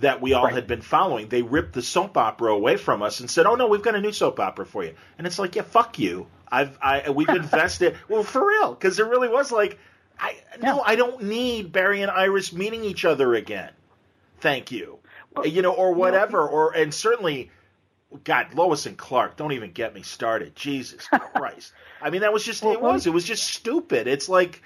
[0.00, 0.54] that we all Right.
[0.54, 1.28] had been following.
[1.28, 4.00] They ripped the soap opera away from us and said, "Oh no, we've got a
[4.00, 6.26] new soap opera for you," and it's like, yeah, fuck you.
[6.50, 9.78] I've I we've invested well for real because it really was like,
[10.20, 13.70] I no, I don't need Barry and Iris meeting each other again.
[14.40, 14.98] Thank you.
[15.44, 17.50] you know, or whatever, or and certainly
[18.24, 20.54] God, Lois and Clark, don't even get me started.
[20.54, 21.72] Jesus Christ.
[22.00, 24.06] I mean, that was just, Well, it was, it was just stupid.
[24.06, 24.62] It's like,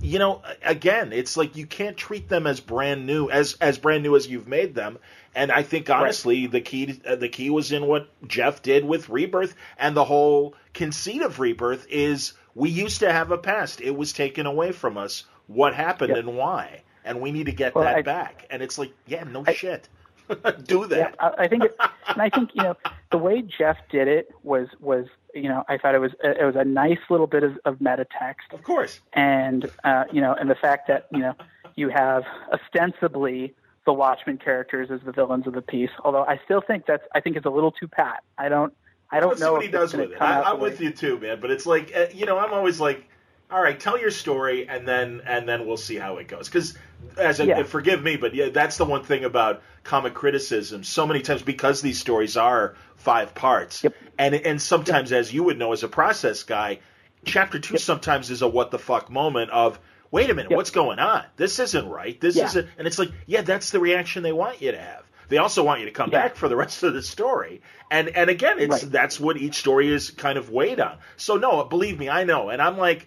[0.00, 4.02] you know, again, it's like you can't treat them as brand new, as, as brand
[4.02, 4.98] new as you've made them.
[5.34, 9.08] And I think honestly, the key, uh, the key was in what Jeff did with
[9.08, 13.80] Rebirth and the whole conceit of Rebirth is we used to have a past.
[13.80, 15.24] It was taken away from us.
[15.46, 16.18] What happened Yep.
[16.18, 16.82] and why?
[17.04, 18.46] And we need to get Well, that I- back.
[18.50, 19.88] And it's like, yeah, no I- shit.
[20.64, 20.98] Do that.
[20.98, 21.76] Yeah, I, I think, it,
[22.08, 22.76] and I think you know
[23.10, 26.56] the way Jeff did it was was you know I thought it was it was
[26.56, 29.00] a nice little bit of, of meta text, Of course.
[29.12, 31.34] and uh, you know, and the fact that you know
[31.76, 33.54] you have ostensibly
[33.86, 35.90] the Watchmen characters as the villains of the piece.
[36.04, 38.22] Although I still think that's I think it's a little too pat.
[38.38, 38.72] I don't
[39.10, 40.20] I don't know what he does with it.
[40.20, 41.40] I, I'm with you too, man.
[41.40, 43.08] But it's like uh, you know, I'm always like,
[43.50, 46.48] all right, tell your story, and then and then we'll see how it goes.
[46.48, 46.76] Because
[47.16, 47.62] as a, Yeah.
[47.64, 50.84] forgive me, but yeah, that's the one thing about comic criticism.
[50.84, 53.94] So many times because these stories are five parts, Yep.
[54.18, 56.78] and and sometimes, as you would know as a process guy,
[57.24, 59.78] chapter two sometimes is a what the fuck moment of.
[60.12, 60.56] Wait a minute, Yep.
[60.56, 61.22] what's going on?
[61.36, 62.20] This isn't right.
[62.20, 62.46] This Yeah.
[62.46, 65.04] isn't, and it's like, yeah, that's the reaction they want you to have.
[65.28, 66.22] They also want you to come Yeah.
[66.22, 67.62] back for the rest of the story.
[67.92, 68.90] And and again, it's Right.
[68.92, 70.96] that's what each story is kind of weighed on.
[71.16, 72.48] So no, believe me, I know.
[72.48, 73.06] And I'm like,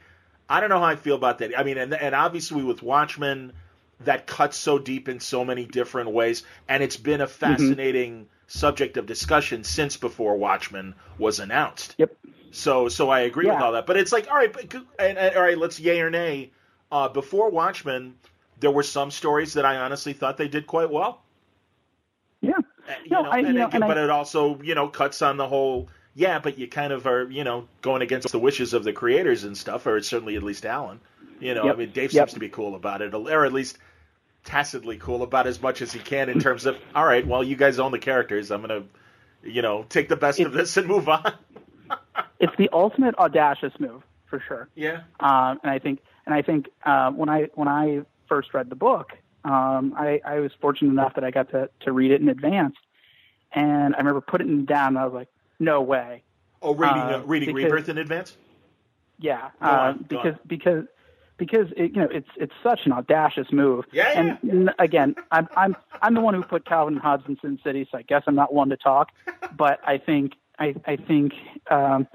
[0.49, 1.57] I don't know how I feel about that.
[1.57, 3.53] I mean, and and obviously with Watchmen,
[4.01, 7.23] that cuts so deep in so many different ways, and it's been Mm-hmm.
[7.23, 11.95] a fascinating subject of discussion since before Watchmen was announced.
[11.97, 12.15] Yep.
[12.51, 13.85] So so I agree with all that.
[13.87, 16.51] But it's like, all right, but, and, and, all right, let's yay or nay.
[16.91, 18.15] Uh, before Watchmen,
[18.59, 21.23] there were some stories that I honestly thought they did quite well.
[22.41, 22.57] Yeah.
[22.57, 25.37] Uh, you know, I, and, know, and but I, it also you know cuts on
[25.37, 25.89] the whole.
[26.15, 29.43] Yeah, but you kind of are you know going against the wishes of the creators
[29.43, 30.99] and stuff, or certainly at least Alan.
[31.39, 31.75] You know, Yep.
[31.75, 32.29] I mean, Dave Yep.
[32.29, 33.77] seems to be cool about it, or at least
[34.45, 37.55] tacitly cool about as much as he can in terms of, all right, well, you
[37.55, 38.51] guys own the characters.
[38.51, 38.83] I'm gonna,
[39.41, 41.33] you know, take the best of this and move on.
[42.39, 44.69] it's the ultimate audacious move for sure.
[44.75, 45.01] yeah.
[45.19, 48.75] Um, and I think, and I think uh, when I when I first read the
[48.75, 49.13] book,
[49.43, 52.75] um, I, I was fortunate enough that I got to to read it in advance,
[53.51, 54.89] and I remember putting it down.
[54.89, 55.27] and I was like,
[55.59, 56.23] no way.
[56.61, 58.37] Oh, reading Uh, uh, reading because- Rebirth in advance.
[59.19, 60.85] Yeah, uh, on, because because
[61.37, 63.85] because it, you know it's it's such an audacious move.
[63.91, 64.37] Yeah, And
[64.69, 67.87] n- again, I'm I'm I'm the one who put Calvin and Hobbes in Sin City,
[67.91, 69.11] so I guess I'm not one to talk.
[69.55, 71.33] But I think I I think
[71.69, 72.07] um,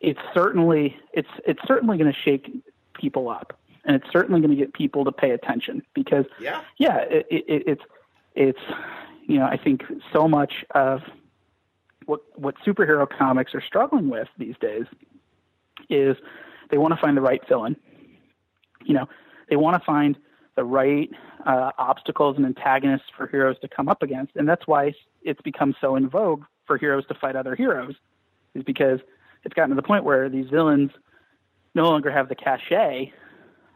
[0.00, 2.50] it's certainly it's it's certainly going to shake
[2.94, 6.60] people up, and it's certainly going to get people to pay attention because Yeah.
[6.76, 7.82] yeah, it, it, it's
[8.34, 8.60] it's
[9.26, 9.82] you know I think
[10.12, 11.00] so much of
[12.08, 14.86] what what superhero comics are struggling with these days
[15.90, 16.16] is
[16.70, 17.76] they want to find the right villain.
[18.84, 19.08] You know,
[19.50, 20.16] they want to find
[20.56, 21.10] the right
[21.46, 25.74] uh, obstacles and antagonists for heroes to come up against, and that's why it's become
[25.80, 27.94] so in vogue for heroes to fight other heroes,
[28.54, 29.00] is because
[29.44, 30.90] it's gotten to the point where these villains
[31.74, 33.12] no longer have the cachet,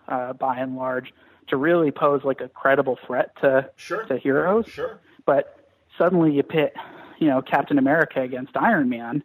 [0.09, 1.13] uh, by and large,
[1.49, 4.05] to really pose like a credible threat to Sure.
[4.05, 4.99] to heroes Sure.
[5.27, 5.59] but
[5.99, 6.75] suddenly you pit,
[7.23, 9.23] you know, Captain America against Iron Man,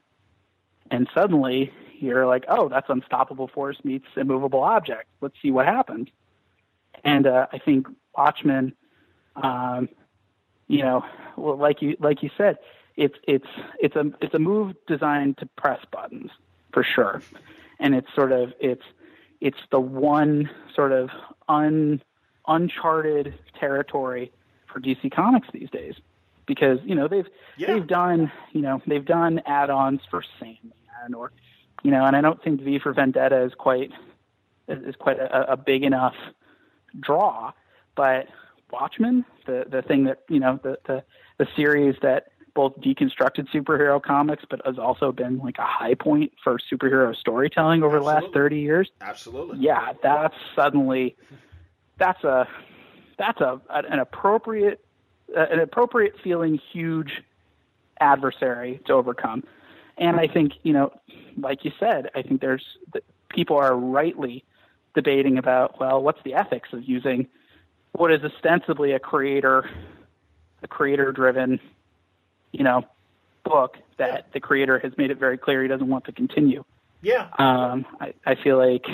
[0.91, 5.07] and suddenly you're like, oh, that's unstoppable force meets immovable object.
[5.19, 6.09] Let's see what happens.
[7.03, 8.73] And uh, I think Watchmen,
[9.35, 9.89] um,
[10.67, 11.03] you know,
[11.37, 12.59] well, like you like you said,
[12.97, 13.47] it's it's
[13.79, 16.29] it's a it's a move designed to press buttons
[16.73, 17.23] for sure,
[17.79, 18.85] and it's sort of it's
[19.41, 21.09] it's the one sort of
[21.49, 22.03] un
[22.47, 24.31] uncharted territory
[24.71, 25.95] for DC Comics these days
[26.47, 27.73] because you know they've Yeah.
[27.73, 31.31] they've done you know they've done add-ons for Sandman or
[31.83, 33.91] you know and I don't think V for Vendetta is quite
[34.67, 36.15] is quite a, a big enough
[36.99, 37.51] draw
[37.95, 38.27] but
[38.71, 41.03] Watchmen the the thing that you know the the
[41.37, 46.31] the series that both deconstructed superhero comics but has also been like a high point
[46.43, 49.59] for superhero storytelling over the last 30 years Absolutely.
[49.59, 51.15] yeah, that's suddenly
[51.99, 52.47] that's a
[53.19, 54.83] that's a an appropriate
[55.35, 57.21] an appropriate feeling huge
[57.99, 59.43] adversary to overcome.
[59.97, 60.93] And I think you know,
[61.37, 62.65] like you said, I think there's
[63.29, 64.43] people are rightly
[64.93, 67.27] debating about well, what's the ethics of using
[67.93, 69.69] what is ostensibly a creator
[70.63, 71.59] a creator driven
[72.51, 72.83] you know
[73.43, 76.63] book that the creator has made it very clear he doesn't want to continue.
[77.01, 77.27] Yeah.
[77.37, 78.85] Um, I, I feel like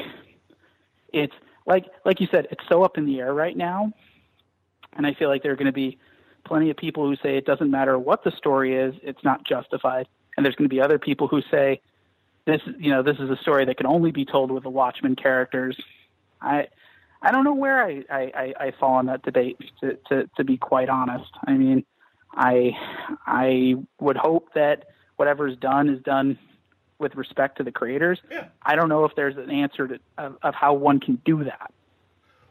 [1.12, 1.34] it's
[1.66, 3.94] like like you said, it's so up in the air right now,
[4.94, 5.98] and I feel like there are going to be
[6.46, 10.08] plenty of people who say it doesn't matter what the story is, it's not justified,
[10.36, 11.82] and there's going to be other people who say
[12.46, 15.16] this you know this is a story that can only be told with the Watchmen
[15.16, 15.80] characters.
[16.42, 16.68] I
[17.22, 20.44] I don't know where I I, I, I fall in that debate to, to to
[20.44, 21.32] be quite honest.
[21.48, 21.86] I mean,
[22.34, 22.72] I
[23.26, 26.38] I would hope that whatever's done is done
[27.00, 28.20] with respect to the creators.
[28.30, 28.48] Yeah.
[28.62, 31.72] I don't know if there's an answer to of, of how one can do that.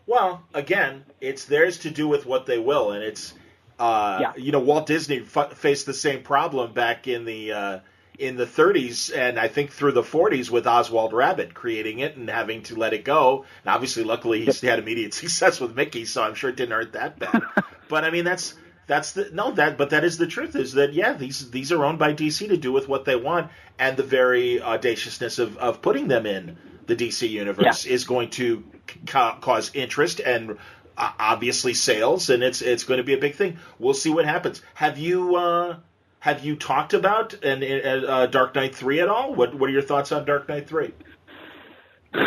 [0.07, 3.35] Well, again, it's theirs to do with what they will, and it's
[3.83, 4.33] uh, Yeah.
[4.37, 7.79] you know Walt Disney f- faced the same problem back in the uh,
[8.19, 12.29] in the 30s and I think through the 40s with Oswald Rabbit creating it and
[12.29, 13.45] having to let it go.
[13.65, 16.93] And obviously, luckily, he had immediate success with Mickey, so I'm sure it didn't hurt
[16.93, 17.43] that bad.
[17.89, 18.55] but I mean, that's
[18.87, 21.85] that's the no that but that is the truth is that yeah these these are
[21.85, 25.81] owned by DC to do with what they want and the very audaciousness of of
[25.83, 26.57] putting them in
[26.87, 28.65] the DC universe is going to
[29.07, 30.59] ca- cause interest and
[30.97, 33.59] obviously sales and it's it's going to be a big thing.
[33.79, 34.63] We'll see what happens.
[34.75, 35.77] Have you uh
[36.21, 39.35] have you talked about and uh, Dark Knight 3 at all?
[39.35, 40.93] What what are your thoughts on Dark Knight 3?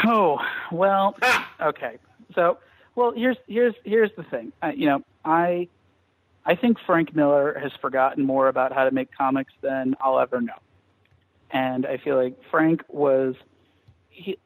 [0.05, 0.39] Oh
[0.71, 1.51] well, Ah!
[1.61, 1.97] okay.
[2.33, 2.57] So,
[2.95, 4.51] well, here's here's here's the thing.
[4.61, 5.69] Uh, you know, I
[6.45, 10.41] I think Frank Miller has forgotten more about how to make comics than I'll ever
[10.41, 10.57] know.
[11.51, 13.35] And I feel like Frank was
[14.09, 14.37] he,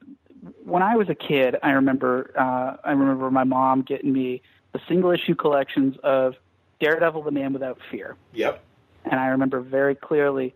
[0.64, 1.56] when I was a kid.
[1.64, 4.41] I remember uh, I remember my mom getting me
[4.74, 6.36] the single issue collections of
[6.80, 8.64] Daredevil, the Man Without Fear, Yep.
[9.06, 10.53] and I remember very clearly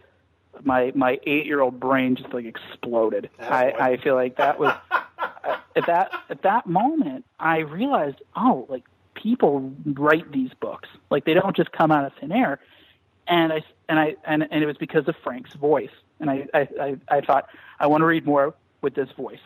[0.64, 3.30] my my eight year old brain just like exploded.
[3.39, 3.77] Oh, I, boy.
[3.80, 4.73] I feel like that was
[5.76, 8.84] at that at that moment I realized oh like
[9.15, 12.60] people write these books like they don't just come out of thin air
[13.27, 15.89] and I and I and, and it was because of Frank's voice
[16.19, 17.47] and I I, I, I thought
[17.80, 19.39] I want to read more with this voice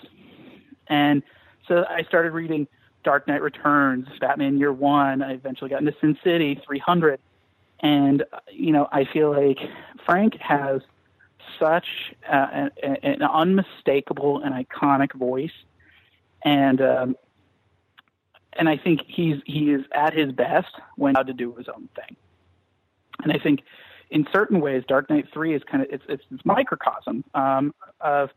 [0.90, 1.24] and
[1.68, 2.68] so I started reading
[3.04, 5.22] Dark Knight Returns, Batman Year One.
[5.22, 7.20] I eventually got into Sin City 300,
[7.82, 9.60] And you know, I feel like
[10.06, 10.82] Frank has
[11.60, 11.86] such
[12.30, 15.52] uh, an, an unmistakable and iconic voice,
[16.44, 17.16] and um,
[18.54, 21.90] and I think he's he is at his best when allowed to do his own
[21.96, 22.16] thing.
[23.24, 23.64] And I think
[24.10, 28.32] in certain ways, Dark Knight Three is kind of it's it's, it's microcosm um, of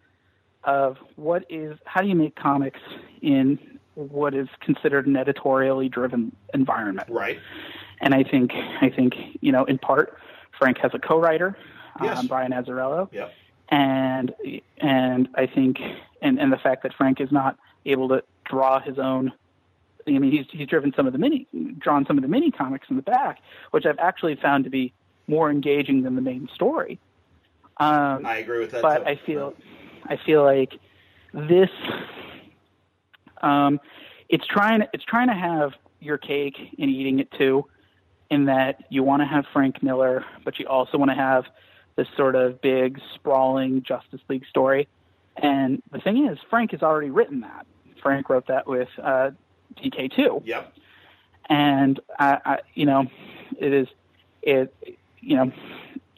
[0.65, 2.81] of what is how do you make comics
[3.23, 3.59] in
[3.95, 7.09] what is considered an editorially driven environment.
[7.11, 7.39] Right.
[8.01, 10.19] And I think I think you know in part
[10.59, 11.57] Frank has a co-writer,
[12.03, 12.19] yes.
[12.19, 13.09] um, Brian Azzarello.
[13.13, 13.33] Yep.
[13.69, 14.35] And
[14.79, 15.79] and I think
[16.23, 19.33] and and the fact that Frank is not able to draw his own
[20.07, 21.47] I mean, he's he's driven some of the mini,
[21.79, 24.93] drawn some of the mini comics in the back, which I've actually found to be
[25.27, 26.99] more engaging than the main story.
[27.77, 28.83] Um, I agree with that.
[28.83, 29.05] But too.
[29.05, 29.55] I feel,
[30.07, 30.73] I feel like
[31.33, 31.71] this,
[33.43, 33.81] um,
[34.29, 37.67] it's trying it's trying to have your cake and eating it too,
[38.31, 41.45] in that you want to have Frank Miller, but you also want to have
[41.97, 44.89] this sort of big sprawling Justice League story.
[45.37, 47.67] And the thing is, Frank has already written that.
[48.03, 49.31] Frank wrote that with uh,
[49.77, 50.43] DK2.
[50.45, 50.73] Yep.
[51.49, 53.07] And I, I, you know,
[53.59, 53.89] it is,
[54.43, 54.75] it,
[55.21, 55.53] you know,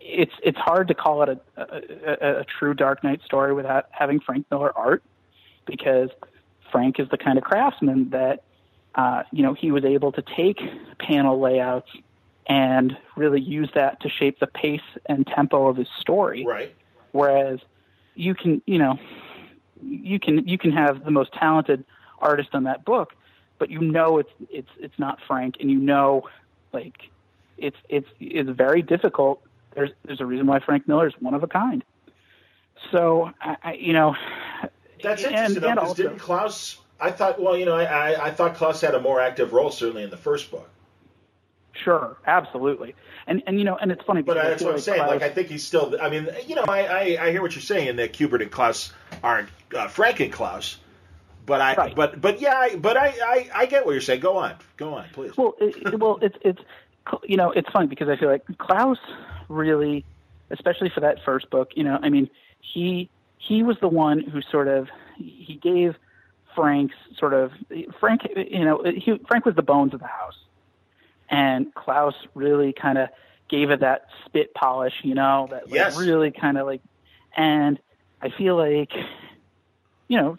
[0.04, 4.20] it's it's hard to call it a, a, a true Dark Knight story without having
[4.20, 5.02] Frank Miller art,
[5.66, 6.10] because
[6.70, 8.42] Frank is the kind of craftsman that,
[8.94, 10.58] uh, you know, he was able to take
[10.98, 11.90] panel layouts
[12.46, 16.44] and really use that to shape the pace and tempo of his story.
[16.44, 16.74] Right.
[17.12, 17.60] Whereas
[18.14, 18.98] you can, you know,
[19.82, 21.84] you can you can have the most talented
[22.18, 23.14] artist on that book,
[23.58, 26.28] but you know it's it's it's not Frank, and you know,
[26.72, 27.10] like
[27.58, 29.42] it's it's it's very difficult.
[29.74, 31.84] There's there's a reason why Frank Miller is one of a kind.
[32.90, 34.14] So I, I you know,
[35.02, 35.64] that's and, interesting.
[35.64, 36.78] and also, didn't Klaus?
[37.00, 37.40] I thought.
[37.40, 40.16] Well, you know, I, I thought Klaus had a more active role certainly in the
[40.16, 40.68] first book.
[41.74, 42.94] Sure, absolutely,
[43.26, 44.20] and and you know, and it's funny.
[44.22, 44.98] But that's what I'm like saying.
[44.98, 45.96] Klaus- Like I think he's still.
[46.00, 48.92] I mean, you know, I I, I hear what you're saying that Kubert and Klaus
[49.22, 50.78] aren't uh, Frank and Klaus.
[51.46, 51.94] But I, Right.
[51.96, 54.20] but but yeah, I, but I, I I get what you're saying.
[54.20, 55.36] Go on, go on, please.
[55.36, 56.60] Well, it- well, it's it's
[57.24, 58.98] you know it's funny because I feel like Klaus
[59.52, 60.04] really,
[60.50, 62.28] especially for that first book, you know, I mean
[62.60, 65.94] he he was the one who sort of he gave
[66.54, 67.52] Frank's sort of
[67.98, 70.36] Frank, you know, he, Frank was the bones of the house,
[71.30, 73.08] and Klaus really kind of
[73.48, 75.96] gave it that spit polish, you know, that like, Yes.
[75.96, 76.80] really kind of like,
[77.36, 77.78] and
[78.20, 78.90] I feel like,
[80.08, 80.36] you know,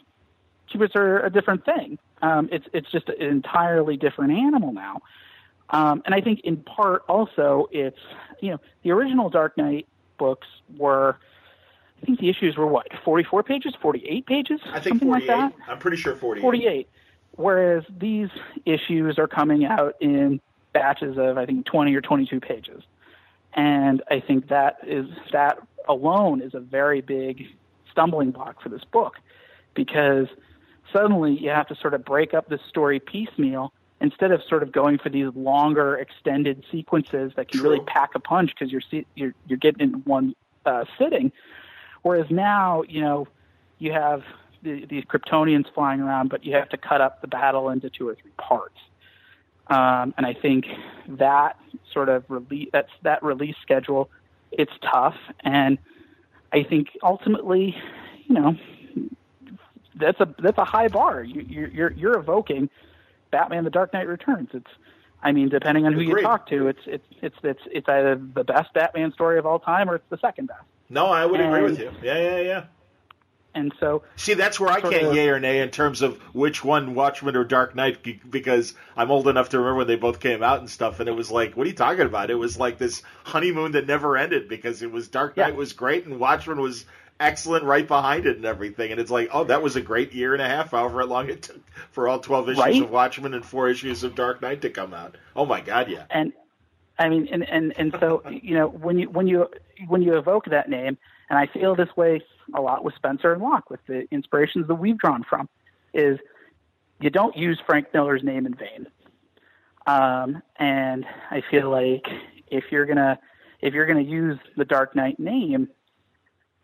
[0.74, 1.98] Kuberts are a different thing.
[2.22, 5.00] Um, it's it's just an entirely different animal now.
[5.74, 7.98] Um, and I think in part also it's
[8.40, 9.88] you know the original Dark Knight
[10.18, 10.48] books
[10.78, 11.18] were
[12.02, 15.28] I think the issues were what 44 pages, 48 pages, I think something 48.
[15.28, 15.54] like that.
[15.68, 16.42] I'm pretty sure 48.
[16.42, 16.90] 48.
[17.36, 18.30] Whereas these
[18.66, 20.40] issues are coming out in
[20.74, 22.84] batches of I think 20 or 22 pages,
[23.54, 25.58] and I think that is that
[25.90, 27.48] alone is a very big
[27.92, 29.16] stumbling block for this book
[29.74, 30.28] because
[30.92, 33.74] suddenly you have to sort of break up the story piecemeal
[34.04, 37.72] instead of sort of going for these longer extended sequences that can True.
[37.72, 38.82] really pack a punch because you're
[39.16, 40.36] you're you're getting in one
[40.66, 41.32] uh, sitting.
[42.04, 43.28] Whereas now, you know,
[43.80, 44.24] you have
[44.62, 48.08] the, these Kryptonians flying around, but you have to cut up the battle into two
[48.08, 48.78] or three parts.
[49.68, 50.66] Um, and I think
[51.08, 51.58] that
[51.94, 54.10] sort of release that's that release schedule,
[54.52, 55.78] it's tough, and
[56.52, 57.74] I think ultimately,
[58.28, 58.58] you know,
[59.96, 61.24] that's a that's a high bar.
[61.24, 62.70] You, you're you're you're evoking
[63.34, 64.50] Batman: The Dark Knight Returns.
[64.54, 64.72] It's
[65.22, 66.18] I mean, depending on who Agreed.
[66.18, 69.60] you talk to, it's it's it's it's it's either the best Batman story of all
[69.60, 70.64] time or it's the second best.
[70.90, 71.92] No, I would agree with you.
[72.02, 72.64] Yeah, yeah, yeah.
[73.56, 76.64] And so See, that's where I can't of- yay or nay in terms of which
[76.64, 78.00] one, Watchmen or Dark Knight,
[78.30, 81.12] because I'm old enough to remember when they both came out and stuff, and it
[81.12, 82.32] was like, what are you talking about?
[82.32, 85.46] It was like this honeymoon that never ended because it was Dark Yeah.
[85.46, 86.86] Knight was great and Watchmen was
[87.24, 90.34] excellent right behind it and everything, and it's like, oh, that was a great year
[90.34, 92.82] and a half, however long it took for all 12 issues Right?
[92.82, 95.18] of Watchmen and four issues of Dark Knight to come out.
[95.36, 96.04] Oh my God, yeah.
[96.10, 96.34] and
[97.00, 99.50] I mean, and and and so you know when you when you
[99.88, 100.98] when you evoke that name,
[101.30, 102.22] and I feel this way
[102.54, 105.50] a lot with Spencer and Locke, with the inspirations that we've drawn from,
[105.94, 106.20] is
[107.00, 108.88] you don't use Frank Miller's name in vain.
[109.88, 112.06] Um, and I feel like
[112.48, 113.20] if you're gonna
[113.62, 115.70] if you're gonna use the Dark Knight name,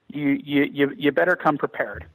[0.09, 2.05] you you you, you better come prepared.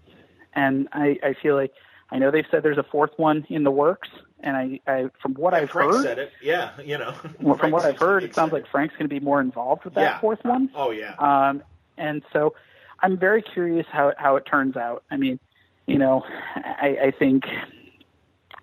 [0.54, 1.72] And I, I feel like
[2.10, 4.08] I know they've said there's a fourth one in the works,
[4.40, 6.32] and I, I from what I've Frank heard, said it.
[6.42, 7.14] Yeah, you know.
[7.40, 8.66] well, from what I've heard, it sounds like.
[8.70, 10.20] Frank's going to be more involved with that Yeah.
[10.20, 10.70] fourth one.
[10.74, 11.14] Oh yeah.
[11.18, 11.62] Um,
[11.96, 12.54] and so
[13.00, 15.02] I'm very curious how how it turns out.
[15.10, 15.40] I mean,
[15.86, 17.44] you know, I, I think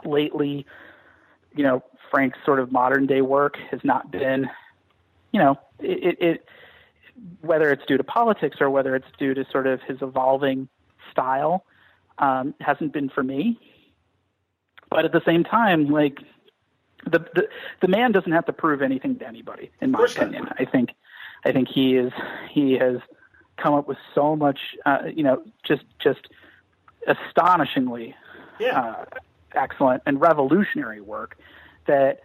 [0.06, 0.66] lately,
[1.56, 4.50] you know, Frank's sort of modern day work has not been
[5.32, 6.46] you know, it, it
[7.42, 10.68] whether it's due to politics or whether it's due to sort of his evolving
[11.12, 11.66] style,
[12.18, 13.60] um, hasn't been for me.
[14.90, 16.20] But at the same time, like
[17.06, 17.48] the, the
[17.82, 20.48] the man doesn't have to prove anything to anybody, in my opinion.
[20.60, 20.92] I think
[21.46, 22.12] I think he is
[22.50, 22.98] he has
[23.58, 26.28] come up with so much, uh, you know, just just
[27.08, 28.16] astonishingly
[28.60, 28.80] yeah.
[28.80, 29.06] uh,
[29.54, 31.38] excellent and revolutionary work
[31.88, 32.22] that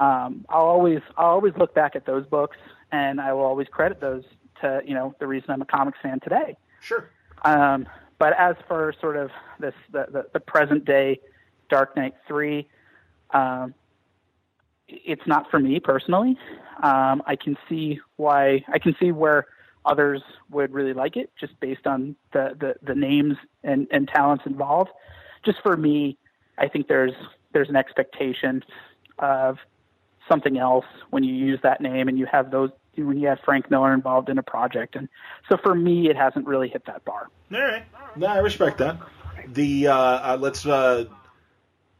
[0.00, 2.56] um, I'll always I'll always look back at those books
[2.92, 4.24] and I will always credit those
[4.60, 6.56] to you know the reason I'm a comics fan today.
[6.80, 7.08] Sure.
[7.44, 7.88] Um,
[8.18, 11.20] but as for sort of this the, the, the present day
[11.68, 12.68] Dark Knight three,
[13.30, 13.74] um,
[14.88, 16.36] it's not for me personally.
[16.82, 19.46] Um, I can see why I can see where
[19.84, 23.34] others would really like it just based on the, the, the names
[23.64, 24.90] and, and talents involved.
[25.44, 26.18] Just for me,
[26.58, 27.12] I think there's
[27.52, 28.62] there's an expectation
[29.18, 29.58] of
[30.28, 33.70] something else when you use that name and you have those when you have Frank
[33.70, 34.96] Miller involved in a project.
[34.96, 35.08] And
[35.48, 37.28] so for me, it hasn't really hit that bar.
[37.52, 37.84] All right.
[38.16, 38.98] No, I respect that.
[39.46, 41.04] The uh, uh, let's uh,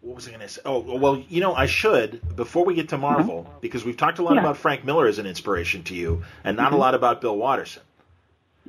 [0.00, 0.60] what was I going to say?
[0.64, 3.60] Oh, well, you know, I should before we get to Marvel mm-hmm.
[3.60, 4.40] because we've talked a lot yeah.
[4.40, 6.76] about Frank Miller as an inspiration to you, and not mm-hmm.
[6.76, 7.82] a lot about Bill Watterson.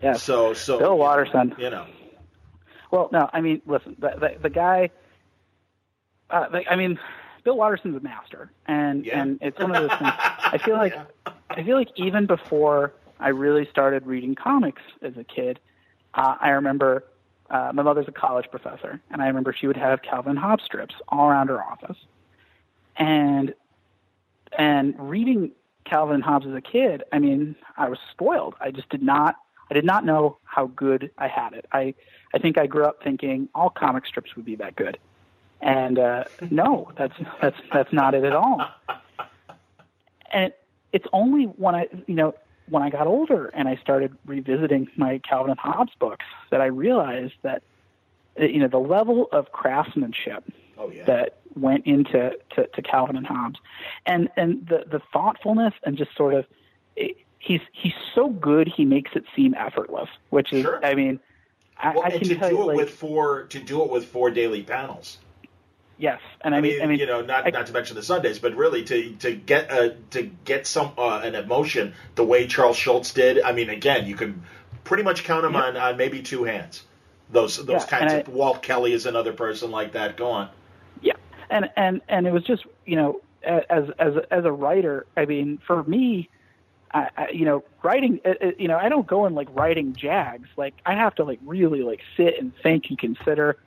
[0.02, 0.14] Yeah.
[0.14, 1.56] So, so Bill Watterson.
[1.58, 1.86] You know.
[2.92, 4.90] Well, no, I mean, listen, the the, the guy.
[6.30, 7.00] Uh, the, I mean,
[7.50, 9.20] Bill Watterson's a master, and yeah.
[9.20, 10.12] and it's one of those things.
[10.20, 11.34] I feel like yeah.
[11.50, 15.60] I feel like even before I really started reading comics as a kid,
[16.14, 17.06] uh, I remember
[17.50, 20.94] uh, my mother's a college professor, and I remember she would have Calvin Hobbes strips
[21.08, 21.98] all around her office.
[22.98, 23.56] And
[24.56, 25.50] and reading
[25.86, 28.54] Calvin Hobbes as a kid, I mean, I was spoiled.
[28.62, 29.38] I just did not
[29.72, 31.66] I did not know how good I had it.
[31.72, 31.96] I
[32.32, 35.00] I think I grew up thinking all comic strips would be that good.
[35.62, 38.66] And uh no, that's that's that's not it at all.
[40.32, 40.54] And
[40.94, 42.36] it's only when I you know
[42.70, 46.68] when I got older and I started revisiting my Calvin and Hobbes books that I
[46.68, 47.64] realized that
[48.38, 50.44] you know the level of craftsmanship
[50.78, 51.04] oh, yeah.
[51.06, 53.60] that went into to, to Calvin and Hobbes
[54.06, 56.46] and and the the thoughtfulness and just sort of
[56.96, 60.84] it, he's he's so good he makes it seem effortless which is sure.
[60.86, 61.20] I mean
[61.78, 63.90] I, well, I can to tell do you, it like, with four to do it
[63.90, 65.18] with four daily panels
[66.00, 67.96] Yes, and I, I mean, mean, I mean, you know, not I, not to mention
[67.98, 72.24] the Sundays, but really to to get a to get some uh, an emotion the
[72.24, 73.42] way Charles Schulz did.
[73.42, 74.44] I mean, again, you can
[74.86, 76.84] pretty much count them on, on maybe two hands.
[77.30, 80.16] Those those Yeah, kinds of Walt Kelly is another person like that.
[80.16, 80.50] Go on.
[81.02, 81.14] Yeah,
[81.50, 85.60] and and and it was just you know as as as a writer, I mean,
[85.66, 86.30] for me,
[86.92, 89.96] I, I, you know, writing, uh, uh, you know, I don't go in like writing
[89.96, 90.50] jags.
[90.58, 93.58] Like I have to like really like sit and think and consider,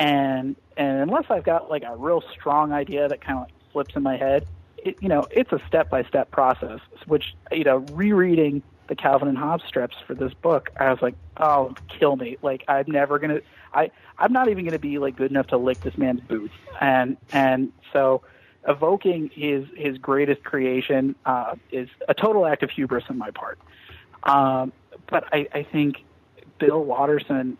[0.00, 3.94] and and unless I've got like a real strong idea that kind of like flips
[3.94, 4.46] in my head,
[4.78, 6.80] it, you know, it's a step by step process.
[7.06, 11.14] Which you know, rereading the Calvin and Hobbes strips for this book, I was like,
[11.36, 12.38] oh, kill me!
[12.42, 13.40] Like I'm never gonna,
[13.74, 17.18] I I'm not even gonna be like good enough to lick this man's boots, and
[17.30, 18.22] and so
[18.66, 23.58] evoking his his greatest creation uh, is a total act of hubris on my part.
[24.22, 24.72] Um,
[25.10, 25.96] but I, I think
[26.58, 27.58] Bill Watterson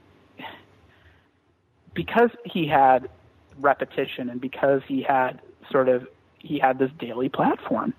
[1.95, 3.09] because he had
[3.59, 5.41] repetition and because he had
[5.71, 6.07] sort of
[6.39, 7.93] he had this daily platform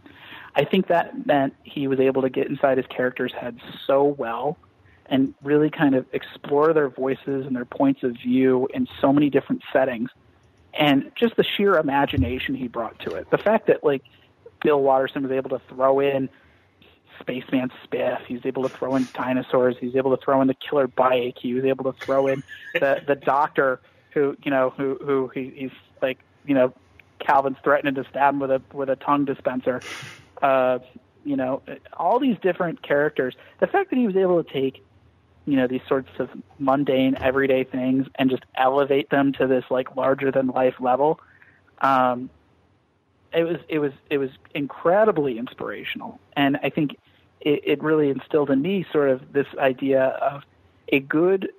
[0.55, 4.57] i think that meant he was able to get inside his characters heads so well
[5.11, 9.29] and really kind of explore their voices and their points of view in so many
[9.29, 10.09] different settings
[10.73, 13.29] and just the sheer imagination he brought to it.
[13.29, 14.03] The fact that like
[14.63, 16.29] bill watterson was able to throw in
[17.19, 20.47] spaceman spiff he was able to throw in dinosaurs he was able to throw in
[20.47, 22.43] the killer bike he was able to throw in
[22.73, 23.81] the the doctor
[24.13, 25.71] who you know who who he, he's
[26.01, 26.73] like you know
[27.25, 29.83] Calvin's threatening to stab him with a with a tongue dispenser.
[30.41, 30.79] Uh,
[31.23, 31.61] you know,
[31.97, 33.35] all these different characters.
[33.59, 34.83] The fact that he was able to take
[35.45, 36.29] you know these sorts of
[36.59, 41.19] mundane everyday things and just elevate them to this like larger than life level
[41.81, 42.29] um
[43.33, 46.19] it was it was it was incredibly inspirational.
[46.35, 46.97] And i think
[47.41, 50.43] it, it really instilled in me sort of this idea of
[50.89, 51.51] a good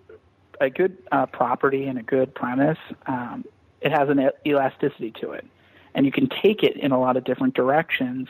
[0.61, 3.45] a good uh, property and a good premise, um,
[3.81, 5.45] it has an elasticity to it,
[5.95, 8.29] and you can take it in a lot of different directions,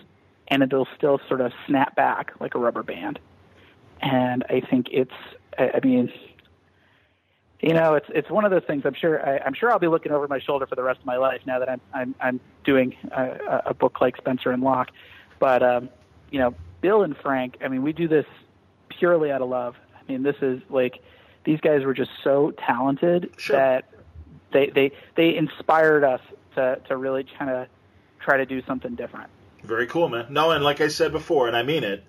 [0.48, 3.19] and it'll still sort of snap back like a rubber band.
[4.01, 5.12] And I think it's,
[5.59, 6.10] I, I mean,
[7.62, 8.82] you know, it's it's one of those things.
[8.84, 11.06] I'm sure I, I'm sure I'll be looking over my shoulder for the rest of
[11.06, 14.90] my life now that I'm I'm, I'm doing a, a book like Spencer and Locke.
[15.39, 15.89] But um,
[16.30, 17.59] you know, Bill and Frank.
[17.64, 18.26] I mean, we do this
[18.89, 19.76] purely out of love.
[19.94, 21.01] I mean, this is like
[21.44, 23.56] these guys were just so talented sure.
[23.56, 23.89] that
[24.52, 26.20] they they they inspired us
[26.56, 27.68] to to really kind of
[28.20, 29.30] try to do something different.
[29.62, 30.26] Very cool, man.
[30.30, 32.05] No, and like I said before, and I mean it,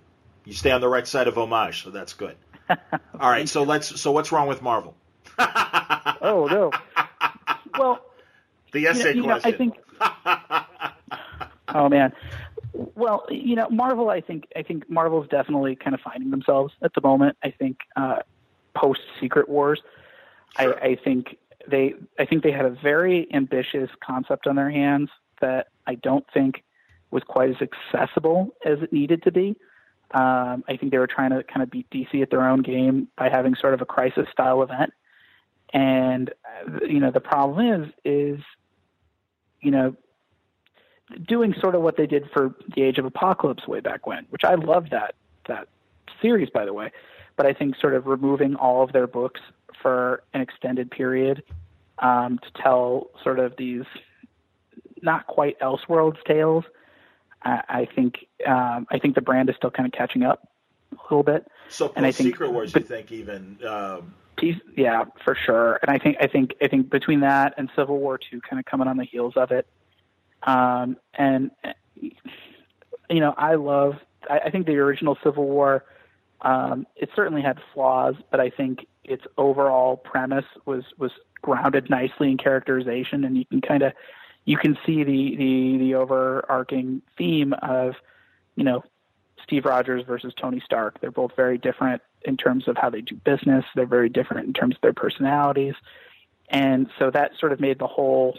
[0.46, 2.36] You stay on the right side of homage, so that's good.
[2.70, 4.02] All right, so let's.
[4.02, 4.96] So what's wrong with Marvel?
[5.40, 6.72] Oh no.
[7.78, 8.06] Well,
[8.72, 9.52] the essay you know, question.
[9.52, 9.74] You know,
[10.06, 11.06] I think.
[11.70, 12.14] oh man.
[12.74, 14.10] Well, you know, Marvel.
[14.10, 14.48] I think.
[14.56, 17.38] I think Marvel's definitely kind of finding themselves at the moment.
[17.44, 18.20] I think uh,
[18.76, 19.82] post Secret Wars.
[20.60, 20.76] Sure.
[20.84, 21.38] I, I think
[21.68, 21.94] they.
[22.20, 25.10] I think they had a very ambitious concept on their hands
[25.42, 26.64] that I don't think
[27.12, 29.56] was quite as accessible as it needed to be.
[30.14, 33.08] Um, I think they were trying to kind of beat DC at their own game
[33.18, 34.94] by having sort of a crisis style event.
[35.74, 38.40] And uh, you know the problem is is
[39.62, 39.95] you know
[41.28, 44.44] doing sort of what they did for the Age of Apocalypse way back when, which
[44.44, 45.16] I love that
[45.48, 45.68] that
[46.22, 46.91] series by the way.
[47.36, 49.41] But I think sort of removing all of their books
[49.82, 51.44] for an extended period
[51.98, 53.86] um, to tell sort of these
[55.02, 56.64] not quite Elseworlds tales
[57.45, 60.48] I, I think um, I think the brand is still kind of catching up
[60.91, 61.48] a little bit.
[61.70, 63.58] So and I think, Secret Wars, but, you think even?
[63.68, 65.80] Um, piece, yeah, for sure.
[65.82, 68.66] And I think I think I think between that and Civil War two, kind of
[68.66, 69.68] coming on the heels of it,
[70.44, 71.52] um, and
[71.96, 73.96] you know, I love.
[74.30, 75.86] I, I think the original Civil War.
[76.42, 81.12] Um, it certainly had flaws, but I think its overall premise was was
[81.42, 83.94] grounded nicely in characterization, and you can kind of
[84.46, 87.96] you can see the, the, the overarching theme of,
[88.56, 88.84] you know,
[89.44, 90.99] Steve Rogers versus Tony Stark.
[91.02, 93.65] They're both very different in terms of how they do business.
[93.76, 95.76] They're very different in terms of their personalities.
[96.49, 98.38] And so that sort of made the whole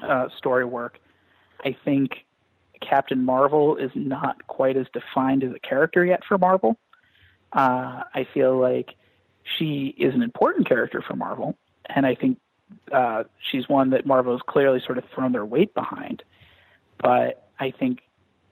[0.00, 0.98] uh, story work.
[1.64, 2.24] I think
[2.80, 6.76] Captain Marvel is not quite as defined as a character yet for Marvel.
[7.52, 8.94] Uh, I feel like
[9.44, 12.38] she is an important character for Marvel, and I think
[12.92, 16.22] uh, she's one that Marvel has clearly sort of thrown their weight behind.
[16.98, 18.00] But I think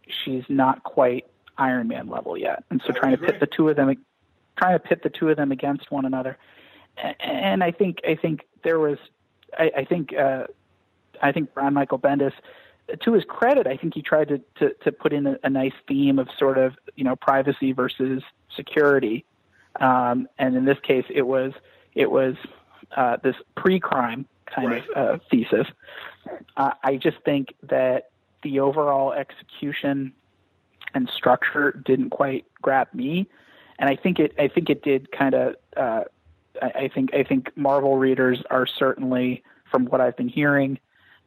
[0.06, 1.26] she's not quite
[1.62, 3.94] Iron Man level yet, and so trying to pit the two of them,
[4.56, 6.36] trying to pit the two of them against one another.
[7.20, 8.98] And I think I think there was,
[9.58, 10.46] I, I think uh,
[11.22, 12.32] I think Brian Michael Bendis,
[13.00, 15.72] to his credit, I think he tried to to, to put in a, a nice
[15.86, 18.22] theme of sort of you know privacy versus
[18.56, 19.24] security,
[19.80, 21.52] um, and in this case, it was
[21.94, 22.34] it was
[22.96, 24.90] uh, this pre-crime kind right.
[24.96, 25.66] of uh, thesis.
[26.56, 28.10] Uh, I just think that
[28.42, 30.12] the overall execution
[30.94, 33.28] and structure didn't quite grab me,
[33.78, 34.34] and I think it.
[34.38, 35.56] I think it did kind of.
[35.76, 36.04] Uh,
[36.60, 37.14] I, I think.
[37.14, 40.78] I think Marvel readers are certainly, from what I've been hearing,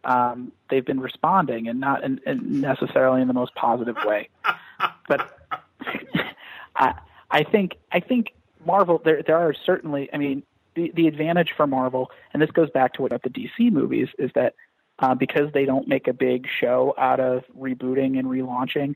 [0.04, 4.30] um, they've been responding, and not in, in necessarily in the most positive way.
[5.08, 5.38] but
[6.76, 6.94] I,
[7.32, 7.76] I think.
[7.92, 8.34] I think
[8.66, 9.02] Marvel.
[9.04, 10.10] There, there are certainly.
[10.14, 10.44] I mean,
[10.76, 14.10] the, the advantage for Marvel, and this goes back to what about the DC movies,
[14.20, 14.56] is that
[15.00, 18.96] uh, because they don't make a big show out of rebooting and relaunching,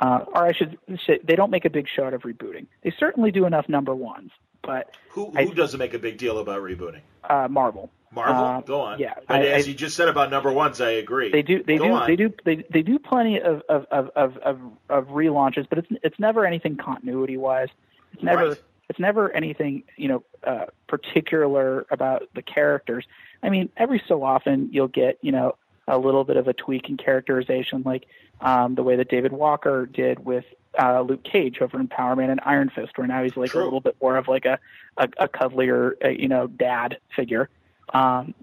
[0.00, 2.66] uh, or I should say, they don't make a big show out of rebooting.
[2.82, 4.30] They certainly do enough number ones,
[4.62, 7.00] but who, who I, doesn't make a big deal about rebooting?
[7.28, 7.90] Uh, Marvel.
[8.14, 8.98] Marvel, uh, go on.
[8.98, 11.32] Yeah, but I, as I, you just said about number ones, I agree.
[11.32, 11.62] They do.
[11.62, 11.92] They go do.
[11.92, 12.06] On.
[12.06, 12.32] They do.
[12.44, 14.60] They, they do plenty of of, of, of, of
[14.90, 17.68] of relaunches, but it's it's never anything continuity wise.
[18.12, 18.48] It's never.
[18.50, 18.58] Right
[18.92, 23.06] it's never anything you know uh, particular about the characters.
[23.42, 25.56] I mean, every so often you'll get you know
[25.88, 28.06] a little bit of a tweak in characterization, like
[28.40, 30.44] um, the way that David Walker did with
[30.78, 33.62] uh, Luke Cage over in Power Man and Iron Fist, where now he's like True.
[33.62, 34.58] a little bit more of like a
[34.96, 37.48] a, a cuddlier uh, you know dad figure.
[37.92, 38.34] Um,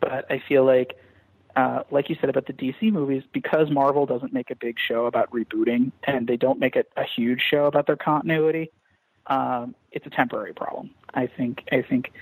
[0.00, 0.96] but I feel like.
[1.54, 5.04] Uh, like you said about the DC movies, because Marvel doesn't make a big show
[5.04, 8.70] about rebooting and they don't make it a huge show about their continuity,
[9.26, 10.90] um, it's a temporary problem.
[11.14, 12.12] I think I think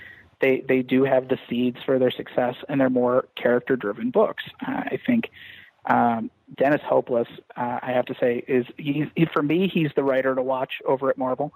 [0.41, 4.43] they they do have the seeds for their success, and they're more character driven books.
[4.65, 5.29] Uh, I think
[5.85, 10.03] um, Dennis Hopeless, uh, I have to say, is he's he, for me he's the
[10.03, 11.53] writer to watch over at Marvel.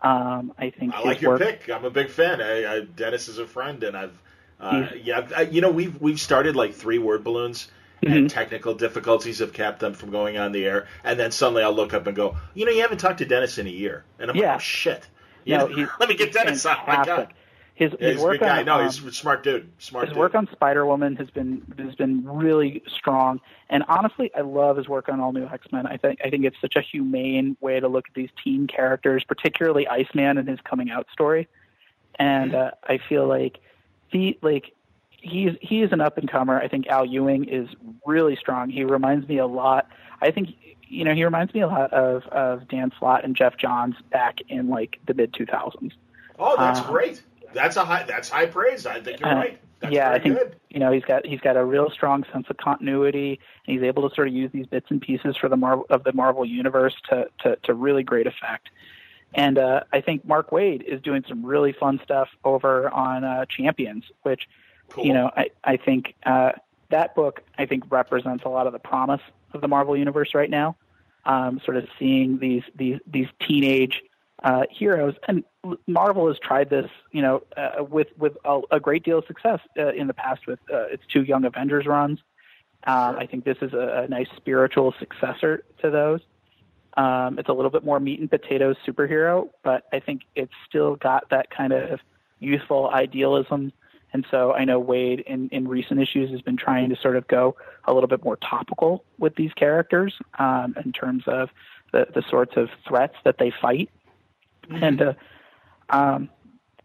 [0.00, 1.70] Um, I think I like your work, pick.
[1.70, 2.40] I'm a big fan.
[2.42, 4.18] I, I, Dennis is a friend, and I've
[4.60, 7.68] uh, yeah, I, you know we've we've started like three word balloons.
[8.02, 8.12] Mm-hmm.
[8.12, 10.88] And technical difficulties have kept them from going on the air.
[11.04, 13.56] And then suddenly I'll look up and go, you know, you haven't talked to Dennis
[13.56, 14.04] in a year.
[14.18, 14.48] And I'm Yeah.
[14.48, 15.06] like, oh, shit.
[15.44, 16.76] You No, know, let me get Dennis on.
[16.86, 17.32] My God.
[17.74, 19.68] His, Yeah, his work on no, um, he's a smart dude.
[19.78, 20.20] Smart his dude.
[20.20, 24.88] work on Spider Woman has been has been really strong, and honestly, I love his
[24.88, 25.86] work on All New X Men.
[25.86, 29.24] I think I think it's such a humane way to look at these teen characters,
[29.26, 31.48] particularly Iceman and his coming out story.
[32.16, 32.68] And Mm-hmm.
[32.68, 33.58] uh, I feel like
[34.06, 34.72] he like
[35.10, 36.60] he's he is an up and comer.
[36.60, 37.68] I think Al Ewing is
[38.06, 38.70] really strong.
[38.70, 39.88] He reminds me a lot.
[40.22, 40.50] I think
[40.86, 44.38] you know he reminds me a lot of of Dan Slott and Geoff Johns back
[44.48, 45.92] in like the mid two thousands.
[46.38, 47.22] oh, that's uh, great.
[47.54, 48.04] That's a high.
[48.04, 48.86] That's high praise.
[48.86, 49.60] I think you're uh, right.
[49.80, 50.56] That's yeah, I think good.
[50.70, 54.08] you know he's got he's got a real strong sense of continuity, and he's able
[54.08, 56.94] to sort of use these bits and pieces for the Marvel of the Marvel universe
[57.10, 58.70] to to, to really great effect.
[59.34, 63.44] And uh, I think Mark Waid is doing some really fun stuff over on uh,
[63.46, 64.48] Champions, which
[64.90, 65.06] Cool.
[65.06, 66.52] you know I I think uh,
[66.90, 69.22] that book I think represents a lot of the promise
[69.52, 70.76] of the Marvel universe right now.
[71.26, 74.02] Um, sort of seeing these these these teenage
[74.42, 75.44] uh, heroes, and
[75.86, 79.60] Marvel has tried this, you know, uh, with with a, a great deal of success
[79.78, 82.18] uh, in the past with uh, its two Young Avengers runs.
[82.86, 86.20] Um, I think this is a, a nice spiritual successor to those.
[86.96, 90.96] Um, it's a little bit more meat and potatoes superhero, but I think it's still
[90.96, 92.00] got that kind of
[92.38, 93.72] youthful idealism.
[94.12, 97.26] And so I know Waid in, in recent issues has been trying to sort of
[97.26, 101.50] go a little bit more topical with these characters um, in terms of
[101.92, 103.90] the, the sorts of threats that they fight.
[104.70, 105.14] And uh,
[105.90, 106.28] um,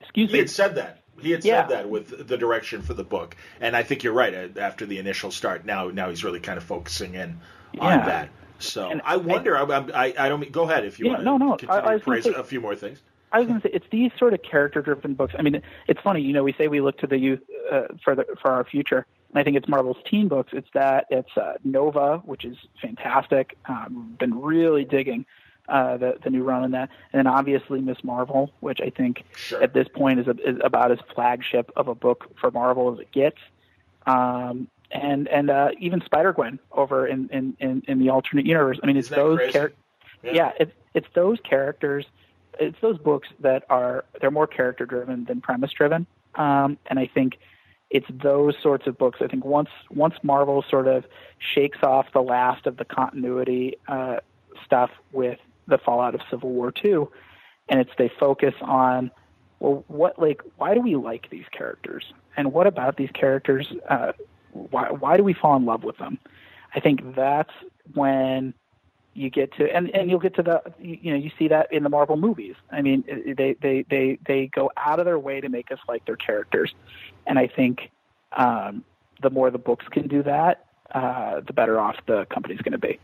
[0.02, 0.38] excuse He me.
[0.38, 0.96] He had said that.
[1.22, 1.62] He had Yeah.
[1.68, 4.34] said that with the direction for the book, and I think you're right.
[4.34, 7.40] uh, After the initial start, now now he's really kind of focusing in
[7.80, 8.06] on Yeah.
[8.06, 8.30] that.
[8.60, 9.58] So And I wonder.
[9.58, 9.64] I,
[9.94, 10.52] I, I don't mean.
[10.52, 11.24] Go ahead if you Yeah, want.
[11.24, 13.02] no, no, To I- I praise say- a few more things.
[13.32, 15.36] I was going to say it's these sort of character-driven books.
[15.38, 17.40] I mean, it's funny, you know, we say we look to the youth
[17.72, 20.52] uh, for the for our future, and I think it's Marvel's teen books.
[20.54, 23.56] It's that it's uh, Nova, which is fantastic.
[23.66, 25.26] Um, been really digging
[25.70, 29.24] uh, the the new run on that, and then obviously Miss Marvel, which I think
[29.36, 29.62] Sure.
[29.62, 33.00] at this point is, a, is about as flagship of a book for Marvel as
[33.00, 33.38] it gets.
[34.06, 38.80] Um, and and uh, even Spider Gwen over in, in, in, in the alternate universe.
[38.82, 39.78] I mean, it's those characters
[40.24, 42.06] yeah, it's it's those characters
[42.60, 46.06] it's those books that are they're more character driven than premise driven
[46.36, 47.38] um, and i think
[47.90, 51.06] it's those sorts of books i think once once marvel sort of
[51.38, 54.18] shakes off the last of the continuity uh,
[54.66, 55.40] stuff with
[55.70, 57.10] the fallout of civil war 2
[57.70, 59.12] and it's they focus on
[59.60, 64.12] well what like why do we like these characters and what about these characters uh,
[64.52, 66.18] why why do we fall in love with them
[66.76, 67.54] i think that's
[67.94, 68.54] when
[69.14, 71.84] you get to and and you'll get to the you know you see that in
[71.84, 72.56] the Marvel movies.
[72.72, 73.04] I mean
[73.38, 76.74] they they they they go out of their way to make us like their characters,
[77.26, 77.91] and I think
[78.32, 78.84] um,
[79.22, 82.78] the more the books can do that, uh, the better off the company's going to
[82.78, 83.00] be.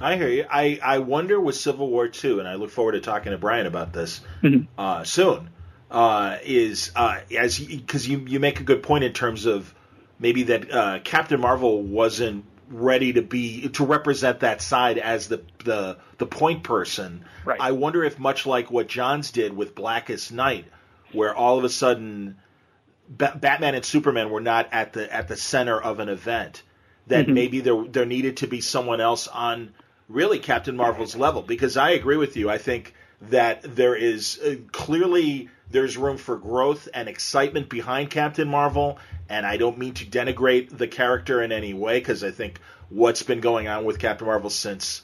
[0.00, 0.46] I hear you.
[0.50, 3.66] I, I wonder with Civil War two, and I look forward to talking to Brian
[3.66, 4.66] about this Mhm.
[4.76, 5.50] uh, soon.
[5.90, 9.74] Uh, is uh, as because you you make a good point in terms of
[10.18, 15.40] maybe that uh, Captain Marvel wasn't ready to be to represent that side as the
[15.64, 17.24] the the point person.
[17.46, 17.58] Right.
[17.58, 20.66] I wonder if much like what Johns did with Blackest Night,
[21.12, 22.36] where all of a sudden
[23.08, 26.62] ba- Batman and Superman were not at the at the center of an event.
[27.08, 27.34] That Mhm.
[27.34, 29.70] maybe there there needed to be someone else on
[30.08, 31.42] really Captain Marvel's level.
[31.42, 32.48] Because I agree with you.
[32.50, 32.94] I think
[33.30, 38.98] that there is uh, clearly there's room for growth and excitement behind Captain Marvel.
[39.28, 43.22] And I don't mean to denigrate the character in any way because I think what's
[43.22, 45.02] been going on with Captain Marvel since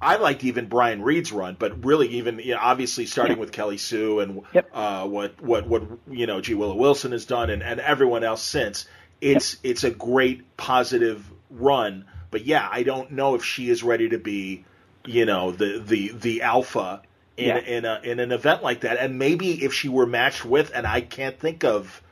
[0.00, 3.40] I liked even Brian Reed's run, but really even you know, obviously starting Yeah.
[3.40, 4.70] with Kelly Sue and Yep.
[4.74, 8.42] uh, what what what you know G Willow Wilson has done and, and everyone else
[8.42, 8.86] since.
[9.20, 14.08] It's it's a great positive run, but yeah, I don't know if she is ready
[14.10, 14.64] to be
[15.04, 17.02] you know the the the alpha
[17.36, 17.58] in Yeah.
[17.58, 18.98] in a in an event like that.
[18.98, 22.02] And maybe if she were matched with, and I can't think of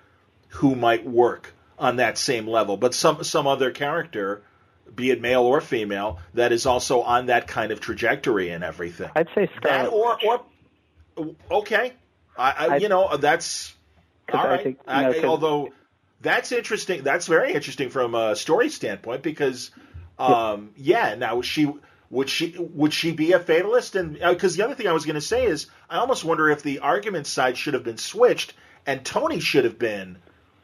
[0.48, 4.42] who might work on that same level, but some some other character,
[4.94, 9.10] be it male or female, that is also on that kind of trajectory and everything.
[9.16, 10.40] I'd say That or or
[11.50, 11.92] okay,
[12.38, 13.74] I, I, you know that's
[14.32, 14.62] all I right.
[14.62, 15.70] think, you know, I- although
[16.24, 19.70] that's interesting, that's very interesting from a story standpoint because,
[20.18, 21.14] um, yeah.
[21.14, 21.72] Now she
[22.10, 23.94] would she would she be a fatalist?
[23.94, 26.62] And because the other thing I was going to say is, I almost wonder if
[26.62, 28.54] the argument side should have been switched
[28.86, 30.18] and Tony should have been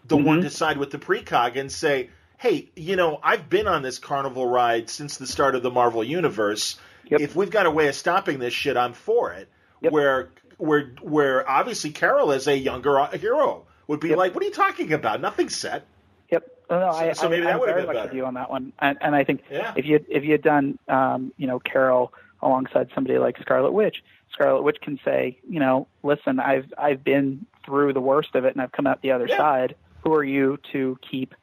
[0.06, 0.42] the one Mhm.
[0.42, 2.10] to side with the precog and say.
[2.38, 6.02] Hey, you know, I've been on this carnival ride since the start of the Marvel
[6.02, 6.78] universe.
[7.04, 7.20] Yep.
[7.20, 9.46] If we've got a way of stopping this shit, I'm for it.
[9.82, 9.92] Yep.
[9.92, 14.18] Where where where obviously Carol is a younger uh, hero would be Yep.
[14.18, 15.20] like, "What are you talking about?
[15.20, 15.84] Nothing's set."
[16.30, 16.48] Yep.
[16.70, 18.08] No, no, I, so I, maybe that I'm would've very been much better.
[18.08, 19.72] with you on that one, and, and I think Yeah.
[19.76, 22.12] if you if you had done, um, you know, Carol
[22.42, 24.02] alongside somebody like Scarlet Witch,
[24.32, 28.54] Scarlet Witch can say, you know, listen, I've I've been through the worst of it,
[28.54, 29.36] and I've come out the other Yeah.
[29.36, 29.74] side.
[30.04, 31.34] Who are you to keep?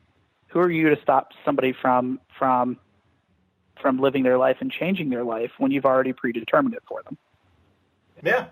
[0.47, 2.77] Who are you to stop somebody from from
[3.81, 7.17] from living their life and changing their life when you've already predetermined it for them?
[8.23, 8.45] Yeah,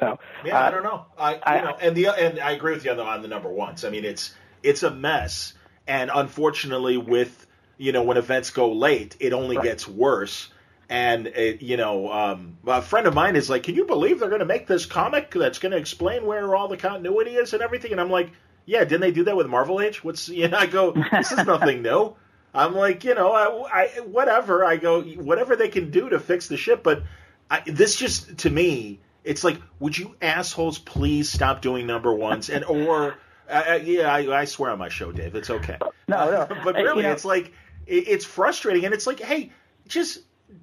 [0.00, 0.58] So yeah.
[0.58, 1.06] uh, I don't know.
[1.18, 3.28] I, I- you know, and the and I agree with you on the on the
[3.28, 3.84] number ones.
[3.84, 5.54] I mean, it's it's a mess,
[5.86, 7.46] and unfortunately, with
[7.78, 9.64] you know when events go late, it only Right.
[9.64, 10.48] gets worse.
[10.88, 14.28] And it, you know, um, a friend of mine is like, "Can you believe they're
[14.28, 17.62] going to make this comic that's going to explain where all the continuity is and
[17.62, 18.30] everything?" And I'm like,
[18.66, 20.04] Yeah, didn't they do that with Marvel Age?
[20.04, 20.58] What's you know?
[20.58, 22.14] I go, this is nothing new.
[22.54, 24.64] I'm like, you know, I, I whatever.
[24.64, 27.02] I go, whatever they can do to fix the ship, but
[27.50, 32.50] I, this just to me, it's like, would you assholes please stop doing number ones
[32.50, 33.16] and or.
[33.48, 35.34] Uh, yeah, I, I, swear on my show, Dave.
[35.34, 35.76] It's okay.
[36.08, 36.46] No, no.
[36.64, 37.52] but really, you know, it's like
[37.86, 39.50] it, it's frustrating, and it's like, hey,
[39.86, 40.20] just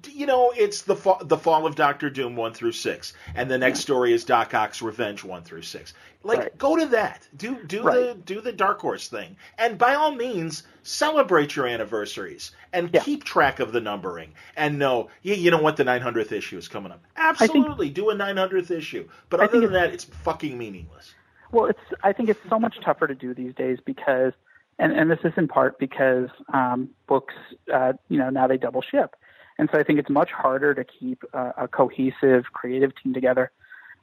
[0.08, 3.58] you know, it's the fall, the fall of Doctor Doom one through six, and the
[3.58, 5.94] next story is Doc Ock's Revenge one through six.
[6.22, 6.58] Like, right.
[6.58, 7.26] go to that.
[7.36, 7.94] Do do right.
[7.94, 13.02] the do the Dark Horse thing, and by all means, celebrate your anniversaries and yeah.
[13.02, 14.32] keep track of the numbering.
[14.56, 15.76] And no, you, you know what?
[15.76, 17.02] The 900th issue is coming up.
[17.16, 19.08] Absolutely, think, do a 900th issue.
[19.28, 21.14] But other than that, it's fucking meaningless.
[21.52, 24.32] Well, it's I think it's so much tougher to do these days because,
[24.78, 27.34] and and this is in part because um, books,
[27.72, 29.16] uh, you know, now they double ship
[29.60, 33.50] and so I think it's much harder to keep a, a cohesive creative team together.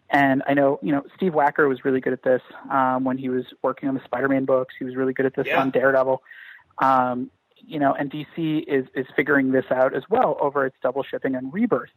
[0.08, 3.28] And I know, you know, Steve Wacker was really good at this um, when he
[3.28, 4.76] was working on the Spider-Man books.
[4.78, 5.60] He was really good at this yeah.
[5.60, 6.22] on Daredevil.
[6.78, 7.32] Um,
[7.66, 11.34] you know, and DC is is figuring this out as well over its double shipping
[11.34, 11.90] and rebirth.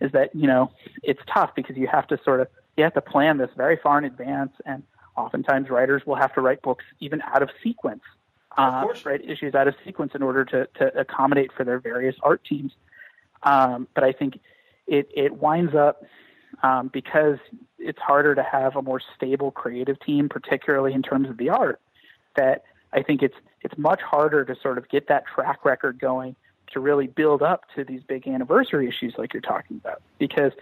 [0.00, 0.70] Is that you know
[1.02, 2.46] it's tough because you have to sort of
[2.76, 4.84] you have to plan this very far in advance, and
[5.16, 8.02] oftentimes writers will have to write books even out of sequence,
[8.56, 12.44] uh, write issues out of sequence in order to to accommodate for their various art
[12.48, 12.70] teams.
[13.42, 14.40] Um, but I think
[14.86, 16.02] it, it winds up
[16.62, 17.38] um, because
[17.78, 21.80] it's harder to have a more stable creative team, particularly in terms of the art,
[22.36, 26.36] that I think it's it's much harder to sort of get that track record going
[26.72, 30.00] to really build up to these big anniversary issues like you're talking about.
[30.18, 30.52] Because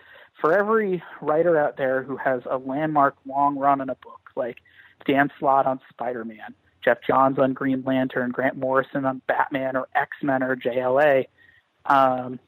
[0.40, 4.59] for every writer out there who has a landmark long run in a book, like
[5.07, 6.55] Dan Slott on Spider Man,
[6.85, 11.27] Geoff Johns on Green Lantern, Grant Morrison on Batman or X Men or JLA,
[11.86, 12.39] um,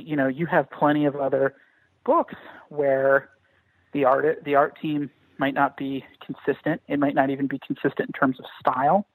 [0.00, 1.54] you know, you have plenty of other
[2.04, 2.34] books
[2.68, 3.30] where
[3.92, 6.80] the art the art team might not be consistent.
[6.88, 9.06] It might not even be consistent in terms of style.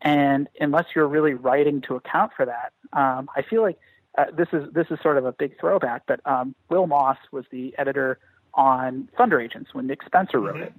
[0.00, 3.78] And unless you're really writing to account for that, um, I feel like
[4.18, 6.02] uh, this is this is sort of a big throwback.
[6.06, 8.18] But um, Will Moss was the editor
[8.54, 10.64] on Thunder Agents when Nick Spencer wrote mm-hmm.
[10.64, 10.74] it.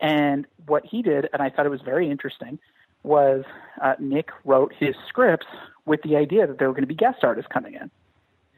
[0.00, 2.58] And what he did, and I thought it was very interesting,
[3.02, 3.44] was
[3.82, 5.46] uh, Nick wrote his scripts
[5.84, 7.90] with the idea that there were going to be guest artists coming in.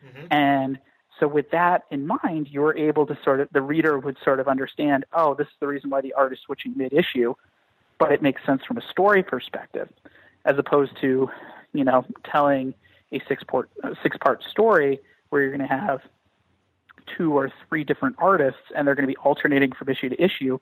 [0.07, 0.27] Mm-hmm.
[0.31, 0.79] And
[1.19, 4.41] so with that in mind, you were able to sort of the reader would sort
[4.41, 7.35] of understand, oh, this is the reason why the art is switching mid issue,
[7.99, 9.89] but it makes sense from a story perspective,
[10.45, 11.31] as opposed to,
[11.73, 12.75] you know, telling
[13.13, 13.71] a six part
[14.03, 15.01] six part story
[15.31, 16.01] where you're going to have
[17.17, 20.59] two or three different artists and they're going to be alternating from issue to issue.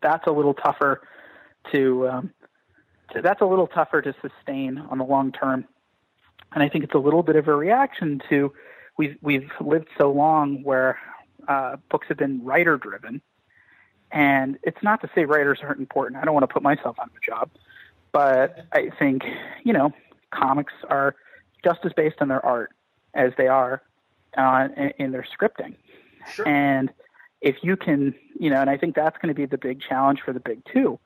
[0.00, 1.02] That's a little tougher
[1.72, 2.30] to, um,
[3.12, 5.66] to that's a little tougher to sustain on the long term
[6.52, 8.52] and I think it's a little bit of a reaction to
[8.96, 10.98] we've we've lived so long where
[11.46, 13.20] uh, books have been writer driven,
[14.10, 16.20] and it's not to say writers aren't important.
[16.20, 17.50] I don't want to put myself on the job,
[18.12, 19.22] but I think
[19.64, 19.92] you know
[20.30, 21.14] comics are
[21.64, 22.72] just as based on their art
[23.14, 23.82] as they are
[24.36, 25.74] uh, in, in their scripting,
[26.32, 26.46] sure.
[26.46, 26.90] and
[27.40, 30.20] if you can, you know, and I think that's going to be the big challenge
[30.24, 30.98] for the big two,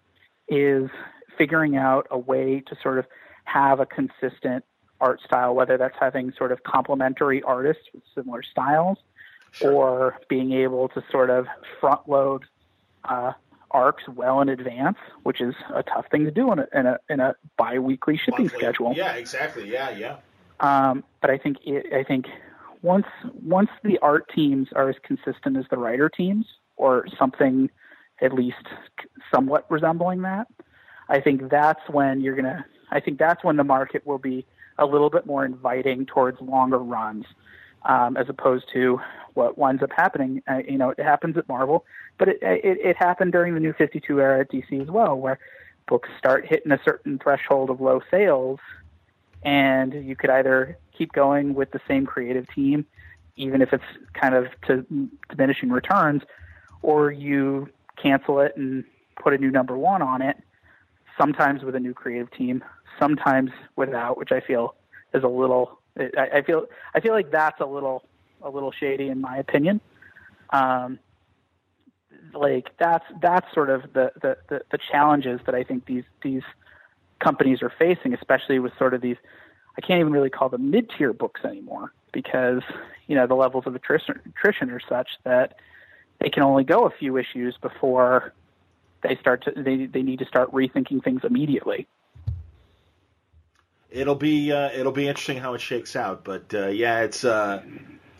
[0.48, 0.88] is
[1.36, 3.06] figuring out a way to sort of
[3.44, 4.64] have a consistent
[5.02, 8.98] art style, whether that's having sort of complementary artists with similar styles
[9.58, 9.72] sure.
[9.72, 11.46] or being able to sort of
[11.80, 12.44] front load
[13.04, 13.32] uh,
[13.72, 16.98] arcs well in advance, which is a tough thing to do in a in a,
[17.10, 18.58] in a biweekly shipping Monthly.
[18.58, 18.94] schedule.
[18.96, 19.70] Yeah, exactly.
[19.70, 20.16] Yeah, yeah.
[20.60, 22.26] Um, but I think it, I think
[22.82, 23.06] once
[23.42, 26.46] once the art teams are as consistent as the writer teams,
[26.76, 27.70] or something
[28.20, 28.66] at least
[29.34, 30.46] somewhat resembling that,
[31.08, 32.64] I think that's when you're gonna.
[32.90, 34.46] I think that's when the market will be
[34.78, 37.24] a little bit more inviting towards longer runs,
[37.84, 39.00] um, as opposed to
[39.34, 40.42] what winds up happening.
[40.48, 41.84] Uh, you know, it happens at Marvel,
[42.18, 45.38] but it, it, it happened during the New 52 era at DC as well, where
[45.88, 48.60] books start hitting a certain threshold of low sales,
[49.42, 52.86] and you could either keep going with the same creative team,
[53.36, 53.84] even if it's
[54.14, 54.86] kind of to
[55.30, 56.22] diminishing returns,
[56.82, 58.84] or you cancel it and
[59.22, 60.36] put a new number one on it,
[61.18, 62.62] sometimes with a new creative team,
[62.98, 64.74] sometimes without, which I feel
[65.14, 65.78] is a little.
[65.98, 68.04] I, I feel I feel like that's a little
[68.42, 69.80] a little shady in my opinion.
[70.50, 70.98] Um,
[72.34, 76.42] like that's that's sort of the, the, the, the challenges that I think these these
[77.18, 79.16] companies are facing, especially with sort of these.
[79.76, 82.62] I can't even really call them mid tier books anymore because
[83.06, 85.56] you know the levels of attrition, attrition are such that
[86.20, 88.32] they can only go a few issues before
[89.02, 91.86] they start to they they need to start rethinking things immediately
[93.92, 96.24] it'll be uh, it'll be interesting how it shakes out.
[96.24, 97.62] But uh, yeah, it's uh,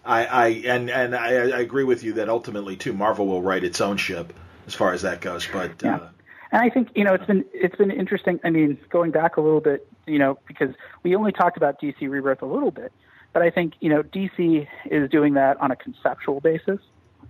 [0.05, 3.65] I, I and and I, I, agree with you that ultimately too Marvel will write
[3.65, 4.33] its own ship
[4.67, 5.47] as far as that goes.
[5.53, 5.97] But yeah.
[5.97, 6.09] Uh,
[6.53, 8.39] And I think you know it's been it's been interesting.
[8.45, 12.09] I mean, going back a little bit, you know, because we only talked about DC
[12.09, 12.93] Rebirth a little bit,
[13.33, 16.81] but I think you know DC is doing that on a conceptual basis.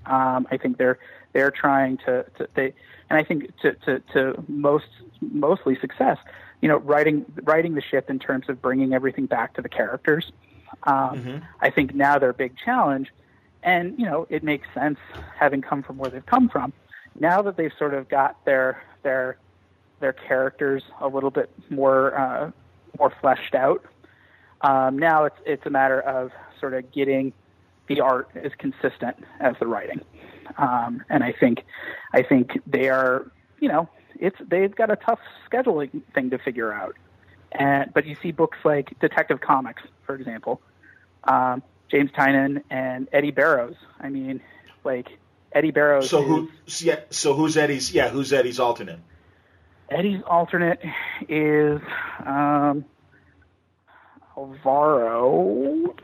[0.06, 0.98] Um, I think they're
[1.32, 2.74] they're trying to, to they
[3.12, 4.86] and I think to, to, to most
[5.20, 6.18] mostly success,
[6.62, 10.32] you know, writing writing the ship in terms of bringing everything back to the characters.
[10.84, 11.38] Um, mm-hmm.
[11.60, 13.12] I think now their big challenge,
[13.62, 14.98] and you know, it makes sense
[15.36, 16.72] having come from where they've come from.
[17.18, 19.36] Now that they've sort of got their their
[20.00, 22.50] their characters a little bit more uh,
[22.98, 23.84] more fleshed out.
[24.62, 26.30] Um, now it's it's a matter of
[26.60, 27.32] sort of getting
[27.88, 30.00] the art as consistent as the writing,
[30.58, 31.64] um, and I think
[32.12, 33.26] I think they are
[33.58, 35.20] you know it's they've got a tough
[35.50, 36.96] scheduling thing to figure out.
[37.52, 40.60] And but you see books like Detective Comics, for example,
[41.24, 43.76] um, James Tynion and Eddy Barrows.
[44.00, 44.40] I mean,
[44.84, 45.08] like
[45.52, 46.08] Eddy Barrows.
[46.08, 46.50] So who?
[46.78, 47.00] Yeah.
[47.10, 47.92] So who's Eddy's?
[47.92, 49.00] Yeah, who's Eddy's alternate?
[49.90, 50.80] Eddy's alternate
[51.28, 51.80] is
[52.24, 52.84] um,
[54.36, 55.94] Alvaro.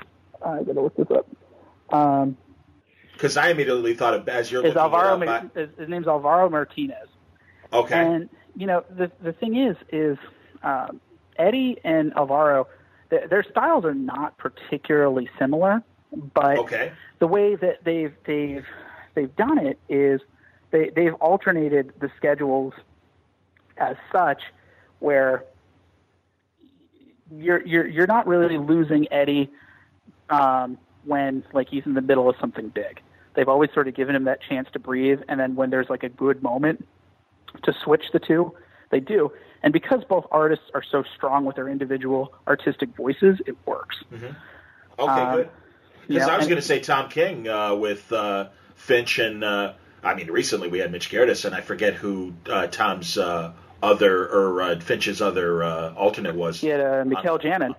[0.44, 1.26] I gotta look this up.
[1.90, 2.36] Um,
[3.12, 5.20] because I immediately thought of as you're looking Alvaro.
[5.20, 7.08] it up, his, his name's Alvaro Martinez.
[7.72, 7.94] Okay.
[7.94, 10.18] And you know the the thing is is
[10.62, 11.00] um,
[11.38, 12.66] Eddy and Alvaro,
[13.10, 15.82] th- their styles are not particularly similar,
[16.34, 16.92] but okay.
[17.18, 18.66] the way that they've they've
[19.14, 20.20] they've done it is
[20.70, 22.74] they they've alternated the schedules
[23.76, 24.42] as such
[24.98, 25.44] where
[27.30, 29.50] you're you're you're not really losing Eddy
[30.30, 33.00] um, when like he's in the middle of something big.
[33.34, 36.02] They've always sort of given him that chance to breathe, and then when there's like
[36.02, 36.84] a good moment
[37.62, 38.54] to switch the two,
[38.90, 39.32] they do.
[39.62, 43.96] And because both artists are so strong with their individual artistic voices, it works.
[44.12, 44.26] Mm-hmm.
[44.98, 45.50] Okay, um, good.
[46.06, 49.74] Because yeah, I was going to say Tom King uh, with uh, Finch and uh,
[50.02, 53.52] I mean recently we had Mitch Gerads and I forget who uh, Tom's uh,
[53.82, 56.60] other or uh, Finch's other alternate was.
[56.60, 57.74] Had uh, Mikel Janin.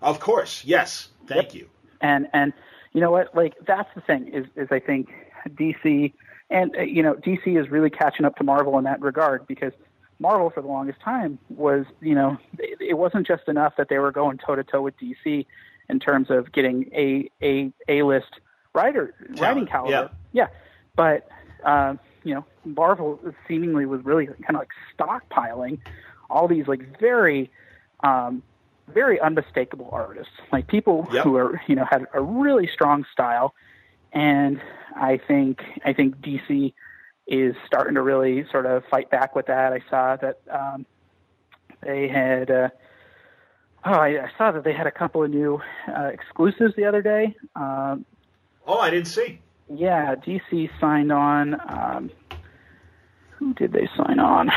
[0.00, 1.08] Of course, yes.
[1.26, 1.54] Thank yep.
[1.54, 1.68] you.
[2.00, 2.52] And and
[2.92, 3.34] you know what?
[3.34, 5.08] Like that's the thing is is I think
[5.48, 6.12] DC
[6.50, 9.72] and uh, you know DC is really catching up to Marvel in that regard because
[10.18, 13.98] Marvel for the longest time was you know it, it wasn't just enough that they
[13.98, 15.46] were going toe to toe with DC
[15.88, 18.40] in terms of getting a a a list
[18.74, 19.40] writer Talent.
[19.40, 20.10] writing caliber.
[20.32, 20.48] Yeah, yeah.
[20.94, 21.28] but
[21.64, 21.94] uh,
[22.24, 25.78] you know Marvel seemingly was really kind of like stockpiling
[26.30, 27.50] all these like very
[28.00, 28.42] um,
[28.88, 31.24] very unmistakable artists, like people yep.
[31.24, 33.54] who are you know had a really strong style,
[34.12, 34.60] and
[34.94, 36.72] I think I think DC
[37.26, 39.72] is starting to really sort of fight back with that.
[39.72, 40.86] I saw that um,
[41.82, 42.50] they had.
[42.50, 42.68] Uh,
[43.84, 47.02] oh, I, I saw that they had a couple of new uh, exclusives the other
[47.02, 47.36] day.
[47.54, 48.04] Um,
[48.66, 49.40] oh, I didn't see.
[49.68, 51.60] Yeah, DC signed on.
[51.68, 52.10] Um,
[53.30, 54.50] who did they sign on?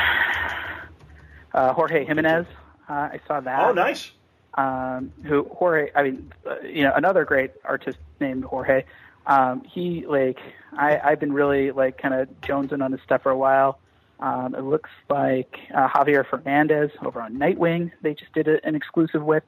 [1.52, 2.46] Uh, Jorge Jimenez.
[2.88, 3.68] Uh, I saw that.
[3.68, 4.12] Oh, nice
[4.54, 8.84] um, who Jorge, I mean, uh, you know, another great artist named Jorge.
[9.26, 10.38] Um, he like
[10.72, 13.78] I, I've been really like kind of jonesing on his stuff for a while.
[14.20, 17.90] Um, it looks like uh, Javier Fernandez over on Nightwing.
[18.02, 19.44] They just did a, an exclusive with.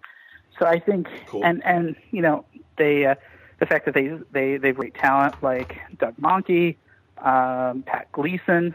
[0.59, 1.45] So I think, cool.
[1.45, 2.45] and and you know,
[2.79, 3.15] they uh,
[3.61, 6.77] the fact that they they they've great talent like Doug Mahnke,
[7.19, 8.75] um, Pat Gleason.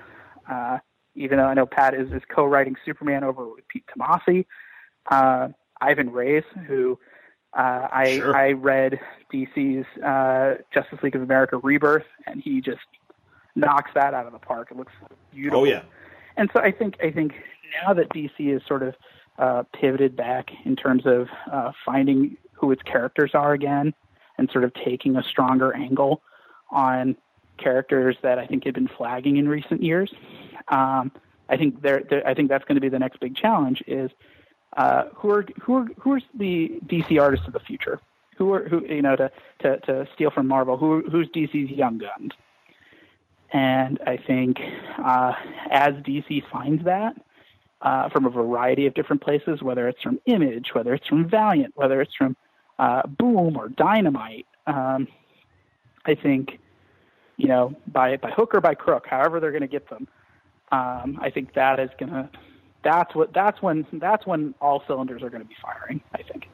[0.49, 0.79] Uh,
[1.15, 4.45] even though I know Pat is, is co-writing Superman over with Pete Tomasi.
[5.09, 5.49] Uh,
[5.81, 6.99] Ivan Reis, who
[7.57, 8.35] uh, I sure.
[8.35, 8.99] I read
[9.33, 12.85] DC's uh, Justice League of America Rebirth, and he just
[13.55, 14.69] knocks that out of the park.
[14.69, 14.93] It looks
[15.31, 15.61] beautiful.
[15.61, 15.81] Oh yeah.
[16.37, 17.33] And so I think I think
[17.83, 18.95] now that DC is sort of
[19.39, 23.93] uh, pivoted back in terms of uh, finding who its characters are again,
[24.37, 26.21] and sort of taking a stronger angle
[26.69, 27.17] on
[27.57, 30.13] characters that I think had been flagging in recent years.
[30.67, 31.11] Um,
[31.49, 34.11] I think there, I think that's going to be the next big challenge is
[34.77, 37.99] uh, who are who are who's the DC artists of the future?
[38.37, 40.77] Who are who you know to to, to steal from Marvel?
[40.77, 42.31] Who who's DC's young guns?
[43.51, 44.59] And I think
[45.03, 45.33] uh,
[45.71, 47.15] as DC finds that
[47.81, 51.73] uh, from a variety of different places, whether it's from Image, whether it's from Valiant,
[51.75, 52.35] whether it's from
[52.77, 55.07] uh, Boom or Dynamite, um,
[56.05, 56.59] I think
[57.37, 60.07] you know by by hook or by crook, however they're going to get them,
[60.71, 62.29] um, I think that is going to
[62.87, 66.01] that's what that's when that's when all cylinders are going to be firing.
[66.13, 66.47] I think.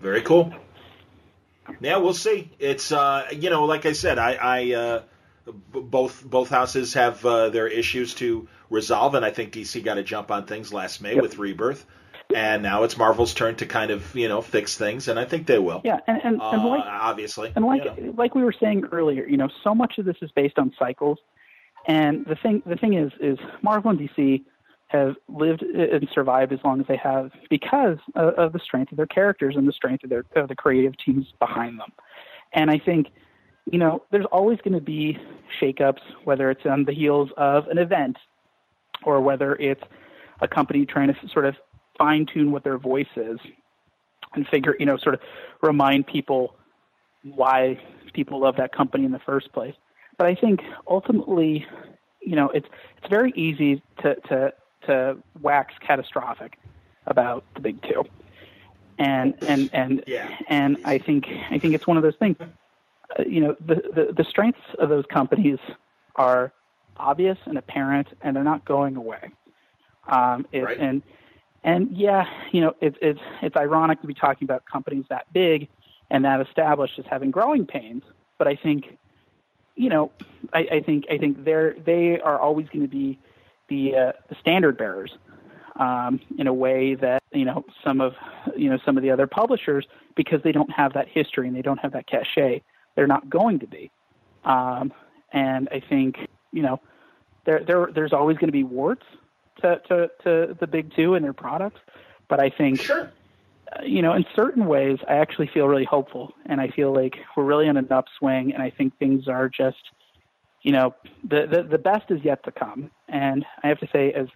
[0.00, 0.54] Very cool.
[1.80, 2.50] Yeah, we'll see.
[2.60, 5.02] It's uh, you know, like I said, I, I uh,
[5.46, 9.94] b- both both houses have uh, their issues to resolve, and I think DC got
[9.94, 11.22] to jump on things last May yep.
[11.22, 11.84] with Rebirth,
[12.34, 15.46] and now it's Marvel's turn to kind of you know fix things, and I think
[15.46, 15.80] they will.
[15.84, 18.14] Yeah, and and, and like uh, obviously, and like you know.
[18.16, 21.18] like we were saying earlier, you know, so much of this is based on cycles
[21.86, 24.44] And the thing the thing is is Marvel and DC
[24.92, 28.96] have lived and survived as long as they have because of, of the strength of
[28.96, 31.90] their characters and the strength of their of the creative teams behind them.
[32.52, 33.08] And I think
[33.70, 35.18] you know, there's always going to be
[35.60, 38.16] shakeups, whether it's on the heels of an event
[39.04, 39.82] or whether it's
[40.40, 41.54] a company trying to sort of
[41.98, 43.38] fine tune what their voice is
[44.34, 45.20] and figure, you know, sort of
[45.62, 46.56] remind people
[47.22, 47.78] why
[48.12, 49.74] people love that company in the first place.
[50.18, 51.64] But I think ultimately,
[52.20, 52.66] you know, it's
[52.98, 54.52] it's very easy to to
[54.86, 56.58] to wax catastrophic
[57.06, 58.04] about the big two.
[58.98, 60.28] And and and yeah.
[60.48, 62.36] and I think I think it's one of those things.
[63.18, 65.58] Uh, you know, the, the the strengths of those companies
[66.16, 66.50] are
[66.96, 69.30] obvious and apparent, and they're not going away.
[70.08, 70.78] Um, it, right.
[70.78, 71.02] And
[71.64, 75.68] and yeah, you know, it's it's it's ironic to be talking about companies that big
[76.10, 78.02] and that established as having growing pains.
[78.38, 78.98] But I think,
[79.76, 80.10] you know,
[80.52, 83.18] I, I think I think they're they are always going to be
[83.72, 85.12] the uh, the standard bearers
[85.76, 88.14] um, in a way that you know some of
[88.56, 91.62] you know some of the other publishers because they don't have that history and they
[91.62, 92.62] don't have that cachet.
[92.94, 93.90] They're not going to be.
[94.44, 94.92] Um,
[95.32, 96.16] and I think
[96.52, 96.80] you know
[97.46, 99.06] there there there's always going to be warts
[99.62, 101.80] to, to to the big two and their products,
[102.28, 103.10] but I think sure.
[103.74, 107.16] Uh, you know in certain ways I actually feel really hopeful, and I feel like
[107.36, 109.82] we're really on an upswing, and I think things are just
[110.62, 110.94] you know
[111.24, 114.28] the the, the best is yet to come, and I have to say as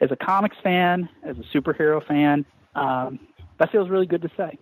[0.00, 2.44] as a comics fan, as a superhero fan,
[2.74, 3.18] um,
[3.58, 4.58] that feels really good to say.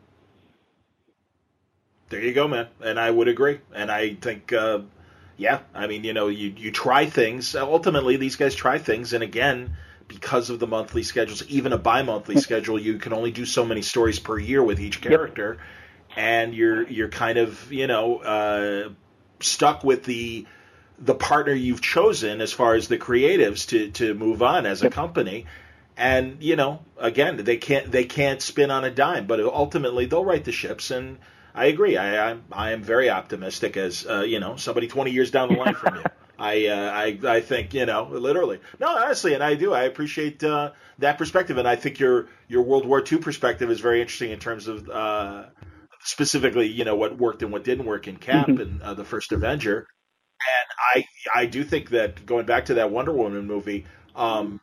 [2.11, 2.69] There you go, man.
[2.85, 3.61] And I would agree.
[3.75, 4.81] And I think, uh,
[5.39, 7.57] yeah, I mean, you know, you, you try things.
[7.57, 9.15] Ultimately, these guys try things.
[9.15, 9.77] And again,
[10.09, 13.65] because of the monthly schedules, even a bi monthly schedule, you can only do so
[13.65, 15.57] many stories per year with each character.
[15.59, 16.19] Yep.
[16.19, 18.91] And you're you're kind of you know uh,
[19.41, 20.47] stuck with the
[20.99, 24.91] the partner you've chosen as far as the creatives to to move on as a
[24.91, 25.47] company.
[25.97, 30.25] And you know again they can't they can't spin on a dime but ultimately they'll
[30.25, 30.91] right the ships.
[30.91, 31.19] And
[31.55, 31.97] I agree.
[31.97, 35.59] I I'm, I am very optimistic as uh, you know somebody 20 years down the
[35.59, 36.03] line from you.
[36.39, 38.61] I, uh, I I think you know literally.
[38.81, 39.73] No honestly and I do.
[39.73, 41.59] I appreciate uh, that perspective.
[41.59, 44.89] And I think your your World War II perspective is very interesting in terms of
[44.89, 45.45] uh,
[46.03, 48.61] specifically you know what worked and what didn't work in Cap mm-hmm.
[48.61, 49.87] and uh, the first Avenger
[50.47, 51.05] and
[51.35, 54.61] I I do think that going back to that Wonder Woman movie um,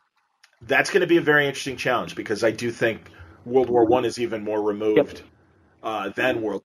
[0.62, 3.10] that's going to be a very interesting challenge because I do think
[3.44, 5.26] World War One is even more removed yep.
[5.82, 6.62] Uh, than World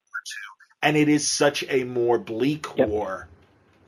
[0.85, 2.87] and it is such a more bleak yep.
[2.87, 3.27] war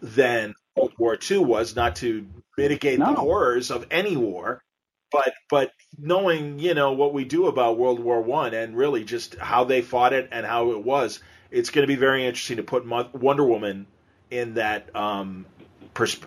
[0.02, 1.76] than World War II was.
[1.76, 2.26] Not to
[2.58, 3.06] mitigate no.
[3.06, 4.64] the horrors of any war,
[5.12, 9.36] but but knowing you know what we do about World War One and really just
[9.36, 11.20] how they fought it and how it was,
[11.52, 13.86] it's going to be very interesting to put Wonder Woman
[14.30, 15.46] in that um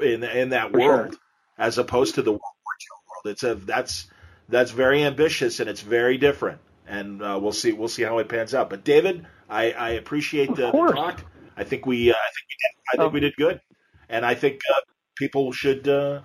[0.01, 1.21] in, in that For world sure.
[1.59, 3.33] as opposed to the World War II world.
[3.33, 4.07] It's a that's
[4.49, 8.29] that's very ambitious and it's very different, and uh, we'll see we'll see how it
[8.29, 8.71] pans out.
[8.71, 9.27] But David.
[9.51, 11.25] I, I appreciate the, the, talk.
[11.57, 13.09] I think we uh, I think we did, I think oh.
[13.09, 13.61] we did good,
[14.09, 14.81] and I think uh,
[15.17, 16.21] people should uh,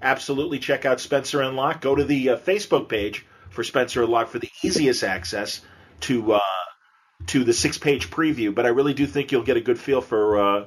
[0.00, 1.80] absolutely check out Spencer and Locke.
[1.80, 5.60] Go to the uh, Facebook page for Spencer and Locke for the easiest access
[6.00, 6.40] to uh,
[7.26, 8.54] to the six page preview.
[8.54, 10.66] But I really do think you'll get a good feel for uh,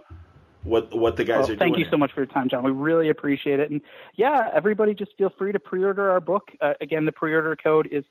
[0.64, 1.74] what what the guys well, are thank doing.
[1.74, 2.64] Thank you so much for your time, John.
[2.64, 3.72] We really appreciate it.
[3.72, 3.82] And
[4.16, 6.50] yeah, everybody just feel free to pre-order our book.
[6.62, 8.04] Uh, again, the pre-order code is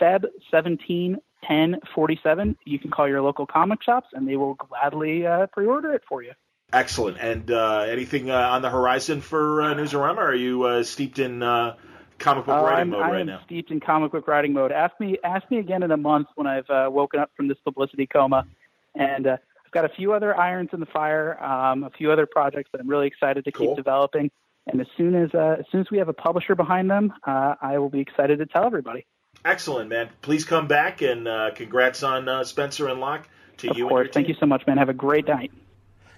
[0.00, 1.16] Feb17
[1.48, 2.56] 1047.
[2.64, 6.02] You can call your local comic shops and they will gladly uh, pre order it
[6.08, 6.32] for you.
[6.72, 7.18] Excellent.
[7.18, 10.18] And uh, anything uh, on the horizon for uh, Newsarama?
[10.18, 11.74] Are you uh, steeped in uh,
[12.18, 13.40] comic book writing mode I right am now?
[13.44, 14.70] steeped in comic book writing mode.
[14.70, 17.58] Ask me, ask me again in a month when I've uh, woken up from this
[17.64, 18.46] publicity coma,
[18.94, 19.36] and uh,
[19.70, 22.80] I've got a few other irons in the fire, um, a few other projects that
[22.80, 23.68] I'm really excited to cool.
[23.68, 24.28] keep developing.
[24.66, 27.54] And as soon as uh, as soon as we have a publisher behind them, uh,
[27.62, 29.06] I will be excited to tell everybody.
[29.44, 30.08] Excellent, man.
[30.22, 33.28] Please come back and uh, congrats on uh, Spencer and Locke
[33.58, 33.84] to of you.
[33.84, 34.08] Of course.
[34.12, 34.76] Thank you so much, man.
[34.76, 35.52] Have a great night.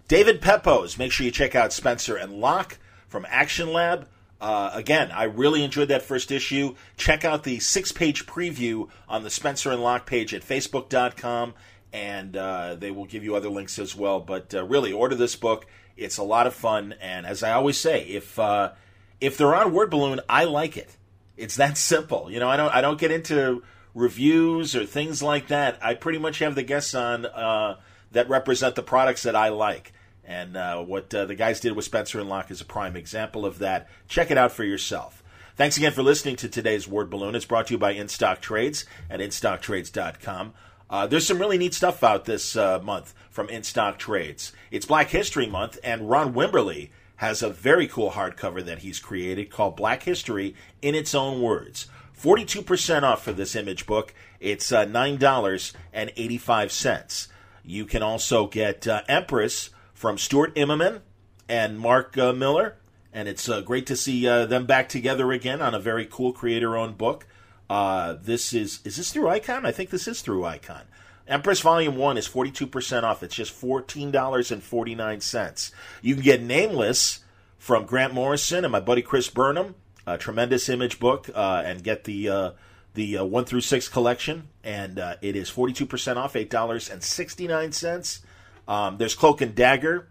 [0.09, 0.97] David Pepose.
[0.97, 4.09] Make sure you check out Spencer and Locke from Action Lab.
[4.41, 6.75] Uh, again, I really enjoyed that first issue.
[6.97, 11.55] Check out the six page preview on the Spencer and Locke page at facebook.com,
[11.93, 14.21] and uh, they will give you other links as well.
[14.21, 15.67] But uh, really, order this book.
[15.97, 16.95] It's a lot of fun.
[17.01, 18.73] And as I always say, if, uh,
[19.21, 20.97] if they're on Word Balloon, I like it.
[21.37, 22.31] It's that simple.
[22.31, 23.63] You know, I don't I don't get into
[23.95, 25.79] reviews or things like that.
[25.83, 27.79] I pretty much have the guests on uh,
[28.13, 29.93] that represent the products that I like.
[30.25, 33.45] And uh, what uh, the guys did with Spencer and Locke is a prime example
[33.45, 33.89] of that.
[34.09, 35.23] Check it out for yourself.
[35.57, 37.35] Thanks again for listening to today's Word Balloon.
[37.35, 40.55] It's brought to you by InStock Trades at InStockTrades.com.
[40.93, 44.53] Uh, there's some really neat stuff out this uh, month from In Stock Trades.
[44.71, 49.49] It's Black History Month, and Ron Wimberly has a very cool hardcover that he's created
[49.49, 51.87] called Black History in its own words.
[52.21, 54.13] 42% off for this image book.
[54.39, 57.29] It's uh, $9.85.
[57.65, 61.01] You can also get uh, Empress from Stuart Immonen
[61.49, 62.77] and Mark uh, Millar.
[63.15, 66.77] And it's uh, great to see them back together again on a very cool creator
[66.77, 67.27] owned book.
[67.73, 69.65] Uh, this is, is this through Icon?
[69.65, 70.83] I think this is through Icon.
[71.27, 73.23] Empress Volume 1 is 42% off.
[73.23, 75.73] It's just $14.49.
[76.03, 77.21] You can get Nameless
[77.57, 79.75] from Grant Morrison and my buddy Chris Burnham,
[80.07, 82.51] a tremendous image book, uh, and get the uh,
[82.93, 84.49] the uh, 1 through 6 collection.
[84.63, 88.21] And uh, it is 42% off, $8.69.
[88.69, 90.09] Um, there's Cloak and Dagger.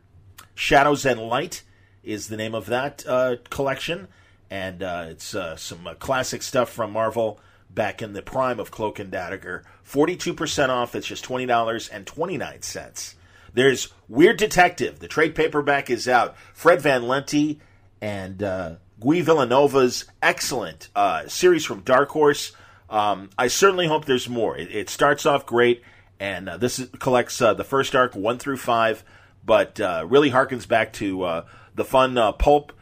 [0.55, 1.61] Shadows and Light
[2.03, 4.07] is the name of that uh, collection.
[4.49, 7.39] And uh, it's some classic stuff from Marvel
[7.73, 9.63] back in the prime of Cloak and Dagger.
[9.87, 10.95] 42% off.
[10.95, 13.15] It's just $20.29.
[13.53, 14.99] There's Weird Detective.
[14.99, 16.35] The trade paperback is out.
[16.53, 17.59] Fred Van Lente
[18.01, 22.53] and uh, Guy Vilanova's excellent uh, series from Dark Horse.
[22.89, 24.57] Um, I certainly hope there's more.
[24.57, 25.81] It, it starts off great,
[26.19, 29.03] and uh, this is, collects uh, the first arc one through five,
[29.45, 31.45] but uh, really harkens back to uh,
[31.75, 32.73] the fun pulp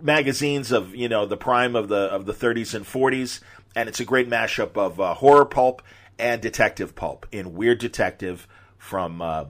[0.00, 3.40] magazines of you know the prime of the of the 30s and 40s,
[3.74, 5.82] and it's a great mashup of uh, horror pulp
[6.18, 8.46] and detective pulp in Weird Detective
[8.78, 9.44] from uh,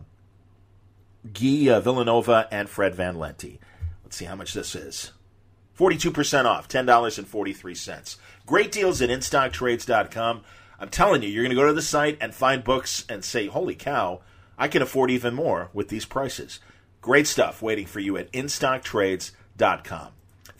[1.32, 3.58] Guy uh, Vilanova and Fred Van Lente.
[4.02, 5.12] Let's see how much this is.
[5.78, 8.16] 42% off, $10.43.
[8.46, 10.42] Great deals at InStockTrades.com.
[10.78, 13.48] I'm telling you, you're going to go to the site and find books and say,
[13.48, 14.20] holy cow,
[14.56, 16.60] I can afford even more with these prices.
[17.00, 20.12] Great stuff waiting for you at InStockTrades.com.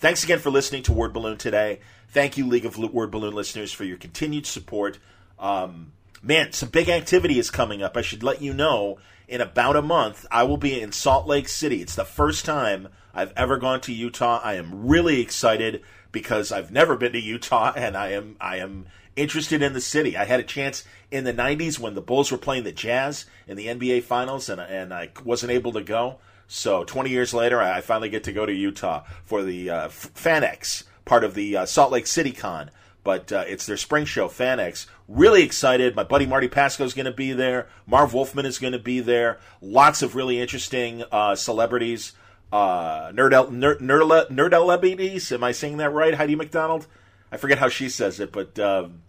[0.04, 1.80] Thanks again for listening to Word Balloon today.
[2.10, 4.98] Thank you, League of Word Balloon listeners, for your continued support.
[5.38, 7.96] Um, man, some big activity is coming up.
[7.96, 8.98] I should let you know
[9.28, 11.80] in about a month, I will be in Salt Lake City.
[11.80, 14.42] It's the first time I've ever gone to Utah.
[14.44, 15.80] I am really excited
[16.12, 18.84] because I've never been to Utah and I am I am
[19.16, 20.18] interested in the city.
[20.18, 23.56] I had a chance in the 90s when the Bulls were playing the Jazz in
[23.56, 26.18] the NBA finals and and I wasn't able to go.
[26.46, 30.84] So 20 years later, I finally get to go to Utah for the uh, FanX,
[31.04, 32.70] part of the uh, Salt Lake City Con.
[33.02, 34.86] But uh, it's their spring show, FanX.
[35.08, 35.94] Really excited.
[35.94, 37.68] My buddy Marty Pasko is going to be there.
[37.86, 39.38] Marv Wolfman is going to be there.
[39.60, 42.12] Lots of really interesting uh, celebrities.
[42.50, 46.14] Uh, Nerd, Nerd, Nerd, Nerd Am I saying that right?
[46.14, 46.86] Heidi MacDonald?
[47.30, 49.02] I forget how she says it, but um,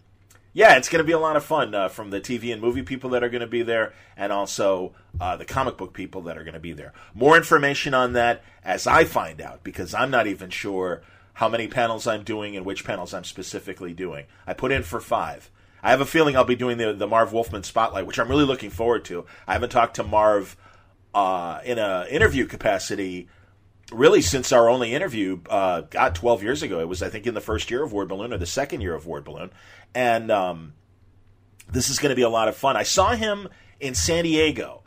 [0.56, 2.80] yeah, it's going to be a lot of fun uh, from the TV and movie
[2.80, 6.38] people that are going to be there, and also uh, the comic book people that
[6.38, 6.94] are going to be there.
[7.12, 11.02] More information on that as I find out, because I'm not even sure
[11.34, 14.24] how many panels I'm doing and which panels I'm specifically doing.
[14.46, 15.50] I put in for five.
[15.82, 18.46] I have a feeling I'll be doing the, the Marv Wolfman spotlight, which I'm really
[18.46, 19.26] looking forward to.
[19.46, 20.56] I haven't talked to Marv
[21.14, 23.28] uh, in an interview capacity
[23.92, 26.80] really since our only interview, uh, God, 12 years ago.
[26.80, 28.94] It was, I think, in the first year of Word Balloon or the second year
[28.94, 29.50] of Word Balloon.
[29.94, 30.74] And um,
[31.70, 32.76] this is going to be a lot of fun.
[32.76, 33.48] I saw him
[33.80, 34.82] in San Diego.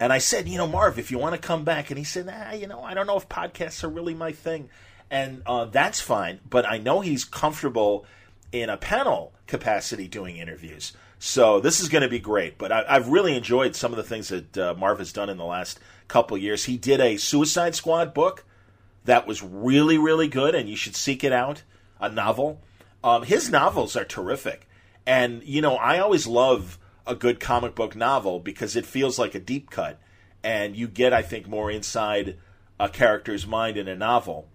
[0.00, 1.90] And I said, you know, Marv, if you want to come back.
[1.90, 4.70] And he said, ah, you know, I don't know if podcasts are really my thing.
[5.10, 6.40] And uh, that's fine.
[6.48, 8.06] But I know he's comfortable
[8.52, 10.92] in a panel capacity doing interviews.
[11.18, 12.58] So this is going to be great.
[12.58, 15.36] But I, have really enjoyed some of the things that uh, Marv has done in
[15.36, 16.64] the last couple years.
[16.64, 18.44] He did a Suicide Squad book
[19.04, 21.62] that was really, really good, and you should seek it out.
[22.00, 22.60] A novel.
[23.02, 24.68] Um, his novels are terrific,
[25.06, 29.34] and you know I always love a good comic book novel because it feels like
[29.34, 30.00] a deep cut,
[30.42, 32.36] and you get I think more inside
[32.78, 34.48] a character's mind in a novel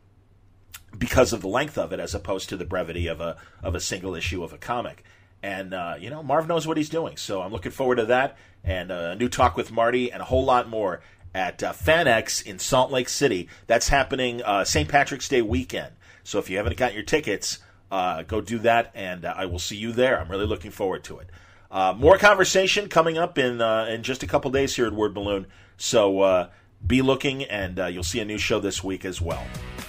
[0.98, 3.82] because of the length of it as opposed to the brevity of a of a
[3.82, 5.04] single issue of a comic.
[5.42, 8.38] And uh, you know Marv knows what he's doing, so I'm looking forward to that
[8.64, 11.02] and a new talk with Marty and a whole lot more
[11.34, 13.50] at uh, FanX in Salt Lake City.
[13.68, 14.88] That's happening uh, St.
[14.88, 15.94] Patrick's Day weekend.
[16.24, 17.60] So if you haven't got your tickets,
[17.92, 20.20] uh, go do that, and uh, I will see you there.
[20.20, 21.30] I'm really looking forward to it.
[21.70, 25.14] Uh, more conversation coming up in uh, in just a couple days here at Word
[25.14, 25.48] Balloon.
[25.78, 26.50] So
[26.86, 29.44] be looking, and you'll see a new show this week as well.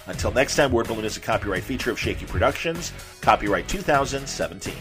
[0.06, 4.74] Until next time, Word Balloon is a copyright feature of Shaky Productions, copyright 2017.